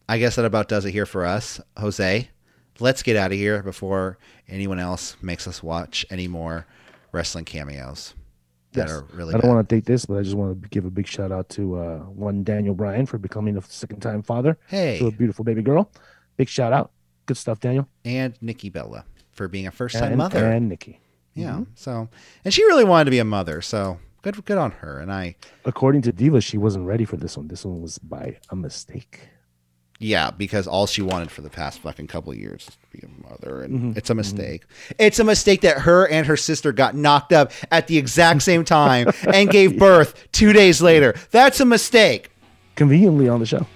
I 0.08 0.18
guess 0.18 0.36
that 0.36 0.44
about 0.44 0.68
does 0.68 0.84
it 0.84 0.92
here 0.92 1.06
for 1.06 1.24
us, 1.24 1.60
Jose. 1.78 2.28
Let's 2.78 3.02
get 3.02 3.16
out 3.16 3.32
of 3.32 3.38
here 3.38 3.62
before 3.62 4.18
anyone 4.46 4.78
else 4.78 5.16
makes 5.20 5.48
us 5.48 5.62
watch 5.62 6.06
any 6.10 6.28
more 6.28 6.66
wrestling 7.12 7.44
cameos 7.44 8.14
that 8.72 8.88
Yes. 8.88 8.90
are 8.90 9.04
really. 9.12 9.34
I 9.34 9.38
don't 9.38 9.50
want 9.50 9.68
to 9.68 9.74
date 9.74 9.84
this, 9.86 10.04
but 10.06 10.18
I 10.18 10.22
just 10.22 10.36
want 10.36 10.62
to 10.62 10.68
give 10.68 10.84
a 10.84 10.90
big 10.90 11.06
shout 11.06 11.32
out 11.32 11.48
to 11.50 11.76
uh, 11.78 11.98
one 12.00 12.44
Daniel 12.44 12.74
Bryan 12.74 13.06
for 13.06 13.18
becoming 13.18 13.56
a 13.56 13.62
second 13.62 14.00
time 14.00 14.22
father 14.22 14.58
Hey, 14.66 14.98
to 14.98 15.06
a 15.06 15.10
beautiful 15.10 15.44
baby 15.44 15.62
girl. 15.62 15.90
Big 16.36 16.48
shout 16.48 16.72
out. 16.72 16.90
Good 17.26 17.36
stuff, 17.36 17.60
Daniel. 17.60 17.86
and 18.04 18.34
Nikki 18.40 18.70
Bella 18.70 19.04
for 19.32 19.48
being 19.48 19.66
a 19.66 19.70
first 19.70 19.96
time 19.98 20.16
mother. 20.16 20.44
and 20.46 20.68
Nikki. 20.68 21.00
yeah. 21.34 21.62
So, 21.74 22.08
and 22.44 22.52
she 22.54 22.62
really 22.64 22.84
wanted 22.84 23.04
to 23.06 23.10
be 23.10 23.18
a 23.18 23.24
mother. 23.24 23.60
So 23.62 23.98
good 24.22 24.44
good 24.44 24.58
on 24.58 24.70
her. 24.72 24.98
And 24.98 25.12
I 25.12 25.36
According 25.64 26.02
to 26.02 26.12
Diva, 26.12 26.40
she 26.40 26.58
wasn't 26.58 26.86
ready 26.86 27.04
for 27.04 27.16
this 27.16 27.36
one. 27.36 27.48
This 27.48 27.64
one 27.64 27.80
was 27.82 27.98
by 27.98 28.38
a 28.50 28.56
mistake. 28.56 29.28
Yeah, 29.98 30.30
because 30.30 30.66
all 30.66 30.86
she 30.86 31.02
wanted 31.02 31.30
for 31.30 31.42
the 31.42 31.50
past 31.50 31.80
fucking 31.80 32.06
couple 32.06 32.32
of 32.32 32.38
years 32.38 32.62
is 32.68 32.76
to 32.76 32.86
be 32.92 33.02
a 33.06 33.28
mother, 33.30 33.62
and 33.62 33.94
Mhm. 33.94 33.98
it's 33.98 34.10
a 34.10 34.14
mistake. 34.14 34.62
It's 34.98 35.18
a 35.18 35.24
mistake 35.24 35.60
that 35.62 35.78
her 35.80 36.06
and 36.08 36.26
her 36.26 36.36
sister 36.36 36.72
got 36.72 36.94
knocked 36.94 37.32
up 37.32 37.52
at 37.70 37.86
the 37.88 37.98
exact 37.98 38.42
same 38.42 38.64
time 38.64 39.08
and 39.32 39.50
gave 39.50 39.78
birth 39.78 40.14
two 40.32 40.52
days 40.52 40.80
later. 40.80 41.14
That's 41.30 41.60
a 41.60 41.64
mistake. 41.64 42.30
Conveniently 42.76 43.28
on 43.28 43.40
the 43.40 43.46
show. 43.46 43.66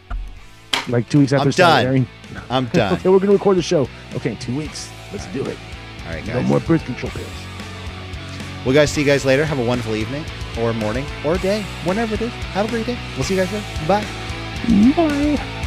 Like 0.89 1.09
two 1.09 1.19
weeks 1.21 1.33
after 1.33 1.49
I'm 1.49 1.53
done. 1.53 1.87
airing. 1.87 2.07
I'm 2.51 2.67
done. 2.73 2.95
Okay, 2.95 3.09
we're 3.09 3.19
gonna 3.19 3.33
record 3.33 3.57
the 3.57 3.63
show. 3.63 3.89
Okay, 4.15 4.37
two 4.41 4.57
weeks. 4.57 4.89
Let's 5.13 5.27
do 5.27 5.45
it. 5.45 5.57
All 6.07 6.13
right, 6.15 6.25
guys. 6.25 6.35
No 6.37 6.43
more 6.43 6.61
birth 6.61 6.85
control 6.85 7.11
pills. 7.13 7.29
We'll 8.65 8.75
guys 8.75 8.91
see 8.93 9.01
you 9.01 9.07
guys 9.07 9.25
later. 9.25 9.45
Have 9.45 9.59
a 9.59 9.65
wonderful 9.65 9.97
evening 9.97 10.25
or 10.61 10.73
morning 10.73 11.05
or 11.25 11.37
day, 11.39 11.63
whenever 11.85 12.15
it 12.15 12.21
is. 12.23 12.31
Have 12.55 12.67
a 12.67 12.69
great 12.69 12.87
day. 12.87 12.97
We'll 13.17 13.25
see 13.25 13.35
you 13.37 13.45
guys 13.45 13.53
later. 13.53 13.67
Bye. 13.89 14.07
Bye. 14.97 15.59